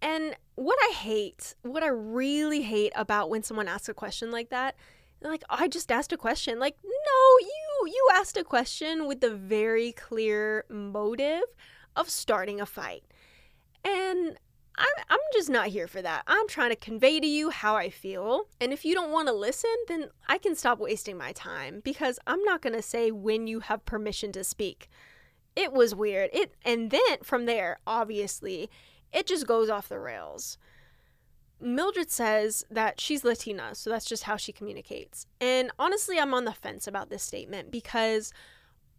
And 0.00 0.36
what 0.54 0.78
I 0.82 0.92
hate, 0.92 1.54
what 1.62 1.82
I 1.82 1.88
really 1.88 2.62
hate 2.62 2.92
about 2.94 3.30
when 3.30 3.42
someone 3.42 3.68
asks 3.68 3.88
a 3.88 3.94
question 3.94 4.30
like 4.30 4.50
that, 4.50 4.76
like 5.20 5.42
I 5.50 5.68
just 5.68 5.90
asked 5.90 6.12
a 6.12 6.16
question. 6.16 6.58
Like, 6.58 6.76
no, 6.84 7.38
you 7.40 7.92
you 7.92 8.08
asked 8.14 8.36
a 8.36 8.44
question 8.44 9.06
with 9.06 9.20
the 9.20 9.34
very 9.34 9.92
clear 9.92 10.64
motive 10.68 11.42
of 11.96 12.08
starting 12.08 12.60
a 12.60 12.66
fight. 12.66 13.04
And 13.84 14.38
I'm, 14.78 15.04
I'm 15.10 15.18
just 15.32 15.50
not 15.50 15.68
here 15.68 15.88
for 15.88 16.00
that. 16.02 16.22
I'm 16.26 16.46
trying 16.48 16.70
to 16.70 16.76
convey 16.76 17.18
to 17.20 17.26
you 17.26 17.50
how 17.50 17.76
I 17.76 17.90
feel. 17.90 18.46
And 18.60 18.72
if 18.72 18.84
you 18.84 18.94
don't 18.94 19.10
want 19.10 19.26
to 19.28 19.34
listen, 19.34 19.74
then 19.88 20.10
I 20.28 20.38
can 20.38 20.54
stop 20.54 20.78
wasting 20.78 21.18
my 21.18 21.32
time 21.32 21.80
because 21.84 22.18
I'm 22.26 22.42
not 22.44 22.62
going 22.62 22.74
to 22.74 22.82
say 22.82 23.10
when 23.10 23.46
you 23.46 23.60
have 23.60 23.84
permission 23.84 24.30
to 24.32 24.44
speak. 24.44 24.88
It 25.56 25.72
was 25.72 25.94
weird. 25.94 26.30
It 26.32 26.54
and 26.64 26.90
then 26.92 27.18
from 27.24 27.46
there, 27.46 27.78
obviously, 27.86 28.70
it 29.12 29.26
just 29.26 29.46
goes 29.46 29.68
off 29.68 29.88
the 29.88 29.98
rails. 29.98 30.58
Mildred 31.60 32.10
says 32.12 32.64
that 32.70 33.00
she's 33.00 33.24
Latina, 33.24 33.74
so 33.74 33.90
that's 33.90 34.06
just 34.06 34.22
how 34.22 34.36
she 34.36 34.52
communicates. 34.52 35.26
And 35.40 35.72
honestly, 35.76 36.20
I'm 36.20 36.32
on 36.32 36.44
the 36.44 36.52
fence 36.52 36.86
about 36.86 37.10
this 37.10 37.24
statement 37.24 37.72
because 37.72 38.32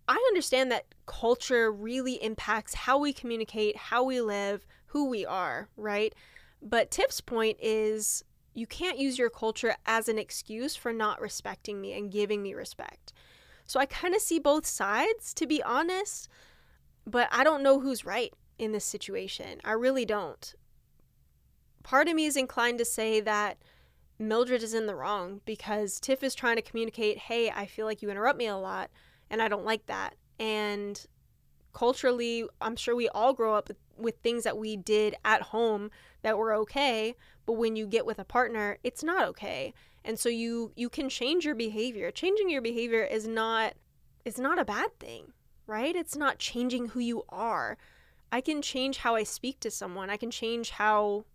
I 0.09 0.15
understand 0.29 0.69
that 0.71 0.93
culture 1.05 1.71
really 1.71 2.21
impacts 2.21 2.73
how 2.73 2.97
we 2.97 3.13
communicate, 3.13 3.77
how 3.77 4.03
we 4.03 4.19
live, 4.19 4.65
who 4.89 5.05
we 5.05 5.25
are, 5.25 5.69
right? 5.75 6.13
But 6.61 6.91
Tiff's 6.91 7.21
point 7.21 7.57
is 7.61 8.23
you 8.53 8.67
can't 8.67 8.99
use 8.99 9.17
your 9.17 9.29
culture 9.29 9.75
as 9.85 10.09
an 10.09 10.19
excuse 10.19 10.75
for 10.75 10.91
not 10.91 11.21
respecting 11.21 11.79
me 11.79 11.93
and 11.93 12.11
giving 12.11 12.41
me 12.41 12.53
respect. 12.53 13.13
So 13.65 13.79
I 13.79 13.85
kind 13.85 14.15
of 14.15 14.21
see 14.21 14.39
both 14.39 14.65
sides, 14.65 15.33
to 15.35 15.45
be 15.45 15.61
honest, 15.63 16.27
but 17.05 17.29
I 17.31 17.43
don't 17.43 17.63
know 17.63 17.79
who's 17.79 18.05
right 18.05 18.33
in 18.57 18.71
this 18.71 18.85
situation. 18.85 19.61
I 19.63 19.71
really 19.71 20.05
don't. 20.05 20.53
Part 21.83 22.07
of 22.07 22.15
me 22.15 22.25
is 22.25 22.35
inclined 22.35 22.79
to 22.79 22.85
say 22.85 23.19
that 23.21 23.57
Mildred 24.17 24.63
is 24.63 24.73
in 24.73 24.85
the 24.85 24.95
wrong 24.95 25.41
because 25.45 25.99
Tiff 25.99 26.23
is 26.23 26.35
trying 26.35 26.57
to 26.57 26.61
communicate, 26.61 27.17
hey, 27.17 27.49
I 27.49 27.65
feel 27.65 27.85
like 27.85 28.01
you 28.01 28.09
interrupt 28.09 28.37
me 28.37 28.47
a 28.47 28.57
lot 28.57 28.89
and 29.29 29.41
I 29.41 29.47
don't 29.47 29.65
like 29.65 29.85
that. 29.85 30.15
And 30.39 31.05
culturally, 31.73 32.45
I'm 32.59 32.75
sure 32.75 32.95
we 32.95 33.07
all 33.09 33.33
grow 33.33 33.55
up 33.55 33.69
with, 33.69 33.77
with 33.99 34.17
things 34.17 34.43
that 34.43 34.57
we 34.57 34.77
did 34.77 35.15
at 35.23 35.41
home 35.41 35.91
that 36.21 36.37
were 36.37 36.53
okay, 36.53 37.15
but 37.45 37.53
when 37.53 37.75
you 37.75 37.87
get 37.87 38.05
with 38.05 38.19
a 38.19 38.25
partner, 38.25 38.77
it's 38.83 39.03
not 39.03 39.27
okay. 39.29 39.73
And 40.03 40.17
so 40.19 40.29
you 40.29 40.71
you 40.75 40.89
can 40.89 41.09
change 41.09 41.45
your 41.45 41.55
behavior. 41.55 42.11
Changing 42.11 42.49
your 42.49 42.61
behavior 42.61 43.03
is 43.03 43.27
not 43.27 43.73
is 44.25 44.39
not 44.39 44.59
a 44.59 44.65
bad 44.65 44.97
thing, 44.99 45.33
right? 45.67 45.95
It's 45.95 46.15
not 46.15 46.39
changing 46.39 46.89
who 46.89 46.99
you 46.99 47.23
are. 47.29 47.77
I 48.31 48.41
can 48.41 48.61
change 48.61 48.97
how 48.97 49.15
I 49.15 49.23
speak 49.23 49.59
to 49.61 49.71
someone. 49.71 50.09
I 50.09 50.17
can 50.17 50.31
change 50.31 50.71
how 50.71 51.25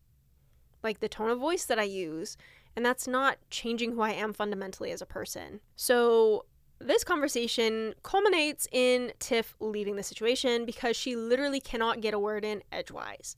like 0.83 1.01
the 1.01 1.09
tone 1.09 1.31
of 1.31 1.39
voice 1.39 1.65
that 1.65 1.79
I 1.79 1.85
use. 1.85 2.37
And 2.77 2.85
that's 2.85 3.07
not 3.07 3.39
changing 3.51 3.93
who 3.93 4.01
I 4.01 4.13
am 4.13 4.33
fundamentally 4.33 4.91
as 4.91 5.01
a 5.01 5.07
person. 5.07 5.61
So 5.77 6.45
this 6.81 7.05
conversation 7.05 7.95
culminates 8.03 8.69
in 8.73 9.13
Tiff 9.19 9.55
leaving 9.61 9.97
the 9.97 10.03
situation 10.03 10.65
because 10.67 10.97
she 10.97 11.17
literally 11.17 11.61
cannot 11.61 12.01
get 12.01 12.15
a 12.15 12.19
word 12.19 12.45
in 12.45 12.63
edgewise. 12.73 13.37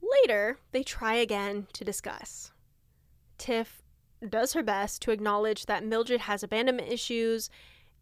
Later, 0.00 0.58
they 0.72 0.82
try 0.82 1.14
again 1.14 1.66
to 1.72 1.84
discuss. 1.84 2.52
Tiff 3.36 3.82
does 4.26 4.52
her 4.52 4.62
best 4.62 5.02
to 5.02 5.10
acknowledge 5.10 5.66
that 5.66 5.84
Mildred 5.84 6.22
has 6.22 6.42
abandonment 6.42 6.90
issues 6.90 7.50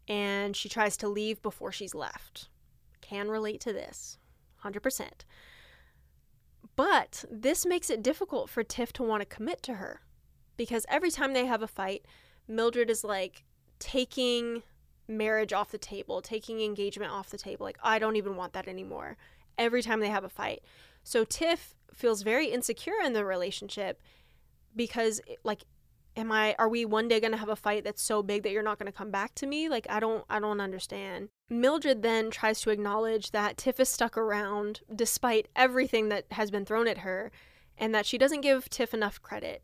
and 0.07 0.55
she 0.55 0.69
tries 0.69 0.95
to 0.97 1.07
leave 1.07 1.41
before 1.41 1.71
she's 1.71 1.93
left. 1.93 2.49
Can 3.01 3.29
relate 3.29 3.59
to 3.61 3.73
this 3.73 4.17
100%. 4.63 5.09
But 6.75 7.25
this 7.29 7.65
makes 7.65 7.89
it 7.89 8.03
difficult 8.03 8.49
for 8.49 8.63
Tiff 8.63 8.93
to 8.93 9.03
want 9.03 9.21
to 9.21 9.25
commit 9.25 9.63
to 9.63 9.75
her 9.75 10.01
because 10.55 10.85
every 10.89 11.11
time 11.11 11.33
they 11.33 11.45
have 11.45 11.61
a 11.61 11.67
fight, 11.67 12.05
Mildred 12.47 12.89
is 12.89 13.03
like 13.03 13.43
taking 13.79 14.63
marriage 15.07 15.53
off 15.53 15.71
the 15.71 15.77
table, 15.77 16.21
taking 16.21 16.61
engagement 16.61 17.11
off 17.11 17.29
the 17.29 17.37
table. 17.37 17.65
Like, 17.65 17.79
I 17.83 17.99
don't 17.99 18.15
even 18.15 18.35
want 18.35 18.53
that 18.53 18.67
anymore. 18.67 19.17
Every 19.57 19.81
time 19.81 19.99
they 19.99 20.09
have 20.09 20.23
a 20.23 20.29
fight. 20.29 20.63
So 21.03 21.23
Tiff 21.23 21.75
feels 21.93 22.21
very 22.21 22.47
insecure 22.47 23.01
in 23.03 23.13
the 23.13 23.25
relationship 23.25 24.01
because, 24.75 25.21
eh, 25.27 25.35
like, 25.43 25.63
am 26.17 26.31
I 26.31 26.55
are 26.59 26.67
we 26.67 26.83
one 26.83 27.07
day 27.07 27.19
going 27.19 27.31
to 27.31 27.37
have 27.37 27.49
a 27.49 27.55
fight 27.55 27.83
that's 27.83 28.01
so 28.01 28.23
big 28.23 28.43
that 28.43 28.51
you're 28.51 28.63
not 28.63 28.79
going 28.79 28.91
to 28.91 28.97
come 28.97 29.11
back 29.11 29.35
to 29.35 29.47
me? 29.47 29.69
Like 29.69 29.87
I 29.89 29.99
don't 29.99 30.25
I 30.29 30.39
don't 30.39 30.59
understand. 30.59 31.29
Mildred 31.49 32.01
then 32.01 32.29
tries 32.31 32.59
to 32.61 32.71
acknowledge 32.71 33.31
that 33.31 33.57
Tiff 33.57 33.79
is 33.79 33.87
stuck 33.87 34.17
around 34.17 34.81
despite 34.93 35.47
everything 35.55 36.09
that 36.09 36.25
has 36.31 36.51
been 36.51 36.65
thrown 36.65 36.87
at 36.87 36.99
her 36.99 37.31
and 37.77 37.93
that 37.93 38.05
she 38.05 38.17
doesn't 38.17 38.41
give 38.41 38.69
Tiff 38.69 38.93
enough 38.93 39.21
credit. 39.21 39.61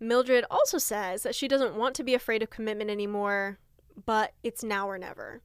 Mildred 0.00 0.44
also 0.50 0.78
says 0.78 1.22
that 1.22 1.34
she 1.34 1.46
doesn't 1.46 1.76
want 1.76 1.94
to 1.96 2.02
be 2.02 2.14
afraid 2.14 2.42
of 2.42 2.50
commitment 2.50 2.90
anymore, 2.90 3.58
but 4.06 4.32
it's 4.42 4.64
now 4.64 4.88
or 4.88 4.98
never. 4.98 5.42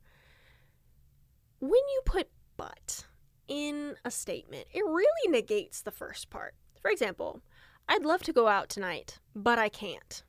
When 1.60 1.72
you 1.72 2.02
put 2.06 2.30
but 2.58 3.06
in 3.48 3.96
a 4.06 4.12
statement, 4.12 4.68
it 4.74 4.86
really 4.86 5.30
negates 5.30 5.82
the 5.82 5.92
first 5.92 6.30
part. 6.30 6.56
For 6.82 6.90
example, 6.90 7.42
I'd 7.90 8.06
love 8.06 8.24
to 8.24 8.34
go 8.34 8.48
out 8.48 8.70
tonight, 8.70 9.20
but 9.36 9.60
I 9.60 9.70
can't. 9.70 10.24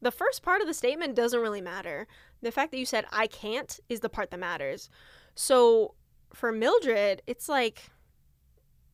The 0.00 0.10
first 0.10 0.42
part 0.42 0.60
of 0.60 0.66
the 0.66 0.74
statement 0.74 1.16
doesn't 1.16 1.40
really 1.40 1.60
matter. 1.60 2.06
The 2.42 2.52
fact 2.52 2.70
that 2.70 2.78
you 2.78 2.86
said 2.86 3.06
I 3.10 3.26
can't 3.26 3.80
is 3.88 4.00
the 4.00 4.08
part 4.08 4.30
that 4.30 4.40
matters. 4.40 4.90
So 5.34 5.94
for 6.32 6.52
Mildred, 6.52 7.22
it's 7.26 7.48
like 7.48 7.90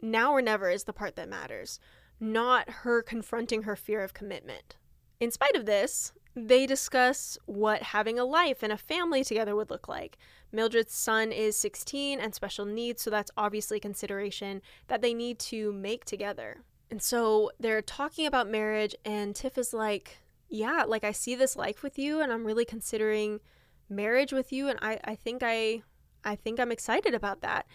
now 0.01 0.32
or 0.32 0.41
never 0.41 0.70
is 0.70 0.84
the 0.84 0.93
part 0.93 1.16
that 1.16 1.28
matters, 1.28 1.78
not 2.21 2.68
her 2.68 3.03
confronting 3.03 3.62
her 3.62 3.77
fear 3.77 4.03
of 4.03 4.14
commitment. 4.14 4.77
In 5.18 5.31
spite 5.31 5.57
of 5.57 5.66
this, 5.66 6.12
they 6.37 6.66
discuss 6.66 7.39
what 7.47 7.83
having 7.83 8.18
a 8.18 8.25
life 8.25 8.62
and 8.62 8.73
a 8.73 8.79
family 8.79 9.25
together 9.25 9.57
would 9.57 9.71
look 9.71 9.89
like. 9.89 10.16
Mildred's 10.53 10.95
son 10.95 11.33
is 11.33 11.57
16 11.57 12.21
and 12.21 12.35
special 12.35 12.64
needs, 12.64 13.03
so 13.03 13.11
that's 13.11 13.31
obviously 13.37 13.81
consideration 13.81 14.62
that 14.89 15.03
they 15.03 15.14
need 15.14 15.39
to 15.39 15.73
make 15.73 16.05
together. 16.05 16.62
And 16.91 17.03
so 17.03 17.51
they're 17.59 17.83
talking 17.83 18.27
about 18.27 18.49
marriage, 18.49 18.95
and 19.05 19.35
Tiff 19.35 19.59
is 19.59 19.73
like, 19.73 20.18
Yeah, 20.49 20.85
like 20.87 21.05
I 21.05 21.12
see 21.12 21.35
this 21.35 21.57
life 21.57 21.83
with 21.83 21.99
you, 21.99 22.21
and 22.21 22.33
I'm 22.33 22.47
really 22.47 22.64
considering 22.64 23.41
marriage 23.89 24.33
with 24.33 24.53
you, 24.53 24.68
and 24.68 24.79
I, 24.83 24.99
I 25.05 25.14
think 25.14 25.43
I 25.43 25.83
I 26.25 26.37
think 26.37 26.61
I'm 26.61 26.73
excited 26.73 27.14
about 27.14 27.41
that. 27.41 27.66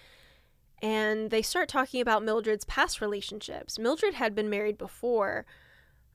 And 0.82 1.32
they 1.32 1.42
start 1.42 1.70
talking 1.70 2.02
about 2.02 2.24
Mildred's 2.24 2.66
past 2.66 3.02
relationships. 3.02 3.80
Mildred 3.80 4.16
had 4.16 4.36
been 4.36 4.50
married 4.50 4.78
before, 4.78 5.46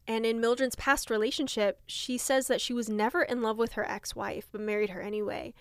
and 0.06 0.26
in 0.26 0.40
Mildred's 0.40 0.76
past 0.76 1.11
relationship, 1.11 1.80
she 1.86 2.18
says 2.18 2.46
that 2.48 2.61
she 2.61 2.72
was 2.72 2.88
never 2.88 3.22
in 3.22 3.42
love 3.42 3.58
with 3.58 3.72
her 3.72 3.88
ex 3.88 4.14
wife, 4.14 4.48
but 4.52 4.61
married 4.61 4.90
her 4.90 5.00
anyway. 5.00 5.54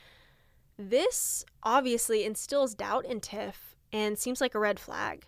This 0.77 1.45
obviously 1.63 2.23
instills 2.23 2.73
doubt 2.73 3.05
in 3.05 3.19
Tiff 3.19 3.75
and 3.91 4.17
seems 4.17 4.41
like 4.41 4.55
a 4.55 4.59
red 4.59 4.79
flag. 4.79 5.27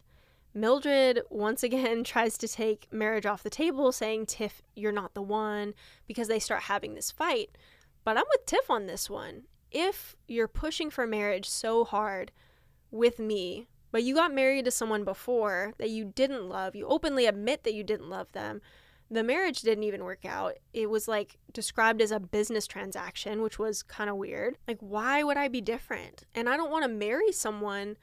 Mildred 0.53 1.22
once 1.30 1.63
again 1.63 2.03
tries 2.05 2.38
to 2.38 2.47
take 2.47 2.88
marriage 2.91 3.26
off 3.26 3.43
the 3.43 3.49
table, 3.49 3.91
saying, 3.91 4.26
Tiff, 4.26 4.61
you're 4.76 4.91
not 4.91 5.13
the 5.13 5.22
one, 5.22 5.74
because 6.07 6.28
they 6.28 6.39
start 6.39 6.63
having 6.63 6.93
this 6.93 7.11
fight. 7.11 7.57
But 8.03 8.17
I'm 8.17 8.26
with 8.30 8.45
Tiff 8.45 8.69
on 8.69 8.88
this 8.88 9.09
one. 9.09 9.43
If 9.72 10.15
you're 10.28 10.47
pushing 10.47 10.89
for 10.89 11.07
marriage 11.07 11.49
so 11.49 11.84
hard 11.84 12.32
with 12.92 13.20
me, 13.20 13.68
but 13.92 14.04
you 14.04 14.14
got 14.14 14.34
married 14.34 14.66
to 14.66 14.72
someone 14.72 15.04
before 15.04 15.74
that 15.78 15.89
you 15.89 16.06
didn't 16.06 16.48
love, 16.48 16.76
you 16.76 16.86
openly 16.88 17.26
admit 17.26 17.64
that 17.64 17.74
you 17.74 17.84
didn't 17.84 18.10
love 18.10 18.32
them, 18.34 18.62
the 19.12 19.24
marriage 19.24 19.62
didn't 19.62 19.84
even 19.84 20.06
work 20.06 20.24
out. 20.26 20.54
It 20.74 20.89
was 20.89 21.08
like 21.08 21.38
described 21.52 22.02
as 22.02 22.12
a 22.12 22.20
business 22.20 22.66
transaction, 22.66 23.42
which 23.42 23.60
was 23.60 23.84
kind 23.84 24.10
of 24.10 24.16
weird. 24.16 24.58
Like, 24.68 24.78
why 24.80 25.22
would 25.22 25.36
I 25.36 25.50
be 25.50 25.60
different? 25.60 26.24
And 26.34 26.48
I 26.48 26.56
don't 26.56 26.72
want 26.72 26.84
to 26.84 26.89
marry 26.89 27.34
someone 27.34 27.98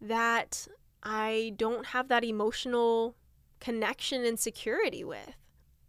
that 0.00 0.66
I 1.02 1.52
don't 1.56 1.86
have 1.86 2.08
that 2.08 2.24
emotional 2.24 3.14
connection 3.60 4.24
and 4.24 4.38
security 4.38 5.04
with. 5.04 5.36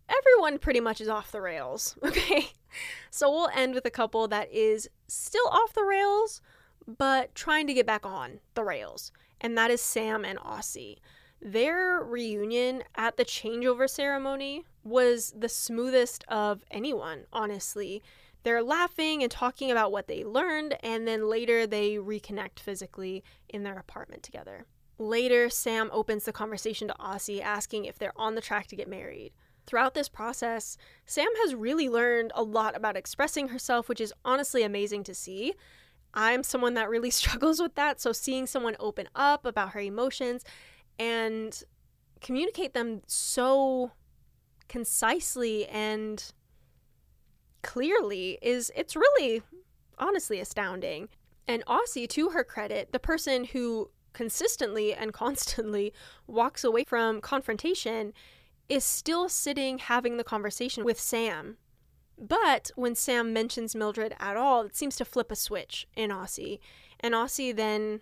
Everyone 0.07 0.59
pretty 0.59 0.79
much 0.79 1.01
is 1.01 1.09
off 1.09 1.31
the 1.31 1.41
rails, 1.41 1.97
okay? 2.03 2.49
So 3.09 3.31
we'll 3.31 3.49
end 3.55 3.73
with 3.73 3.85
a 3.85 3.91
couple 3.91 4.27
that 4.27 4.51
is 4.51 4.87
still 5.07 5.47
off 5.47 5.73
the 5.73 5.83
rails, 5.83 6.41
but 6.97 7.35
trying 7.35 7.67
to 7.67 7.73
get 7.73 7.85
back 7.85 8.05
on 8.05 8.39
the 8.55 8.63
rails, 8.63 9.11
and 9.39 9.57
that 9.57 9.71
is 9.71 9.81
Sam 9.81 10.25
and 10.25 10.39
Aussie. 10.39 10.97
Their 11.41 12.03
reunion 12.03 12.83
at 12.95 13.15
the 13.15 13.23
changeover 13.23 13.89
ceremony 13.89 14.65
was 14.83 15.33
the 15.37 15.47
smoothest 15.47 16.25
of 16.27 16.63
anyone, 16.71 17.25
honestly. 17.31 18.03
They're 18.43 18.63
laughing 18.63 19.21
and 19.21 19.31
talking 19.31 19.71
about 19.71 19.91
what 19.91 20.07
they 20.07 20.23
learned, 20.23 20.77
and 20.83 21.07
then 21.07 21.29
later 21.29 21.65
they 21.65 21.95
reconnect 21.95 22.59
physically 22.59 23.23
in 23.47 23.63
their 23.63 23.77
apartment 23.77 24.23
together. 24.23 24.65
Later, 24.97 25.49
Sam 25.49 25.89
opens 25.93 26.25
the 26.25 26.33
conversation 26.33 26.89
to 26.89 26.95
Aussie, 26.99 27.41
asking 27.41 27.85
if 27.85 27.97
they're 27.97 28.17
on 28.17 28.35
the 28.35 28.41
track 28.41 28.67
to 28.67 28.75
get 28.75 28.89
married. 28.89 29.31
Throughout 29.65 29.93
this 29.93 30.09
process, 30.09 30.77
Sam 31.05 31.29
has 31.41 31.55
really 31.55 31.87
learned 31.87 32.31
a 32.35 32.43
lot 32.43 32.75
about 32.75 32.97
expressing 32.97 33.49
herself, 33.49 33.87
which 33.87 34.01
is 34.01 34.13
honestly 34.25 34.63
amazing 34.63 35.03
to 35.05 35.13
see. 35.13 35.53
I'm 36.13 36.43
someone 36.43 36.73
that 36.75 36.89
really 36.89 37.09
struggles 37.21 37.61
with 37.61 37.75
that, 37.75 37.99
so 38.01 38.11
seeing 38.11 38.47
someone 38.47 38.75
open 38.79 39.09
up 39.15 39.45
about 39.45 39.71
her 39.71 39.79
emotions 39.79 40.43
and 40.97 41.63
communicate 42.21 42.73
them 42.73 43.01
so 43.07 43.91
concisely 44.67 45.65
and 45.67 46.31
clearly 47.61 48.37
is 48.41 48.71
it's 48.75 48.95
really 48.95 49.41
honestly 49.97 50.39
astounding. 50.39 51.09
And 51.47 51.65
Aussie, 51.65 52.07
to 52.09 52.29
her 52.29 52.43
credit, 52.43 52.91
the 52.91 52.99
person 52.99 53.45
who 53.45 53.89
consistently 54.13 54.93
and 54.93 55.13
constantly 55.25 55.93
walks 56.27 56.63
away 56.63 56.83
from 56.83 57.21
confrontation 57.21 58.13
is 58.67 58.83
still 58.83 59.27
sitting 59.27 59.79
having 59.79 60.17
the 60.17 60.23
conversation 60.23 60.83
with 60.83 60.99
Sam. 60.99 61.57
But 62.19 62.71
when 62.75 62.95
Sam 62.95 63.31
mentions 63.31 63.75
Mildred 63.75 64.13
at 64.19 64.35
all, 64.35 64.63
it 64.63 64.75
seems 64.75 64.95
to 64.97 65.05
flip 65.05 65.31
a 65.31 65.35
switch 65.35 65.87
in 65.95 66.09
Aussie. 66.09 66.59
And 66.99 67.13
Aussie 67.13 67.55
then 67.55 68.01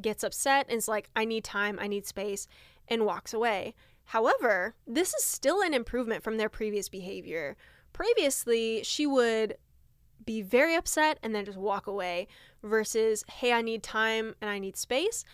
gets 0.00 0.24
upset 0.24 0.66
and 0.68 0.78
is 0.78 0.88
like, 0.88 1.08
I 1.14 1.24
need 1.24 1.44
time, 1.44 1.78
I 1.80 1.86
need 1.86 2.04
space, 2.04 2.48
and 2.88 3.06
walks 3.06 3.32
away. 3.32 3.74
However, 4.06 4.74
this 4.86 5.14
is 5.14 5.24
still 5.24 5.62
an 5.62 5.72
improvement 5.72 6.24
from 6.24 6.36
their 6.36 6.48
previous 6.48 6.88
behavior. 6.88 7.56
Previously, 7.92 8.82
she 8.82 9.06
would 9.06 9.56
be 10.26 10.42
very 10.42 10.74
upset 10.74 11.18
and 11.22 11.34
then 11.34 11.44
just 11.44 11.58
walk 11.58 11.86
away 11.86 12.26
versus, 12.62 13.24
hey, 13.30 13.52
I 13.52 13.62
need 13.62 13.82
time 13.82 14.34
and 14.40 14.50
I 14.50 14.58
need 14.58 14.76
space, 14.76 15.24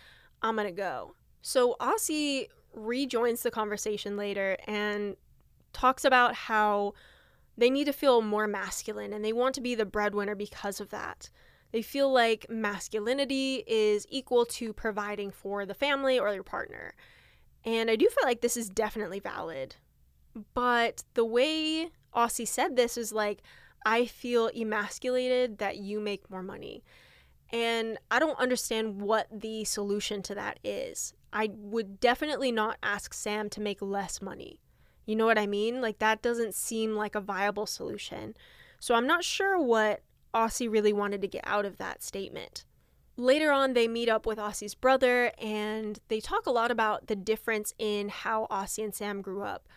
I'm 0.41 0.55
gonna 0.55 0.71
go. 0.71 1.15
So 1.41 1.75
Aussie 1.79 2.47
rejoins 2.73 3.41
the 3.43 3.51
conversation 3.51 4.15
later 4.15 4.57
and 4.67 5.15
talks 5.73 6.05
about 6.05 6.35
how 6.35 6.93
they 7.61 7.69
need 7.69 7.85
to 7.85 7.93
feel 7.93 8.21
more 8.21 8.47
masculine 8.47 9.13
and 9.13 9.23
they 9.23 9.33
want 9.33 9.55
to 9.55 9.61
be 9.61 9.75
the 9.75 9.85
breadwinner 9.85 10.35
because 10.35 10.79
of 10.81 10.89
that. 10.89 11.29
They 11.71 11.81
feel 11.81 12.11
like 12.11 12.49
masculinity 12.49 13.63
is 13.67 14.05
equal 14.09 14.45
to 14.47 14.73
providing 14.73 15.31
for 15.31 15.65
the 15.65 15.73
family 15.73 16.19
or 16.19 16.33
your 16.33 16.43
partner. 16.43 16.95
And 17.63 17.89
I 17.89 17.95
do 17.95 18.09
feel 18.09 18.25
like 18.25 18.41
this 18.41 18.57
is 18.57 18.67
definitely 18.69 19.19
valid. 19.19 19.75
But 20.53 21.03
the 21.13 21.23
way 21.23 21.91
Aussie 22.15 22.47
said 22.47 22.75
this 22.75 22.97
is 22.97 23.13
like, 23.13 23.41
I 23.85 24.05
feel 24.05 24.49
emasculated 24.55 25.59
that 25.59 25.77
you 25.77 25.99
make 25.99 26.29
more 26.29 26.43
money. 26.43 26.83
And 27.53 27.97
I 28.09 28.19
don't 28.19 28.39
understand 28.39 29.01
what 29.01 29.27
the 29.31 29.65
solution 29.65 30.21
to 30.23 30.35
that 30.35 30.59
is. 30.63 31.13
I 31.31 31.51
would 31.53 31.99
definitely 31.99 32.51
not 32.51 32.77
ask 32.81 33.13
Sam 33.13 33.49
to 33.51 33.61
make 33.61 33.81
less 33.81 34.21
money. 34.21 34.59
You 35.05 35.15
know 35.15 35.25
what 35.25 35.37
I 35.37 35.47
mean? 35.47 35.81
Like, 35.81 35.99
that 35.99 36.21
doesn't 36.21 36.55
seem 36.55 36.95
like 36.95 37.15
a 37.15 37.21
viable 37.21 37.65
solution. 37.65 38.35
So 38.79 38.95
I'm 38.95 39.07
not 39.07 39.23
sure 39.23 39.59
what 39.59 40.01
Aussie 40.33 40.71
really 40.71 40.93
wanted 40.93 41.21
to 41.21 41.27
get 41.27 41.43
out 41.45 41.65
of 41.65 41.77
that 41.77 42.03
statement. 42.03 42.65
Later 43.17 43.51
on, 43.51 43.73
they 43.73 43.87
meet 43.87 44.09
up 44.09 44.25
with 44.25 44.39
Aussie's 44.39 44.73
brother 44.73 45.31
and 45.37 45.99
they 46.07 46.19
talk 46.19 46.45
a 46.45 46.51
lot 46.51 46.71
about 46.71 47.07
the 47.07 47.15
difference 47.15 47.73
in 47.77 48.09
how 48.09 48.47
Aussie 48.49 48.83
and 48.83 48.95
Sam 48.95 49.21
grew 49.21 49.43
up. 49.43 49.67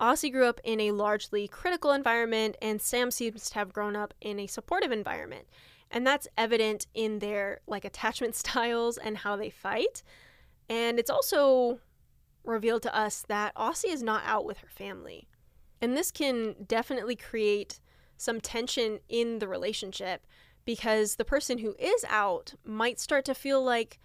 Aussie 0.00 0.32
grew 0.32 0.46
up 0.46 0.60
in 0.64 0.80
a 0.80 0.92
largely 0.92 1.48
critical 1.48 1.92
environment, 1.92 2.56
and 2.62 2.80
Sam 2.80 3.10
seems 3.10 3.50
to 3.50 3.54
have 3.54 3.72
grown 3.72 3.96
up 3.96 4.14
in 4.20 4.38
a 4.38 4.46
supportive 4.46 4.92
environment. 4.92 5.46
And 5.90 6.06
that's 6.06 6.28
evident 6.36 6.86
in 6.94 7.18
their 7.18 7.60
like 7.66 7.84
attachment 7.84 8.34
styles 8.36 8.96
and 8.96 9.18
how 9.18 9.36
they 9.36 9.50
fight. 9.50 10.02
And 10.68 10.98
it's 10.98 11.10
also 11.10 11.80
revealed 12.48 12.82
to 12.82 12.96
us 12.96 13.22
that 13.28 13.54
Aussie 13.54 13.92
is 13.92 14.02
not 14.02 14.22
out 14.24 14.44
with 14.44 14.58
her 14.58 14.68
family. 14.68 15.28
And 15.80 15.96
this 15.96 16.10
can 16.10 16.54
definitely 16.66 17.14
create 17.14 17.78
some 18.16 18.40
tension 18.40 18.98
in 19.08 19.38
the 19.38 19.46
relationship 19.46 20.26
because 20.64 21.16
the 21.16 21.24
person 21.24 21.58
who 21.58 21.76
is 21.78 22.04
out 22.08 22.54
might 22.64 22.98
start 22.98 23.24
to 23.26 23.34
feel 23.34 23.62
like 23.62 23.98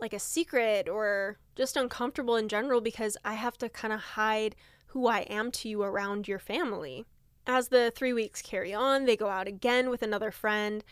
like 0.00 0.12
a 0.12 0.18
secret 0.18 0.88
or 0.88 1.38
just 1.54 1.76
uncomfortable 1.76 2.34
in 2.34 2.48
general 2.48 2.80
because 2.80 3.16
I 3.24 3.34
have 3.34 3.56
to 3.58 3.68
kind 3.68 3.92
of 3.92 4.00
hide 4.00 4.56
who 4.86 5.06
I 5.06 5.20
am 5.20 5.52
to 5.52 5.68
you 5.68 5.82
around 5.82 6.26
your 6.26 6.40
family. 6.40 7.04
As 7.46 7.68
the 7.68 7.92
3 7.94 8.12
weeks 8.12 8.42
carry 8.42 8.74
on, 8.74 9.04
they 9.04 9.16
go 9.16 9.28
out 9.28 9.46
again 9.46 9.88
with 9.90 10.02
another 10.02 10.32
friend 10.32 10.82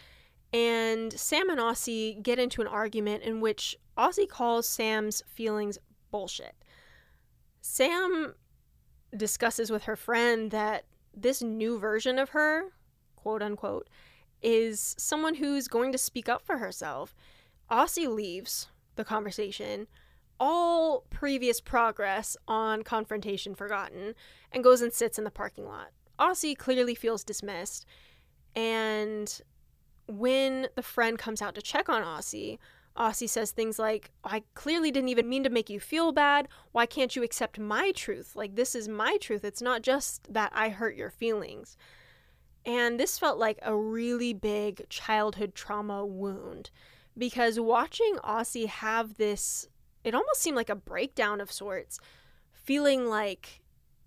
and 0.52 1.12
Sam 1.12 1.50
and 1.50 1.58
Aussie 1.58 2.22
get 2.22 2.38
into 2.38 2.60
an 2.60 2.68
argument 2.68 3.22
in 3.24 3.40
which 3.40 3.76
Aussie 3.96 4.28
calls 4.28 4.68
Sam's 4.68 5.22
feelings 5.26 5.78
bullshit. 6.10 6.54
Sam 7.62 8.34
discusses 9.16 9.70
with 9.70 9.84
her 9.84 9.96
friend 9.96 10.50
that 10.50 10.84
this 11.14 11.40
new 11.40 11.78
version 11.78 12.18
of 12.18 12.30
her, 12.30 12.72
quote 13.16 13.40
unquote, 13.40 13.88
is 14.42 14.96
someone 14.98 15.36
who's 15.36 15.68
going 15.68 15.92
to 15.92 15.98
speak 15.98 16.28
up 16.28 16.42
for 16.42 16.58
herself. 16.58 17.14
Aussie 17.70 18.12
leaves 18.12 18.66
the 18.96 19.04
conversation, 19.04 19.86
all 20.40 21.04
previous 21.08 21.60
progress 21.60 22.36
on 22.48 22.82
confrontation 22.82 23.54
forgotten, 23.54 24.14
and 24.50 24.64
goes 24.64 24.82
and 24.82 24.92
sits 24.92 25.16
in 25.16 25.24
the 25.24 25.30
parking 25.30 25.66
lot. 25.66 25.90
Aussie 26.18 26.58
clearly 26.58 26.96
feels 26.96 27.22
dismissed, 27.22 27.86
and 28.56 29.40
when 30.08 30.66
the 30.74 30.82
friend 30.82 31.16
comes 31.16 31.40
out 31.40 31.54
to 31.54 31.62
check 31.62 31.88
on 31.88 32.02
Aussie, 32.02 32.58
Aussie 32.96 33.28
says 33.28 33.50
things 33.50 33.78
like, 33.78 34.10
I 34.22 34.42
clearly 34.54 34.90
didn't 34.90 35.08
even 35.08 35.28
mean 35.28 35.44
to 35.44 35.50
make 35.50 35.70
you 35.70 35.80
feel 35.80 36.12
bad. 36.12 36.48
Why 36.72 36.86
can't 36.86 37.16
you 37.16 37.22
accept 37.22 37.58
my 37.58 37.92
truth? 37.92 38.36
Like, 38.36 38.54
this 38.54 38.74
is 38.74 38.88
my 38.88 39.16
truth. 39.18 39.44
It's 39.44 39.62
not 39.62 39.82
just 39.82 40.32
that 40.32 40.52
I 40.54 40.68
hurt 40.68 40.96
your 40.96 41.10
feelings. 41.10 41.76
And 42.64 43.00
this 43.00 43.18
felt 43.18 43.38
like 43.38 43.58
a 43.62 43.74
really 43.74 44.32
big 44.32 44.88
childhood 44.88 45.54
trauma 45.54 46.04
wound 46.04 46.70
because 47.16 47.58
watching 47.58 48.16
Aussie 48.24 48.66
have 48.66 49.16
this, 49.16 49.68
it 50.04 50.14
almost 50.14 50.40
seemed 50.40 50.56
like 50.56 50.70
a 50.70 50.74
breakdown 50.74 51.40
of 51.40 51.50
sorts, 51.50 51.98
feeling 52.52 53.06
like 53.06 53.60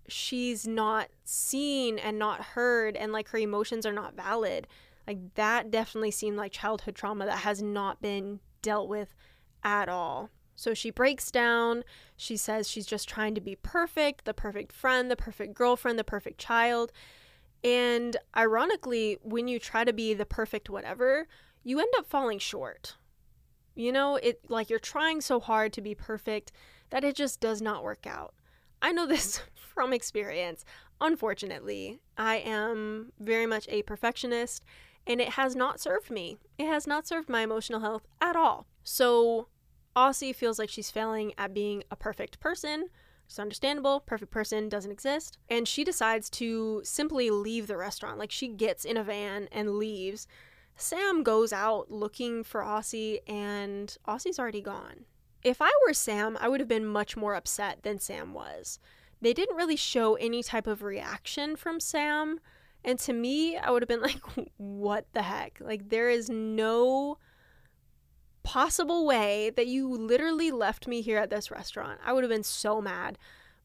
she's 0.08 0.66
not 0.66 1.08
seen 1.24 1.98
and 1.98 2.18
not 2.18 2.40
heard 2.40 2.96
and 2.96 3.12
like 3.12 3.28
her 3.28 3.38
emotions 3.38 3.84
are 3.84 3.92
not 3.92 4.14
valid. 4.14 4.66
Like 5.06 5.34
that 5.34 5.70
definitely 5.70 6.10
seemed 6.10 6.36
like 6.36 6.52
childhood 6.52 6.94
trauma 6.94 7.26
that 7.26 7.38
has 7.38 7.62
not 7.62 8.00
been 8.00 8.40
dealt 8.66 8.88
with 8.88 9.14
at 9.62 9.88
all. 9.88 10.28
So 10.56 10.74
she 10.74 10.90
breaks 10.90 11.30
down. 11.30 11.84
She 12.16 12.36
says 12.36 12.68
she's 12.68 12.84
just 12.84 13.08
trying 13.08 13.36
to 13.36 13.40
be 13.40 13.54
perfect, 13.54 14.24
the 14.24 14.34
perfect 14.34 14.72
friend, 14.72 15.08
the 15.08 15.14
perfect 15.14 15.54
girlfriend, 15.54 16.00
the 16.00 16.04
perfect 16.04 16.38
child. 16.38 16.90
And 17.62 18.16
ironically, 18.36 19.18
when 19.22 19.46
you 19.46 19.60
try 19.60 19.84
to 19.84 19.92
be 19.92 20.14
the 20.14 20.26
perfect 20.26 20.68
whatever, 20.68 21.28
you 21.62 21.78
end 21.78 21.92
up 21.96 22.06
falling 22.06 22.40
short. 22.40 22.96
You 23.76 23.92
know, 23.92 24.16
it 24.16 24.40
like 24.48 24.68
you're 24.68 24.80
trying 24.80 25.20
so 25.20 25.38
hard 25.38 25.72
to 25.74 25.80
be 25.80 25.94
perfect 25.94 26.50
that 26.90 27.04
it 27.04 27.14
just 27.14 27.38
does 27.40 27.62
not 27.62 27.84
work 27.84 28.04
out. 28.04 28.34
I 28.82 28.90
know 28.90 29.06
this 29.14 29.40
from 29.54 29.92
experience. 29.92 30.64
Unfortunately, 31.00 32.00
I 32.18 32.36
am 32.38 33.12
very 33.20 33.46
much 33.46 33.68
a 33.68 33.82
perfectionist 33.82 34.64
and 35.06 35.20
it 35.20 35.30
has 35.30 35.54
not 35.54 35.80
served 35.80 36.10
me. 36.10 36.38
It 36.58 36.66
has 36.66 36.86
not 36.86 37.06
served 37.06 37.28
my 37.28 37.42
emotional 37.42 37.80
health 37.80 38.06
at 38.20 38.36
all. 38.36 38.66
So, 38.82 39.48
Aussie 39.94 40.34
feels 40.34 40.58
like 40.58 40.68
she's 40.68 40.90
failing 40.90 41.32
at 41.38 41.54
being 41.54 41.84
a 41.90 41.96
perfect 41.96 42.40
person, 42.40 42.90
it's 43.26 43.38
understandable. 43.38 44.00
Perfect 44.00 44.30
person 44.30 44.68
doesn't 44.68 44.90
exist. 44.90 45.38
And 45.48 45.66
she 45.66 45.84
decides 45.84 46.30
to 46.30 46.80
simply 46.84 47.30
leave 47.30 47.66
the 47.66 47.76
restaurant. 47.76 48.18
Like 48.18 48.30
she 48.30 48.48
gets 48.48 48.84
in 48.84 48.96
a 48.96 49.02
van 49.02 49.48
and 49.52 49.76
leaves. 49.76 50.26
Sam 50.76 51.22
goes 51.22 51.52
out 51.52 51.90
looking 51.90 52.44
for 52.44 52.60
Aussie, 52.60 53.20
and 53.26 53.96
Aussie's 54.06 54.38
already 54.38 54.60
gone. 54.60 55.06
If 55.42 55.62
I 55.62 55.70
were 55.86 55.94
Sam, 55.94 56.36
I 56.38 56.48
would 56.48 56.60
have 56.60 56.68
been 56.68 56.86
much 56.86 57.16
more 57.16 57.34
upset 57.34 57.82
than 57.82 57.98
Sam 57.98 58.34
was. 58.34 58.78
They 59.22 59.32
didn't 59.32 59.56
really 59.56 59.76
show 59.76 60.16
any 60.16 60.42
type 60.42 60.66
of 60.66 60.82
reaction 60.82 61.56
from 61.56 61.80
Sam. 61.80 62.40
And 62.86 63.00
to 63.00 63.12
me, 63.12 63.58
I 63.58 63.70
would 63.70 63.82
have 63.82 63.88
been 63.88 64.00
like, 64.12 64.22
what 64.56 65.06
the 65.12 65.22
heck? 65.22 65.58
Like, 65.60 65.90
there 65.90 66.08
is 66.08 66.30
no 66.30 67.18
possible 68.44 69.04
way 69.04 69.50
that 69.56 69.66
you 69.66 69.88
literally 69.88 70.52
left 70.52 70.86
me 70.86 71.02
here 71.02 71.18
at 71.18 71.28
this 71.28 71.50
restaurant. 71.50 71.98
I 72.04 72.12
would 72.12 72.22
have 72.22 72.30
been 72.30 72.44
so 72.44 72.80
mad. 72.80 73.18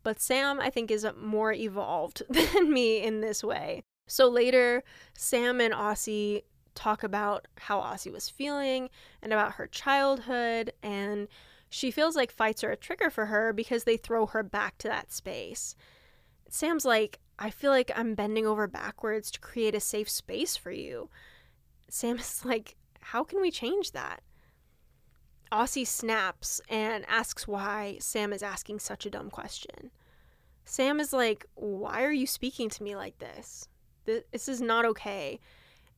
But 0.03 0.19
Sam, 0.19 0.59
I 0.59 0.72
think, 0.72 0.89
is 0.89 1.05
more 1.22 1.53
evolved 1.53 2.24
than 2.30 2.74
me 2.74 3.03
in 3.03 3.22
this 3.22 3.43
way. 3.43 3.84
So 4.07 4.28
later, 4.28 4.84
Sam 5.13 5.61
and 5.61 5.74
Aussie 5.74 6.41
talk 6.74 7.03
about 7.03 7.47
how 7.57 7.80
Aussie 7.80 8.11
was 8.11 8.28
feeling 8.28 8.89
and 9.22 9.32
about 9.32 9.53
her 9.53 9.67
childhood. 9.67 10.74
And 10.82 11.28
she 11.69 11.91
feels 11.91 12.15
like 12.15 12.32
fights 12.32 12.63
are 12.63 12.72
a 12.72 12.76
trigger 12.76 13.11
for 13.11 13.28
her 13.28 13.53
because 13.53 13.84
they 13.84 13.97
throw 13.97 14.26
her 14.26 14.41
back 14.41 14.80
to 14.80 14.88
that 14.88 15.11
space. 15.11 15.76
Sam's 16.49 16.86
like, 16.86 17.19
I 17.41 17.49
feel 17.49 17.71
like 17.71 17.91
I'm 17.95 18.13
bending 18.13 18.45
over 18.45 18.67
backwards 18.67 19.31
to 19.31 19.39
create 19.39 19.73
a 19.73 19.79
safe 19.79 20.07
space 20.07 20.55
for 20.55 20.69
you. 20.69 21.09
Sam 21.89 22.17
is 22.19 22.45
like, 22.45 22.75
How 22.99 23.23
can 23.23 23.41
we 23.41 23.49
change 23.49 23.91
that? 23.91 24.21
Aussie 25.51 25.87
snaps 25.87 26.61
and 26.69 27.03
asks 27.09 27.47
why 27.47 27.97
Sam 27.99 28.31
is 28.31 28.43
asking 28.43 28.79
such 28.79 29.05
a 29.05 29.09
dumb 29.09 29.31
question. 29.31 29.89
Sam 30.65 30.99
is 30.99 31.11
like, 31.11 31.47
Why 31.55 32.03
are 32.03 32.11
you 32.11 32.27
speaking 32.27 32.69
to 32.69 32.83
me 32.83 32.95
like 32.95 33.17
this? 33.17 33.67
This 34.05 34.47
is 34.47 34.61
not 34.61 34.85
okay. 34.85 35.39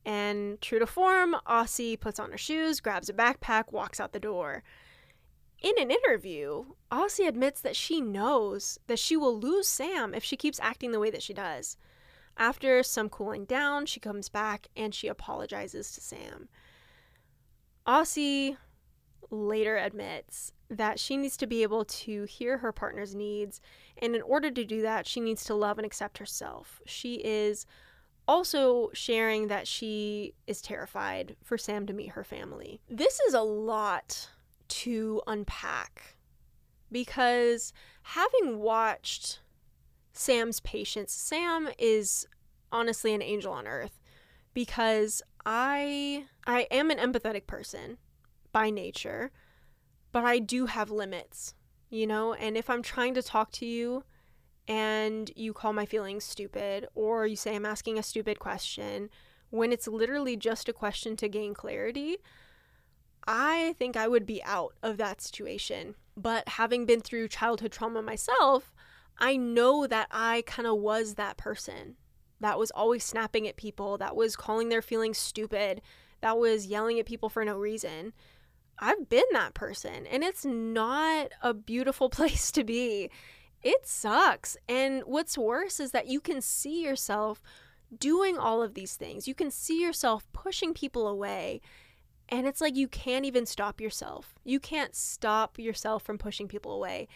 And 0.06 0.60
true 0.62 0.78
to 0.78 0.86
form, 0.86 1.36
Aussie 1.46 2.00
puts 2.00 2.18
on 2.18 2.30
her 2.30 2.38
shoes, 2.38 2.80
grabs 2.80 3.10
a 3.10 3.12
backpack, 3.12 3.70
walks 3.70 4.00
out 4.00 4.12
the 4.12 4.20
door. 4.20 4.62
In 5.64 5.78
an 5.78 5.90
interview, 5.90 6.66
Aussie 6.92 7.26
admits 7.26 7.62
that 7.62 7.74
she 7.74 8.02
knows 8.02 8.78
that 8.86 8.98
she 8.98 9.16
will 9.16 9.40
lose 9.40 9.66
Sam 9.66 10.12
if 10.12 10.22
she 10.22 10.36
keeps 10.36 10.60
acting 10.60 10.92
the 10.92 11.00
way 11.00 11.10
that 11.10 11.22
she 11.22 11.32
does. 11.32 11.78
After 12.36 12.82
some 12.82 13.08
cooling 13.08 13.46
down, 13.46 13.86
she 13.86 13.98
comes 13.98 14.28
back 14.28 14.66
and 14.76 14.94
she 14.94 15.08
apologizes 15.08 15.90
to 15.92 16.02
Sam. 16.02 16.50
Aussie 17.86 18.58
later 19.30 19.78
admits 19.78 20.52
that 20.68 21.00
she 21.00 21.16
needs 21.16 21.38
to 21.38 21.46
be 21.46 21.62
able 21.62 21.86
to 21.86 22.24
hear 22.24 22.58
her 22.58 22.70
partner's 22.70 23.14
needs, 23.14 23.62
and 23.96 24.14
in 24.14 24.20
order 24.20 24.50
to 24.50 24.66
do 24.66 24.82
that, 24.82 25.06
she 25.06 25.20
needs 25.20 25.44
to 25.44 25.54
love 25.54 25.78
and 25.78 25.86
accept 25.86 26.18
herself. 26.18 26.82
She 26.84 27.22
is 27.24 27.64
also 28.28 28.90
sharing 28.92 29.48
that 29.48 29.66
she 29.66 30.34
is 30.46 30.60
terrified 30.60 31.36
for 31.42 31.56
Sam 31.56 31.86
to 31.86 31.94
meet 31.94 32.10
her 32.10 32.24
family. 32.24 32.82
This 32.90 33.18
is 33.20 33.32
a 33.32 33.40
lot 33.40 34.28
to 34.68 35.22
unpack 35.26 36.16
because 36.90 37.72
having 38.02 38.60
watched 38.60 39.40
Sam's 40.12 40.60
patience, 40.60 41.12
Sam 41.12 41.68
is 41.78 42.26
honestly 42.70 43.14
an 43.14 43.22
angel 43.22 43.52
on 43.52 43.66
earth 43.66 44.00
because 44.54 45.22
I 45.44 46.26
I 46.46 46.66
am 46.70 46.90
an 46.90 46.98
empathetic 46.98 47.46
person 47.46 47.98
by 48.52 48.70
nature, 48.70 49.32
but 50.12 50.24
I 50.24 50.38
do 50.38 50.66
have 50.66 50.90
limits, 50.90 51.54
you 51.90 52.06
know? 52.06 52.34
And 52.34 52.56
if 52.56 52.70
I'm 52.70 52.82
trying 52.82 53.14
to 53.14 53.22
talk 53.22 53.50
to 53.52 53.66
you 53.66 54.04
and 54.68 55.30
you 55.36 55.52
call 55.52 55.72
my 55.72 55.84
feelings 55.84 56.24
stupid, 56.24 56.86
or 56.94 57.26
you 57.26 57.36
say 57.36 57.54
I'm 57.54 57.66
asking 57.66 57.98
a 57.98 58.02
stupid 58.02 58.38
question, 58.38 59.10
when 59.50 59.72
it's 59.72 59.88
literally 59.88 60.36
just 60.36 60.68
a 60.68 60.72
question 60.72 61.16
to 61.16 61.28
gain 61.28 61.54
clarity, 61.54 62.18
I 63.26 63.74
think 63.78 63.96
I 63.96 64.08
would 64.08 64.26
be 64.26 64.42
out 64.44 64.74
of 64.82 64.96
that 64.98 65.20
situation. 65.20 65.94
But 66.16 66.48
having 66.50 66.86
been 66.86 67.00
through 67.00 67.28
childhood 67.28 67.72
trauma 67.72 68.02
myself, 68.02 68.72
I 69.18 69.36
know 69.36 69.86
that 69.86 70.08
I 70.10 70.42
kind 70.46 70.66
of 70.66 70.78
was 70.78 71.14
that 71.14 71.36
person 71.36 71.96
that 72.40 72.58
was 72.58 72.70
always 72.72 73.04
snapping 73.04 73.48
at 73.48 73.56
people, 73.56 73.96
that 73.98 74.16
was 74.16 74.36
calling 74.36 74.68
their 74.68 74.82
feelings 74.82 75.18
stupid, 75.18 75.80
that 76.20 76.38
was 76.38 76.66
yelling 76.66 76.98
at 76.98 77.06
people 77.06 77.28
for 77.28 77.44
no 77.44 77.56
reason. 77.56 78.12
I've 78.78 79.08
been 79.08 79.24
that 79.32 79.54
person, 79.54 80.06
and 80.06 80.22
it's 80.22 80.44
not 80.44 81.28
a 81.42 81.54
beautiful 81.54 82.08
place 82.10 82.50
to 82.52 82.64
be. 82.64 83.10
It 83.62 83.86
sucks. 83.86 84.56
And 84.68 85.02
what's 85.06 85.38
worse 85.38 85.80
is 85.80 85.92
that 85.92 86.06
you 86.06 86.20
can 86.20 86.42
see 86.42 86.82
yourself 86.84 87.42
doing 87.98 88.36
all 88.36 88.62
of 88.62 88.74
these 88.74 88.96
things. 88.96 89.26
You 89.26 89.34
can 89.34 89.50
see 89.50 89.80
yourself 89.80 90.26
pushing 90.32 90.74
people 90.74 91.06
away. 91.06 91.60
And 92.28 92.46
it's 92.46 92.60
like 92.60 92.76
you 92.76 92.88
can't 92.88 93.24
even 93.24 93.46
stop 93.46 93.80
yourself. 93.80 94.34
You 94.44 94.58
can't 94.58 94.94
stop 94.94 95.58
yourself 95.58 96.02
from 96.02 96.18
pushing 96.18 96.48
people 96.48 96.72
away. 96.72 97.08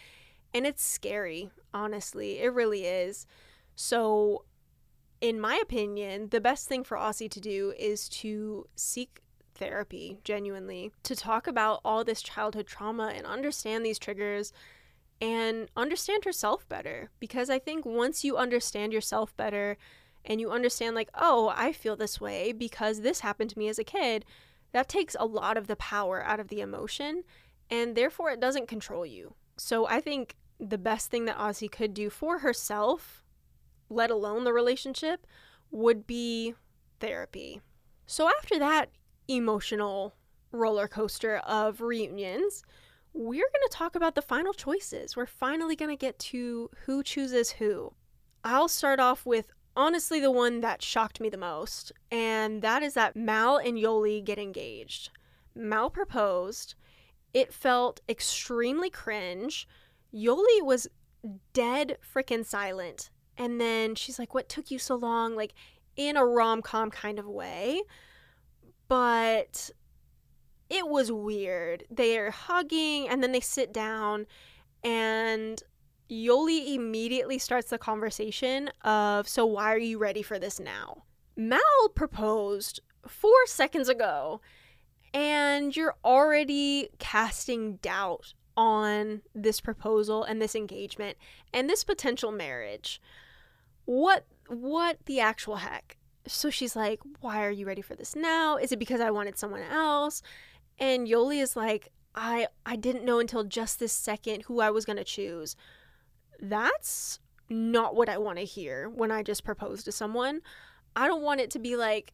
And 0.55 0.67
it's 0.67 0.85
scary, 0.85 1.51
honestly. 1.73 2.41
It 2.41 2.53
really 2.53 2.85
is. 2.85 3.27
So, 3.75 4.45
in 5.21 5.41
my 5.41 5.59
opinion, 5.63 6.29
the 6.31 6.41
best 6.41 6.69
thing 6.69 6.85
for 6.85 6.97
Aussie 6.97 7.31
to 7.31 7.41
do 7.41 7.73
is 7.79 8.09
to 8.11 8.67
seek 8.77 9.21
therapy, 9.55 10.21
genuinely, 10.25 10.93
to 11.03 11.17
talk 11.17 11.47
about 11.47 11.81
all 11.85 12.05
this 12.05 12.23
childhood 12.23 12.67
trauma 12.67 13.13
and 13.15 13.27
understand 13.27 13.85
these 13.85 13.99
triggers 13.99 14.53
and 15.21 15.69
understand 15.77 16.25
herself 16.25 16.69
better. 16.69 17.11
Because 17.19 17.51
I 17.51 17.59
think 17.59 17.85
once 17.85 18.25
you 18.25 18.37
understand 18.37 18.93
yourself 18.93 19.37
better 19.37 19.77
and 20.25 20.41
you 20.41 20.51
understand, 20.51 20.95
like, 20.95 21.11
oh, 21.15 21.53
I 21.57 21.73
feel 21.73 21.97
this 21.97 22.21
way 22.21 22.53
because 22.53 23.01
this 23.01 23.21
happened 23.21 23.51
to 23.51 23.59
me 23.59 23.69
as 23.69 23.79
a 23.79 23.85
kid, 23.85 24.25
that 24.73 24.89
takes 24.89 25.16
a 25.19 25.27
lot 25.27 25.57
of 25.57 25.66
the 25.66 25.77
power 25.77 26.23
out 26.23 26.41
of 26.41 26.49
the 26.49 26.61
emotion 26.61 27.25
and 27.71 27.95
therefore 27.95 28.31
it 28.31 28.41
doesn't 28.41 28.69
control 28.69 29.05
you. 29.05 29.35
So 29.57 29.87
I 29.87 30.01
think 30.01 30.37
the 30.59 30.79
best 30.79 31.11
thing 31.11 31.25
that 31.27 31.39
Aussie 31.39 31.71
could 31.71 31.95
do 31.95 32.11
for 32.11 32.39
herself, 32.39 33.25
let 33.89 34.11
alone 34.11 34.45
the 34.45 34.53
relationship, 34.53 35.27
would 35.71 36.07
be 36.07 36.55
therapy. 37.01 37.61
So 38.07 38.29
after 38.29 38.59
that 38.59 38.91
emotional 39.29 40.14
roller 40.51 40.89
coaster 40.89 41.39
of 41.39 41.81
reunions, 41.81 42.62
we're 43.12 43.49
going 43.53 43.69
to 43.69 43.77
talk 43.77 43.95
about 43.95 44.14
the 44.14 44.23
final 44.23 44.53
choices. 44.53 45.16
We're 45.16 45.27
finally 45.27 45.77
going 45.77 45.91
to 45.91 45.97
get 45.97 46.19
to 46.21 46.71
who 46.87 47.03
chooses 47.03 47.51
who. 47.53 47.93
I'll 48.45 48.69
start 48.69 49.01
off 49.01 49.27
with 49.27 49.53
honestly 49.79 50.18
the 50.18 50.31
one 50.31 50.61
that 50.61 50.83
shocked 50.83 51.20
me 51.20 51.31
the 51.31 51.39
most, 51.39 51.93
and 52.11 52.61
that 52.62 52.83
is 52.83 52.95
that 52.95 53.16
Mal 53.16 53.57
and 53.57 53.79
Yoly 53.79 54.22
get 54.22 54.39
engaged. 54.39 55.11
Mal 55.55 55.89
proposed. 55.89 56.74
It 57.33 57.55
felt 57.55 58.01
extremely 58.09 58.91
cringe. 58.91 59.68
Yoly 60.12 60.62
was 60.62 60.89
dead 61.53 61.97
freaking 62.03 62.45
silent. 62.45 63.11
And 63.37 63.61
then 63.61 63.95
she's 63.95 64.18
like, 64.18 64.35
What 64.35 64.49
took 64.49 64.70
you 64.70 64.79
so 64.79 64.97
long? 64.97 65.37
Like, 65.37 65.55
in 65.97 66.16
a 66.16 66.26
rom 66.26 66.61
com 66.61 66.91
kind 66.91 67.18
of 67.18 67.26
way. 67.26 67.83
But 68.89 69.70
it 70.68 70.89
was 70.89 71.12
weird. 71.12 71.85
They're 71.89 72.31
hugging 72.31 73.09
and 73.09 73.22
then 73.22 73.33
they 73.33 73.41
sit 73.41 73.72
down, 73.72 74.26
and 74.83 75.62
Yoly 76.11 76.75
immediately 76.75 77.39
starts 77.39 77.71
the 77.71 77.79
conversation 77.79 78.71
of, 78.83 79.29
So, 79.29 79.45
why 79.45 79.73
are 79.73 79.79
you 79.79 79.99
ready 79.99 80.23
for 80.23 80.39
this 80.39 80.59
now? 80.59 81.05
Mal 81.37 81.89
proposed 81.95 82.81
four 83.07 83.47
seconds 83.47 83.89
ago, 83.89 84.41
and 85.13 85.75
you're 85.77 85.95
already 86.05 86.89
casting 86.99 87.77
doubt 87.77 88.35
on 88.57 89.23
this 89.35 89.61
proposal 89.61 90.25
and 90.25 90.43
this 90.43 90.57
engagement 90.57 91.17
and 91.53 91.71
this 91.71 91.85
potential 91.85 92.33
marriage. 92.33 93.01
What 93.85 94.27
what 94.49 94.99
the 95.07 95.21
actual 95.21 95.57
heck? 95.57 95.97
So 96.27 96.51
she's 96.51 96.75
like, 96.75 97.01
"Why 97.21 97.45
are 97.45 97.51
you 97.51 97.67
ready 97.67 97.83
for 97.83 97.95
this 97.95 98.17
now? 98.17 98.57
Is 98.57 98.73
it 98.73 98.79
because 98.79 99.01
I 99.01 99.11
wanted 99.11 99.39
someone 99.39 99.63
else?" 99.63 100.23
And 100.79 101.07
Yoly 101.07 101.41
is 101.41 101.55
like, 101.55 101.93
"I 102.15 102.49
I 102.67 102.77
didn't 102.77 103.05
know 103.05 103.19
until 103.21 103.45
just 103.45 103.79
this 103.79 103.93
second 103.93 104.43
who 104.43 104.61
I 104.61 104.71
was 104.71 104.85
going 104.85 104.97
to 104.97 105.05
choose." 105.05 105.55
That's 106.41 107.18
not 107.49 107.95
what 107.95 108.09
I 108.09 108.18
want 108.18 108.39
to 108.39 108.45
hear 108.45 108.89
when 108.89 109.11
I 109.11 109.22
just 109.22 109.45
propose 109.45 109.82
to 109.84 109.93
someone. 109.93 110.41
I 110.95 111.07
don't 111.07 111.22
want 111.22 111.41
it 111.41 111.51
to 111.53 111.59
be 111.59 111.76
like 111.76 112.12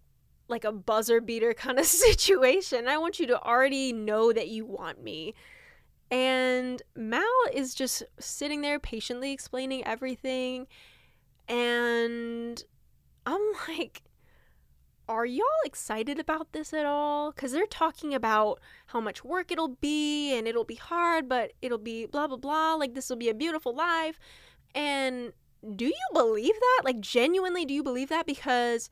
like 0.48 0.64
a 0.64 0.72
buzzer 0.72 1.20
beater 1.20 1.54
kind 1.54 1.78
of 1.78 1.86
situation. 1.86 2.88
I 2.88 2.98
want 2.98 3.18
you 3.18 3.26
to 3.28 3.42
already 3.42 3.92
know 3.92 4.32
that 4.32 4.48
you 4.48 4.64
want 4.64 5.02
me. 5.02 5.34
And 6.10 6.82
Mal 6.94 7.24
is 7.52 7.74
just 7.74 8.02
sitting 8.20 8.60
there 8.60 8.78
patiently 8.78 9.32
explaining 9.32 9.84
everything. 9.86 10.66
And 11.48 12.62
I'm 13.26 13.40
like, 13.68 14.02
are 15.08 15.26
y'all 15.26 15.46
excited 15.64 16.18
about 16.18 16.52
this 16.52 16.72
at 16.72 16.86
all? 16.86 17.32
Because 17.32 17.52
they're 17.52 17.66
talking 17.66 18.14
about 18.14 18.60
how 18.86 19.00
much 19.00 19.24
work 19.24 19.52
it'll 19.52 19.76
be 19.80 20.36
and 20.36 20.48
it'll 20.48 20.64
be 20.64 20.76
hard, 20.76 21.28
but 21.28 21.52
it'll 21.60 21.78
be 21.78 22.06
blah, 22.06 22.26
blah, 22.26 22.36
blah. 22.36 22.74
Like, 22.74 22.94
this 22.94 23.10
will 23.10 23.16
be 23.16 23.28
a 23.28 23.34
beautiful 23.34 23.74
life. 23.74 24.18
And 24.74 25.32
do 25.76 25.86
you 25.86 26.08
believe 26.12 26.54
that? 26.54 26.82
Like, 26.84 27.00
genuinely, 27.00 27.64
do 27.64 27.74
you 27.74 27.82
believe 27.82 28.08
that? 28.08 28.26
Because 28.26 28.88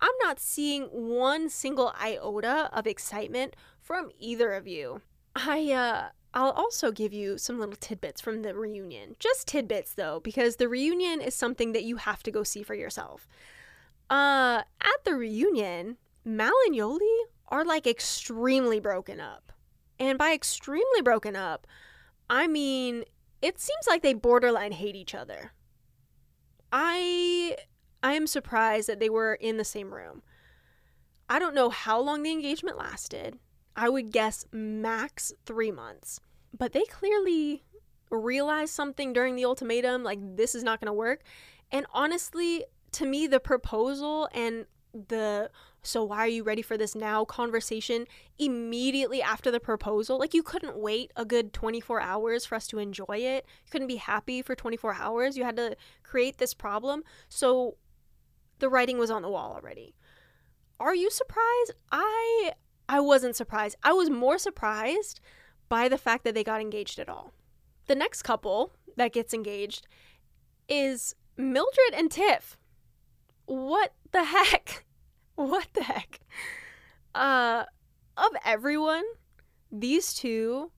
I'm 0.00 0.14
not 0.22 0.40
seeing 0.40 0.84
one 0.84 1.48
single 1.48 1.92
iota 2.00 2.70
of 2.72 2.86
excitement 2.86 3.54
from 3.80 4.10
either 4.18 4.52
of 4.52 4.66
you. 4.66 5.02
I, 5.36 5.72
uh, 5.72 6.08
I'll 6.32 6.50
also 6.50 6.92
give 6.92 7.12
you 7.12 7.38
some 7.38 7.58
little 7.58 7.76
tidbits 7.76 8.20
from 8.20 8.42
the 8.42 8.54
reunion. 8.54 9.16
Just 9.18 9.48
tidbits 9.48 9.94
though, 9.94 10.20
because 10.20 10.56
the 10.56 10.68
reunion 10.68 11.20
is 11.20 11.34
something 11.34 11.72
that 11.72 11.84
you 11.84 11.96
have 11.96 12.22
to 12.22 12.30
go 12.30 12.42
see 12.42 12.62
for 12.62 12.74
yourself. 12.74 13.28
Uh, 14.10 14.62
at 14.80 15.04
the 15.04 15.14
reunion, 15.14 15.96
Mal 16.24 16.52
and 16.66 16.74
Yoly 16.74 17.18
are 17.48 17.64
like 17.64 17.86
extremely 17.86 18.80
broken 18.80 19.20
up. 19.20 19.52
And 19.98 20.18
by 20.18 20.32
extremely 20.32 21.00
broken 21.02 21.36
up, 21.36 21.66
I 22.28 22.46
mean 22.46 23.04
it 23.40 23.58
seems 23.58 23.86
like 23.86 24.02
they 24.02 24.14
borderline 24.14 24.72
hate 24.72 24.96
each 24.96 25.14
other. 25.14 25.52
I 26.72 27.56
I 28.02 28.14
am 28.14 28.26
surprised 28.26 28.88
that 28.88 29.00
they 29.00 29.10
were 29.10 29.34
in 29.34 29.56
the 29.56 29.64
same 29.64 29.94
room. 29.94 30.22
I 31.28 31.38
don't 31.38 31.54
know 31.54 31.70
how 31.70 32.00
long 32.00 32.22
the 32.22 32.32
engagement 32.32 32.78
lasted. 32.78 33.38
I 33.76 33.88
would 33.88 34.10
guess 34.10 34.44
max 34.52 35.32
three 35.46 35.70
months. 35.70 36.20
But 36.56 36.72
they 36.72 36.82
clearly 36.84 37.62
realized 38.10 38.74
something 38.74 39.12
during 39.12 39.36
the 39.36 39.44
ultimatum 39.44 40.02
like, 40.02 40.18
this 40.36 40.54
is 40.54 40.64
not 40.64 40.80
going 40.80 40.86
to 40.86 40.92
work. 40.92 41.22
And 41.70 41.86
honestly, 41.92 42.64
to 42.92 43.06
me, 43.06 43.26
the 43.26 43.40
proposal 43.40 44.28
and 44.32 44.66
the 44.92 45.48
so 45.82 46.02
why 46.02 46.18
are 46.18 46.28
you 46.28 46.42
ready 46.42 46.62
for 46.62 46.76
this 46.76 46.96
now 46.96 47.24
conversation 47.24 48.06
immediately 48.40 49.22
after 49.22 49.48
the 49.48 49.60
proposal 49.60 50.18
like 50.18 50.34
you 50.34 50.42
couldn't 50.42 50.76
wait 50.76 51.12
a 51.14 51.24
good 51.24 51.52
24 51.52 52.00
hours 52.00 52.44
for 52.44 52.56
us 52.56 52.66
to 52.66 52.80
enjoy 52.80 53.04
it 53.18 53.46
you 53.64 53.70
couldn't 53.70 53.86
be 53.86 53.94
happy 53.94 54.42
for 54.42 54.56
24 54.56 54.94
hours 54.94 55.36
you 55.36 55.44
had 55.44 55.54
to 55.54 55.76
create 56.02 56.38
this 56.38 56.54
problem 56.54 57.04
so 57.28 57.76
the 58.58 58.68
writing 58.68 58.98
was 58.98 59.12
on 59.12 59.22
the 59.22 59.30
wall 59.30 59.52
already 59.52 59.94
are 60.80 60.96
you 60.96 61.08
surprised 61.08 61.70
i 61.92 62.50
I 62.90 62.98
wasn't 62.98 63.36
surprised. 63.36 63.76
I 63.84 63.92
was 63.92 64.10
more 64.10 64.36
surprised 64.36 65.20
by 65.68 65.88
the 65.88 65.96
fact 65.96 66.24
that 66.24 66.34
they 66.34 66.42
got 66.42 66.60
engaged 66.60 66.98
at 66.98 67.08
all. 67.08 67.32
The 67.86 67.94
next 67.94 68.22
couple 68.22 68.72
that 68.96 69.12
gets 69.12 69.32
engaged 69.32 69.86
is 70.68 71.14
Mildred 71.36 71.94
and 71.94 72.10
Tiff. 72.10 72.58
What 73.50 73.92
the 74.12 74.22
heck? 74.22 74.84
What 75.34 75.66
the 75.72 75.82
heck? 75.82 76.20
Uh 77.14 77.64
of 78.16 78.30
everyone, 78.44 79.02
these 79.72 80.14
two 80.14 80.70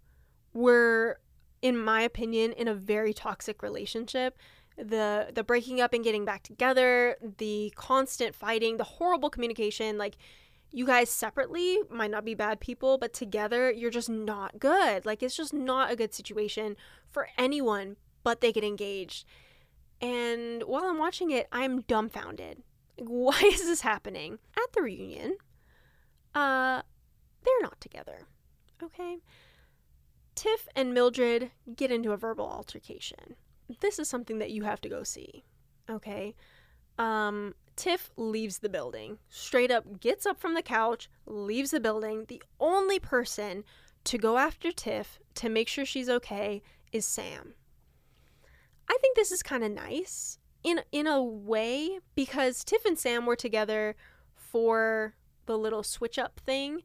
were 0.55 1.18
in 1.61 1.77
my 1.77 2.01
opinion 2.01 2.53
in 2.53 2.68
a 2.68 2.75
very 2.75 3.12
toxic 3.12 3.62
relationship. 3.62 4.39
The 4.79 5.33
the 5.35 5.45
breaking 5.45 5.83
up 5.83 5.93
and 5.93 6.03
getting 6.03 6.25
back 6.25 6.45
together, 6.45 7.16
the 7.39 7.75
constant 7.77 8.35
fighting, 8.35 8.79
the 8.79 8.85
horrible 8.85 9.29
communication, 9.29 9.99
like 9.99 10.16
you 10.70 10.87
guys 10.87 11.11
separately 11.11 11.79
might 11.91 12.11
not 12.11 12.25
be 12.25 12.35
bad 12.35 12.59
people, 12.59 12.97
but 12.97 13.12
together 13.12 13.70
you're 13.70 13.91
just 13.91 14.09
not 14.09 14.59
good. 14.59 15.05
Like 15.05 15.23
it's 15.23 15.37
just 15.37 15.53
not 15.53 15.91
a 15.91 15.97
good 15.97 16.14
situation 16.14 16.77
for 17.11 17.29
anyone, 17.37 17.97
but 18.25 18.41
they 18.41 18.51
get 18.51 18.64
engaged. 18.64 19.27
And 20.03 20.64
while 20.64 20.84
I'm 20.84 20.98
watching 20.98 21.30
it, 21.30 21.46
I'm 21.53 21.82
dumbfounded. 21.82 22.62
Why 22.98 23.40
is 23.44 23.62
this 23.62 23.80
happening? 23.80 24.38
At 24.57 24.72
the 24.72 24.82
reunion, 24.82 25.36
uh, 26.34 26.82
they're 27.44 27.62
not 27.62 27.80
together. 27.80 28.26
Okay? 28.82 29.18
Tiff 30.34 30.66
and 30.74 30.92
Mildred 30.92 31.53
get 31.76 31.92
into 31.92 32.12
a 32.12 32.16
verbal 32.16 32.46
altercation. 32.46 33.36
This 33.80 33.98
is 33.98 34.09
something 34.09 34.38
that 34.38 34.50
you 34.50 34.64
have 34.64 34.80
to 34.82 34.88
go 34.88 35.05
see. 35.05 35.44
Okay? 35.88 36.34
Um, 36.98 37.55
Tiff 37.76 38.11
leaves 38.16 38.59
the 38.59 38.68
building. 38.68 39.18
Straight 39.28 39.70
up 39.70 40.00
gets 40.00 40.26
up 40.26 40.40
from 40.40 40.55
the 40.55 40.62
couch, 40.62 41.09
leaves 41.26 41.70
the 41.70 41.80
building. 41.80 42.24
The 42.26 42.42
only 42.61 42.98
person 42.98 43.64
to 44.05 44.18
go 44.18 44.36
after 44.36 44.72
Tiff 44.72 45.20
to 45.36 45.48
make 45.48 45.68
sure 45.68 45.84
she's 45.84 46.09
okay 46.09 46.61
is 46.92 47.07
Sam. 47.07 47.55
I 48.93 48.99
think 49.01 49.16
this 49.16 49.32
is 49.32 49.43
kind 49.43 49.64
of 49.64 49.72
nice 49.72 50.38
in 50.62 50.82
in 50.93 51.07
a 51.07 51.22
way 51.22 51.99
because 52.14 52.62
Tiff 52.62 52.84
and 52.84 52.99
Sam 52.99 53.24
were 53.24 53.36
together 53.36 53.97
for 54.34 55.14
the 55.47 55.57
little 55.57 55.82
switch 55.82 56.18
up 56.18 56.38
thing 56.40 56.82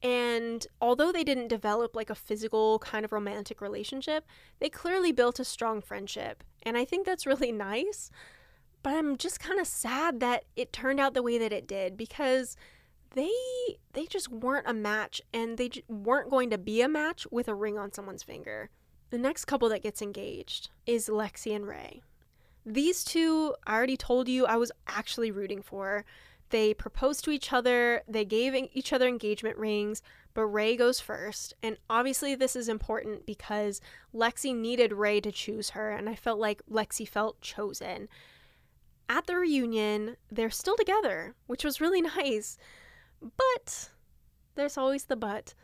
and 0.00 0.64
although 0.80 1.10
they 1.10 1.24
didn't 1.24 1.48
develop 1.48 1.96
like 1.96 2.08
a 2.08 2.14
physical 2.14 2.78
kind 2.78 3.04
of 3.04 3.12
romantic 3.12 3.60
relationship, 3.60 4.24
they 4.60 4.70
clearly 4.70 5.12
built 5.12 5.40
a 5.40 5.44
strong 5.44 5.82
friendship. 5.82 6.42
And 6.62 6.76
I 6.78 6.84
think 6.84 7.04
that's 7.04 7.26
really 7.26 7.52
nice. 7.72 8.10
But 8.82 8.94
I'm 8.94 9.18
just 9.18 9.40
kind 9.40 9.60
of 9.60 9.66
sad 9.66 10.20
that 10.20 10.44
it 10.54 10.72
turned 10.72 11.00
out 11.00 11.14
the 11.14 11.22
way 11.22 11.36
that 11.36 11.52
it 11.52 11.66
did 11.66 11.96
because 11.96 12.56
they 13.14 13.32
they 13.92 14.06
just 14.06 14.30
weren't 14.30 14.68
a 14.68 14.72
match 14.72 15.20
and 15.34 15.58
they 15.58 15.70
weren't 15.88 16.30
going 16.30 16.48
to 16.50 16.58
be 16.58 16.80
a 16.80 16.88
match 16.88 17.26
with 17.30 17.48
a 17.48 17.54
ring 17.54 17.76
on 17.76 17.92
someone's 17.92 18.22
finger. 18.22 18.70
The 19.10 19.18
next 19.18 19.46
couple 19.46 19.68
that 19.70 19.82
gets 19.82 20.00
engaged 20.00 20.70
is 20.86 21.08
Lexi 21.08 21.54
and 21.54 21.66
Rae. 21.66 22.02
These 22.64 23.02
two, 23.04 23.54
I 23.66 23.74
already 23.74 23.96
told 23.96 24.28
you 24.28 24.46
I 24.46 24.56
was 24.56 24.70
actually 24.86 25.32
rooting 25.32 25.62
for. 25.62 26.04
They 26.50 26.74
proposed 26.74 27.24
to 27.24 27.30
each 27.30 27.52
other, 27.52 28.02
they 28.08 28.24
gave 28.24 28.54
each 28.72 28.92
other 28.92 29.08
engagement 29.08 29.56
rings, 29.56 30.02
but 30.34 30.46
Rae 30.46 30.76
goes 30.76 31.00
first. 31.00 31.54
And 31.62 31.76
obviously, 31.88 32.34
this 32.34 32.54
is 32.54 32.68
important 32.68 33.26
because 33.26 33.80
Lexi 34.14 34.54
needed 34.54 34.92
Rae 34.92 35.20
to 35.20 35.32
choose 35.32 35.70
her, 35.70 35.90
and 35.90 36.08
I 36.08 36.14
felt 36.14 36.38
like 36.38 36.62
Lexi 36.70 37.06
felt 37.06 37.40
chosen. 37.40 38.08
At 39.08 39.26
the 39.26 39.36
reunion, 39.36 40.16
they're 40.30 40.50
still 40.50 40.76
together, 40.76 41.34
which 41.46 41.64
was 41.64 41.80
really 41.80 42.02
nice. 42.16 42.58
But 43.20 43.90
there's 44.54 44.78
always 44.78 45.04
the 45.04 45.16
but. 45.16 45.54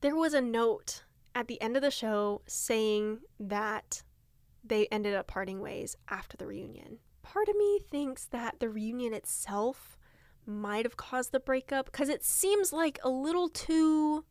There 0.00 0.14
was 0.14 0.32
a 0.32 0.40
note 0.40 1.02
at 1.38 1.46
the 1.46 1.62
end 1.62 1.76
of 1.76 1.82
the 1.82 1.90
show 1.90 2.42
saying 2.48 3.20
that 3.38 4.02
they 4.64 4.88
ended 4.90 5.14
up 5.14 5.28
parting 5.28 5.60
ways 5.60 5.96
after 6.08 6.36
the 6.36 6.48
reunion. 6.48 6.98
Part 7.22 7.48
of 7.48 7.54
me 7.54 7.78
thinks 7.88 8.24
that 8.26 8.58
the 8.58 8.68
reunion 8.68 9.14
itself 9.14 9.96
might 10.44 10.84
have 10.84 10.96
caused 10.96 11.30
the 11.30 11.38
breakup 11.38 11.86
because 11.86 12.08
it 12.08 12.24
seems 12.24 12.72
like 12.72 12.98
a 13.04 13.08
little 13.08 13.48
too, 13.48 14.24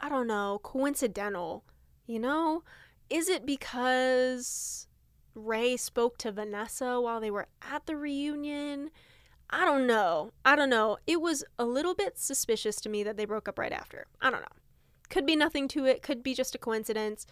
I 0.00 0.08
don't 0.08 0.26
know, 0.26 0.60
coincidental. 0.62 1.64
You 2.06 2.20
know? 2.20 2.62
Is 3.10 3.28
it 3.28 3.44
because 3.44 4.88
Rae 5.34 5.76
spoke 5.76 6.16
to 6.18 6.32
Vanessa 6.32 7.02
while 7.02 7.20
they 7.20 7.30
were 7.30 7.48
at 7.60 7.84
the 7.84 7.96
reunion? 7.96 8.88
I 9.50 9.66
don't 9.66 9.86
know. 9.86 10.32
I 10.42 10.56
don't 10.56 10.70
know. 10.70 10.96
It 11.06 11.20
was 11.20 11.44
a 11.58 11.66
little 11.66 11.94
bit 11.94 12.18
suspicious 12.18 12.76
to 12.76 12.88
me 12.88 13.02
that 13.02 13.18
they 13.18 13.26
broke 13.26 13.46
up 13.46 13.58
right 13.58 13.72
after. 13.72 14.06
I 14.22 14.30
don't 14.30 14.40
know. 14.40 14.63
Could 15.14 15.26
be 15.26 15.36
nothing 15.36 15.68
to 15.68 15.84
it, 15.84 16.02
could 16.02 16.24
be 16.24 16.34
just 16.34 16.56
a 16.56 16.58
coincidence, 16.58 17.24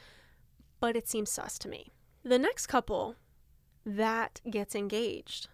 but 0.78 0.94
it 0.94 1.08
seems 1.08 1.32
sus 1.32 1.58
to 1.58 1.68
me. 1.68 1.90
The 2.22 2.38
next 2.38 2.68
couple 2.68 3.16
that 3.84 4.40
gets 4.48 4.76
engaged 4.76 5.48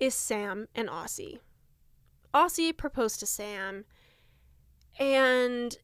is 0.00 0.12
Sam 0.12 0.66
and 0.74 0.88
Aussie. 0.88 1.38
Aussie 2.34 2.76
proposed 2.76 3.20
to 3.20 3.26
Sam, 3.26 3.84
and 4.98 5.78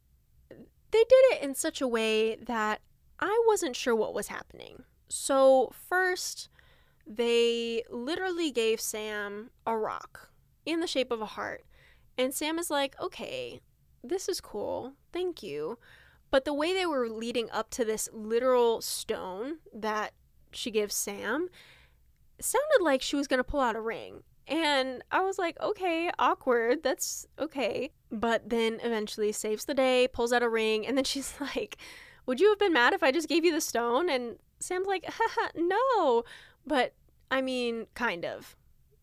they 0.91 1.05
did 1.09 1.25
it 1.31 1.43
in 1.43 1.55
such 1.55 1.81
a 1.81 1.87
way 1.87 2.35
that 2.35 2.81
I 3.21 3.41
wasn't 3.47 3.77
sure 3.77 3.95
what 3.95 4.15
was 4.15 4.27
happening. 4.27 4.83
So, 5.09 5.71
first, 5.89 6.49
they 7.07 7.85
literally 7.89 8.51
gave 8.51 8.81
Sam 8.81 9.51
a 9.65 9.77
rock 9.77 10.31
in 10.67 10.81
the 10.81 10.89
shape 10.89 11.13
of 11.13 11.21
a 11.21 11.27
heart. 11.27 11.63
And 12.19 12.35
Sam 12.35 12.59
is 12.59 12.69
like, 12.69 13.01
okay, 13.01 13.61
this 14.03 14.29
is 14.29 14.41
cool. 14.41 14.93
Thank 15.13 15.43
you. 15.43 15.79
But 16.31 16.45
the 16.45 16.55
way 16.55 16.73
they 16.73 16.87
were 16.87 17.09
leading 17.09 17.51
up 17.51 17.71
to 17.71 17.85
this 17.85 18.09
literal 18.13 18.81
stone 18.81 19.59
that 19.73 20.13
she 20.51 20.71
gives 20.71 20.95
Sam 20.95 21.49
sounded 22.41 22.83
like 22.83 23.03
she 23.03 23.17
was 23.17 23.29
going 23.29 23.39
to 23.39 23.45
pull 23.45 23.61
out 23.61 23.77
a 23.77 23.81
ring. 23.81 24.23
And 24.49 25.05
I 25.11 25.21
was 25.21 25.39
like, 25.39 25.61
okay, 25.61 26.11
awkward. 26.19 26.83
That's 26.83 27.27
okay. 27.39 27.91
But 28.11 28.51
then 28.51 28.81
eventually 28.83 29.33
saves 29.33 29.65
the 29.65 29.75
day, 29.75 30.09
pulls 30.09 30.33
out 30.33 30.43
a 30.43 30.49
ring, 30.49 30.87
and 30.87 30.97
then 30.97 31.05
she's 31.13 31.35
like, 31.41 31.77
Would 32.27 32.41
you 32.41 32.49
have 32.49 32.59
been 32.59 32.73
mad 32.73 32.93
if 32.93 33.03
I 33.03 33.13
just 33.13 33.29
gave 33.29 33.45
you 33.45 33.53
the 33.53 33.61
stone? 33.61 34.11
And 34.11 34.37
Sam's 34.59 34.87
like, 34.87 35.05
Haha, 35.07 35.51
no. 35.55 36.25
But 36.67 36.95
I 37.31 37.41
mean, 37.41 37.87
kind 37.95 38.25
of. 38.25 38.57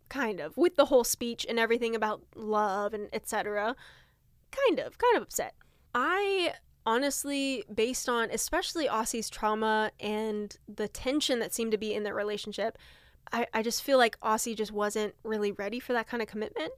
Kind 0.10 0.39
of. 0.39 0.58
With 0.58 0.76
the 0.76 0.86
whole 0.86 1.04
speech 1.04 1.45
and 1.47 1.60
everything 1.60 1.95
about 1.95 2.22
love 2.36 2.93
and 2.93 3.08
etc. 3.14 3.76
Kind 4.52 4.80
of. 4.80 4.97
Kind 4.97 5.18
of 5.18 5.24
upset. 5.24 5.54
I 5.93 6.54
honestly, 6.86 7.64
based 7.74 8.10
on 8.10 8.30
especially 8.32 8.88
Aussie's 8.88 9.30
trauma 9.30 9.91
and 10.00 10.56
the 10.68 10.88
tension 10.88 11.39
that 11.39 11.54
seemed 11.54 11.72
to 11.72 11.78
be 11.78 11.93
in 11.93 12.04
their 12.04 12.16
relationship, 12.16 12.78
I, 13.32 13.47
I 13.54 13.62
just 13.62 13.84
feel 13.84 13.97
like 13.97 14.20
Aussie 14.22 14.56
just 14.56 14.72
wasn't 14.72 15.14
really 15.24 15.52
ready 15.52 15.80
for 15.80 15.93
that 15.93 16.08
kind 16.08 16.22
of 16.22 16.28
commitment. 16.28 16.72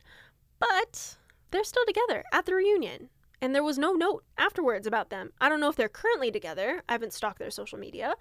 But 0.59 1.17
they're 1.51 1.63
still 1.63 1.86
together 1.86 2.24
at 2.32 2.45
the 2.45 2.55
reunion. 2.55 3.09
And 3.41 3.55
there 3.55 3.63
was 3.63 3.80
no 3.80 3.93
note 3.93 4.24
afterwards 4.38 4.86
about 4.86 5.09
them. 5.09 5.32
I 5.41 5.49
don't 5.49 5.59
know 5.59 5.69
if 5.69 5.76
they're 5.76 5.89
currently 5.89 6.32
together. 6.32 6.84
I 6.88 6.91
haven't 6.91 7.13
stalked 7.13 7.39
their 7.39 7.49
social 7.49 7.80
media. 7.80 8.15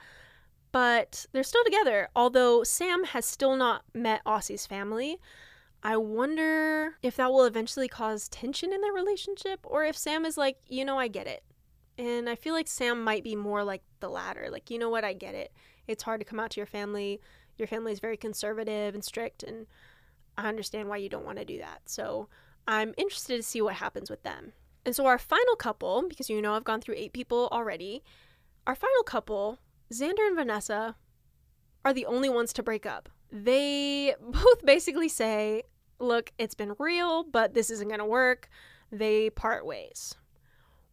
But 0.73 1.27
they're 1.33 1.43
still 1.43 1.65
together, 1.65 2.09
although 2.15 2.63
Sam 2.63 3.05
has 3.05 3.27
still 3.27 3.57
not 3.57 3.83
met 3.93 4.23
Aussie's 4.25 4.67
family. 4.67 5.19
I 5.83 5.97
wonder 5.97 6.97
if 7.03 7.17
that 7.17 7.33
will 7.33 7.45
eventually 7.45 7.89
cause 7.89 8.29
tension 8.29 8.73
in 8.73 8.81
their 8.81 8.93
relationship 8.93 9.61
or 9.65 9.85
if 9.85 9.97
Sam 9.97 10.27
is 10.27 10.37
like, 10.37 10.59
you 10.67 10.85
know, 10.85 10.99
I 10.99 11.09
get 11.09 11.27
it. 11.27 11.43
And 11.97 12.29
I 12.29 12.35
feel 12.35 12.55
like 12.55 12.69
Sam 12.69 13.03
might 13.03 13.25
be 13.25 13.37
more 13.37 13.65
like 13.65 13.83
the 14.01 14.09
latter. 14.09 14.49
Like, 14.51 14.71
you 14.71 14.79
know 14.79 14.91
what? 14.91 15.05
I 15.05 15.13
get 15.13 15.35
it. 15.35 15.53
It's 15.87 16.03
hard 16.03 16.21
to 16.21 16.25
come 16.25 16.41
out 16.41 16.51
to 16.51 16.61
your 16.61 16.67
family. 16.67 17.21
Your 17.57 17.69
family 17.69 17.93
is 17.93 18.01
very 18.01 18.17
conservative 18.17 18.95
and 18.95 19.05
strict, 19.05 19.43
and 19.43 19.67
I 20.39 20.49
understand 20.49 20.89
why 20.89 20.97
you 20.97 21.09
don't 21.09 21.27
want 21.27 21.39
to 21.39 21.45
do 21.45 21.59
that. 21.59 21.83
So 21.85 22.29
I'm 22.67 22.95
interested 22.97 23.37
to 23.37 23.43
see 23.43 23.61
what 23.61 23.75
happens 23.75 24.09
with 24.09 24.23
them. 24.23 24.53
And 24.87 24.97
so, 24.97 25.05
our 25.05 25.19
final 25.19 25.57
couple, 25.57 26.09
because 26.09 26.31
you 26.31 26.41
know 26.41 26.55
I've 26.55 26.65
gone 26.65 26.81
through 26.81 26.95
eight 26.97 27.13
people 27.13 27.49
already, 27.53 28.03
our 28.67 28.75
final 28.75 29.03
couple 29.03 29.59
Xander 29.93 30.27
and 30.27 30.37
Vanessa 30.37 30.97
are 31.85 31.93
the 31.93 32.07
only 32.07 32.29
ones 32.29 32.53
to 32.55 32.63
break 32.63 32.87
up. 32.87 33.09
They 33.33 34.15
both 34.21 34.65
basically 34.65 35.09
say, 35.09 35.63
Look, 35.99 36.33
it's 36.39 36.55
been 36.55 36.75
real, 36.79 37.25
but 37.25 37.53
this 37.53 37.71
isn't 37.71 37.89
going 37.89 38.01
to 38.01 38.07
work. 38.07 38.49
They 38.91 39.29
part 39.31 39.67
ways. 39.67 40.15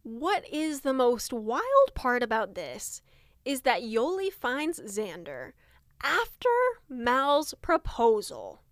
What 0.02 0.46
is 0.52 0.82
the 0.82 0.92
most 0.92 1.32
wild 1.32 1.94
part 1.94 2.22
about 2.22 2.54
this 2.54 3.02
is 3.44 3.62
that 3.62 3.82
Yoly 3.82 4.30
finds 4.30 4.78
Xander 4.80 5.52
after 6.02 6.48
Mal's 6.88 7.54
proposal. 7.62 8.62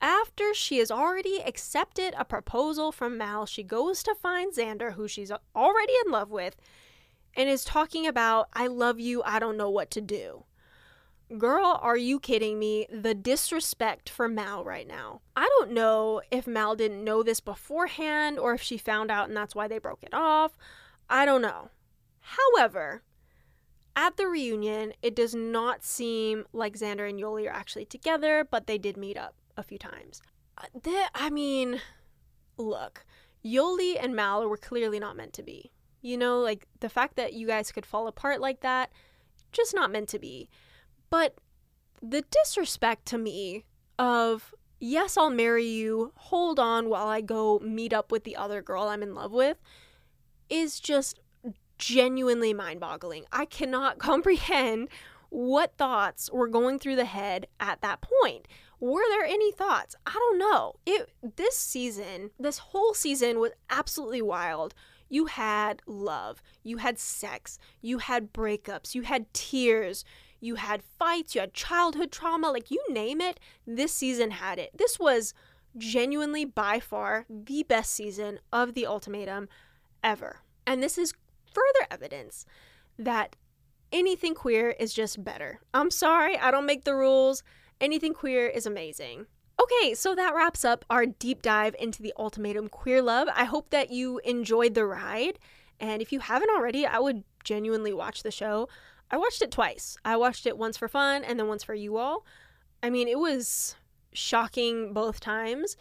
After 0.00 0.54
she 0.54 0.78
has 0.78 0.90
already 0.90 1.42
accepted 1.42 2.14
a 2.16 2.24
proposal 2.24 2.90
from 2.90 3.18
Mal, 3.18 3.44
she 3.44 3.62
goes 3.62 4.02
to 4.04 4.14
find 4.14 4.54
Xander, 4.54 4.94
who 4.94 5.06
she's 5.06 5.32
already 5.54 5.92
in 6.06 6.12
love 6.12 6.30
with, 6.30 6.56
and 7.36 7.48
is 7.48 7.64
talking 7.64 8.06
about, 8.06 8.48
I 8.54 8.66
love 8.66 8.98
you, 8.98 9.22
I 9.24 9.38
don't 9.38 9.58
know 9.58 9.70
what 9.70 9.90
to 9.92 10.00
do. 10.00 10.44
Girl, 11.38 11.78
are 11.80 11.96
you 11.96 12.18
kidding 12.18 12.58
me? 12.58 12.86
The 12.90 13.14
disrespect 13.14 14.10
for 14.10 14.28
Mal 14.28 14.64
right 14.64 14.86
now. 14.86 15.20
I 15.36 15.48
don't 15.58 15.70
know 15.70 16.22
if 16.32 16.48
Mal 16.48 16.74
didn't 16.74 17.04
know 17.04 17.22
this 17.22 17.40
beforehand 17.40 18.38
or 18.38 18.52
if 18.52 18.62
she 18.62 18.76
found 18.76 19.12
out 19.12 19.28
and 19.28 19.36
that's 19.36 19.54
why 19.54 19.68
they 19.68 19.78
broke 19.78 20.02
it 20.02 20.12
off. 20.12 20.56
I 21.08 21.24
don't 21.24 21.42
know. 21.42 21.70
However, 22.20 23.02
at 23.94 24.16
the 24.16 24.26
reunion, 24.26 24.92
it 25.02 25.14
does 25.14 25.34
not 25.34 25.84
seem 25.84 26.46
like 26.52 26.74
Xander 26.74 27.08
and 27.08 27.20
Yoly 27.20 27.46
are 27.46 27.54
actually 27.54 27.84
together, 27.84 28.46
but 28.48 28.66
they 28.66 28.78
did 28.78 28.96
meet 28.96 29.16
up 29.16 29.34
a 29.56 29.62
few 29.62 29.78
times. 29.78 30.22
Uh, 30.58 30.66
I 31.14 31.30
mean, 31.30 31.80
look, 32.56 33.04
Yoly 33.44 33.96
and 34.00 34.16
Mal 34.16 34.48
were 34.48 34.56
clearly 34.56 34.98
not 34.98 35.16
meant 35.16 35.32
to 35.34 35.42
be. 35.44 35.70
You 36.02 36.16
know, 36.16 36.40
like 36.40 36.66
the 36.80 36.88
fact 36.88 37.14
that 37.16 37.34
you 37.34 37.46
guys 37.46 37.70
could 37.70 37.86
fall 37.86 38.08
apart 38.08 38.40
like 38.40 38.62
that, 38.62 38.90
just 39.52 39.74
not 39.74 39.92
meant 39.92 40.08
to 40.08 40.18
be. 40.18 40.48
But 41.10 41.34
the 42.00 42.22
disrespect 42.22 43.06
to 43.06 43.18
me 43.18 43.64
of, 43.98 44.54
yes, 44.78 45.16
I'll 45.16 45.30
marry 45.30 45.66
you, 45.66 46.12
hold 46.16 46.58
on 46.58 46.88
while 46.88 47.08
I 47.08 47.20
go 47.20 47.58
meet 47.58 47.92
up 47.92 48.10
with 48.10 48.24
the 48.24 48.36
other 48.36 48.62
girl 48.62 48.84
I'm 48.84 49.02
in 49.02 49.14
love 49.14 49.32
with, 49.32 49.58
is 50.48 50.80
just 50.80 51.20
genuinely 51.78 52.54
mind 52.54 52.80
boggling. 52.80 53.24
I 53.32 53.44
cannot 53.44 53.98
comprehend 53.98 54.88
what 55.28 55.76
thoughts 55.76 56.30
were 56.32 56.48
going 56.48 56.78
through 56.78 56.96
the 56.96 57.04
head 57.04 57.46
at 57.58 57.82
that 57.82 58.00
point. 58.00 58.48
Were 58.80 59.02
there 59.10 59.24
any 59.24 59.52
thoughts? 59.52 59.94
I 60.06 60.12
don't 60.12 60.38
know. 60.38 60.76
It 60.86 61.10
this 61.36 61.56
season, 61.56 62.30
this 62.38 62.58
whole 62.58 62.94
season 62.94 63.38
was 63.38 63.52
absolutely 63.68 64.22
wild 64.22 64.74
you 65.10 65.26
had 65.26 65.82
love, 65.86 66.40
you 66.62 66.78
had 66.78 66.98
sex, 66.98 67.58
you 67.82 67.98
had 67.98 68.32
breakups, 68.32 68.94
you 68.94 69.02
had 69.02 69.32
tears, 69.34 70.04
you 70.40 70.56
had 70.56 70.82
fights, 70.82 71.34
you 71.34 71.40
had 71.40 71.54
childhood 71.54 72.10
trauma, 72.10 72.50
like 72.50 72.70
you 72.70 72.82
name 72.88 73.20
it, 73.20 73.38
this 73.66 73.92
season 73.92 74.32
had 74.32 74.58
it. 74.58 74.70
This 74.76 74.98
was 74.98 75.34
genuinely 75.76 76.44
by 76.44 76.80
far 76.80 77.26
the 77.28 77.62
best 77.62 77.92
season 77.92 78.40
of 78.52 78.74
The 78.74 78.86
Ultimatum 78.86 79.48
ever. 80.02 80.40
And 80.66 80.82
this 80.82 80.98
is 80.98 81.14
further 81.52 81.86
evidence 81.90 82.44
that 82.98 83.36
anything 83.92 84.34
queer 84.34 84.70
is 84.78 84.92
just 84.94 85.22
better. 85.22 85.60
I'm 85.74 85.90
sorry, 85.90 86.38
I 86.38 86.50
don't 86.50 86.66
make 86.66 86.84
the 86.84 86.94
rules. 86.94 87.42
Anything 87.80 88.14
queer 88.14 88.46
is 88.46 88.66
amazing. 88.66 89.26
Okay, 89.60 89.94
so 89.94 90.14
that 90.14 90.34
wraps 90.34 90.64
up 90.64 90.84
our 90.88 91.04
deep 91.04 91.42
dive 91.42 91.76
into 91.78 92.02
the 92.02 92.14
Ultimatum 92.16 92.68
Queer 92.68 93.02
Love. 93.02 93.28
I 93.34 93.44
hope 93.44 93.70
that 93.70 93.90
you 93.90 94.18
enjoyed 94.24 94.74
the 94.74 94.86
ride. 94.86 95.38
And 95.78 96.00
if 96.00 96.12
you 96.12 96.20
haven't 96.20 96.50
already, 96.50 96.86
I 96.86 96.98
would 96.98 97.24
genuinely 97.44 97.92
watch 97.92 98.22
the 98.22 98.30
show. 98.30 98.68
I 99.10 99.16
watched 99.16 99.42
it 99.42 99.50
twice. 99.50 99.96
I 100.04 100.16
watched 100.16 100.46
it 100.46 100.56
once 100.56 100.76
for 100.76 100.88
fun 100.88 101.24
and 101.24 101.38
then 101.38 101.48
once 101.48 101.64
for 101.64 101.74
you 101.74 101.96
all. 101.96 102.24
I 102.82 102.90
mean, 102.90 103.08
it 103.08 103.18
was 103.18 103.74
shocking 104.12 104.92
both 104.92 105.20
times. 105.20 105.76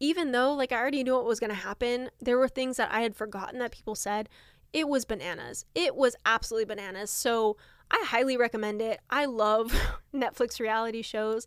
even 0.00 0.32
though 0.32 0.52
like 0.52 0.72
I 0.72 0.76
already 0.76 1.02
knew 1.04 1.14
what 1.14 1.24
was 1.24 1.40
going 1.40 1.50
to 1.50 1.56
happen, 1.56 2.10
there 2.20 2.36
were 2.36 2.48
things 2.48 2.76
that 2.76 2.92
I 2.92 3.00
had 3.00 3.14
forgotten 3.16 3.58
that 3.60 3.70
people 3.72 3.94
said. 3.94 4.28
It 4.72 4.88
was 4.88 5.04
bananas. 5.04 5.64
It 5.74 5.94
was 5.94 6.16
absolutely 6.26 6.64
bananas. 6.66 7.10
So 7.10 7.56
I 7.90 8.04
highly 8.08 8.36
recommend 8.36 8.82
it. 8.82 9.00
I 9.08 9.24
love 9.26 9.72
Netflix 10.14 10.58
reality 10.60 11.00
shows, 11.02 11.46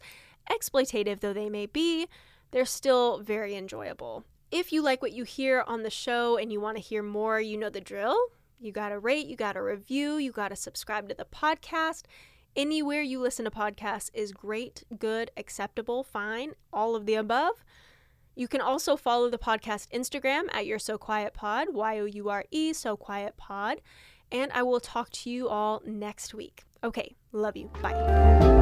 exploitative 0.50 1.20
though 1.20 1.34
they 1.34 1.50
may 1.50 1.66
be, 1.66 2.08
they're 2.52 2.66
still 2.66 3.20
very 3.20 3.56
enjoyable. 3.56 4.24
If 4.50 4.72
you 4.72 4.82
like 4.82 5.02
what 5.02 5.12
you 5.12 5.26
hear 5.26 5.64
on 5.68 5.84
the 5.84 5.90
show 5.90 6.38
and 6.38 6.52
you 6.52 6.62
want 6.62 6.78
to 6.78 6.84
hear 6.84 7.04
more, 7.04 7.42
you 7.42 7.58
know 7.58 7.70
the 7.70 7.82
drill. 7.82 8.18
You 8.60 8.72
got 8.72 8.90
to 8.90 9.00
rate, 9.00 9.28
you 9.28 9.36
got 9.36 9.54
to 9.54 9.62
review, 9.62 10.18
you 10.18 10.32
got 10.32 10.50
to 10.50 10.56
subscribe 10.56 11.10
to 11.10 11.16
the 11.16 11.26
podcast. 11.26 12.04
Anywhere 12.56 13.02
you 13.02 13.20
listen 13.20 13.46
to 13.46 13.52
podcasts 13.52 14.10
is 14.14 14.32
great, 14.32 14.84
good, 14.98 15.30
acceptable, 15.38 16.04
fine, 16.04 16.54
all 16.74 16.96
of 16.96 17.06
the 17.06 17.14
above. 17.14 17.64
You 18.36 18.48
can 18.48 18.62
also 18.62 18.96
follow 18.96 19.30
the 19.30 19.38
podcast 19.38 19.90
Instagram 19.90 20.54
at 20.54 20.66
You're 20.66 20.80
So 20.80 20.98
Quiet 20.98 21.34
Pod, 21.34 21.68
Y 21.72 22.00
O 22.00 22.06
U 22.06 22.30
R 22.30 22.46
E, 22.52 22.74
So 22.74 22.98
Quiet 22.98 23.38
Pod. 23.38 23.82
And 24.32 24.52
I 24.54 24.64
will 24.64 24.80
talk 24.80 25.10
to 25.12 25.30
you 25.30 25.48
all 25.50 25.82
next 25.86 26.34
week. 26.34 26.64
Okay, 26.84 27.16
love 27.32 27.56
you. 27.56 27.72
Bye. 27.82 28.57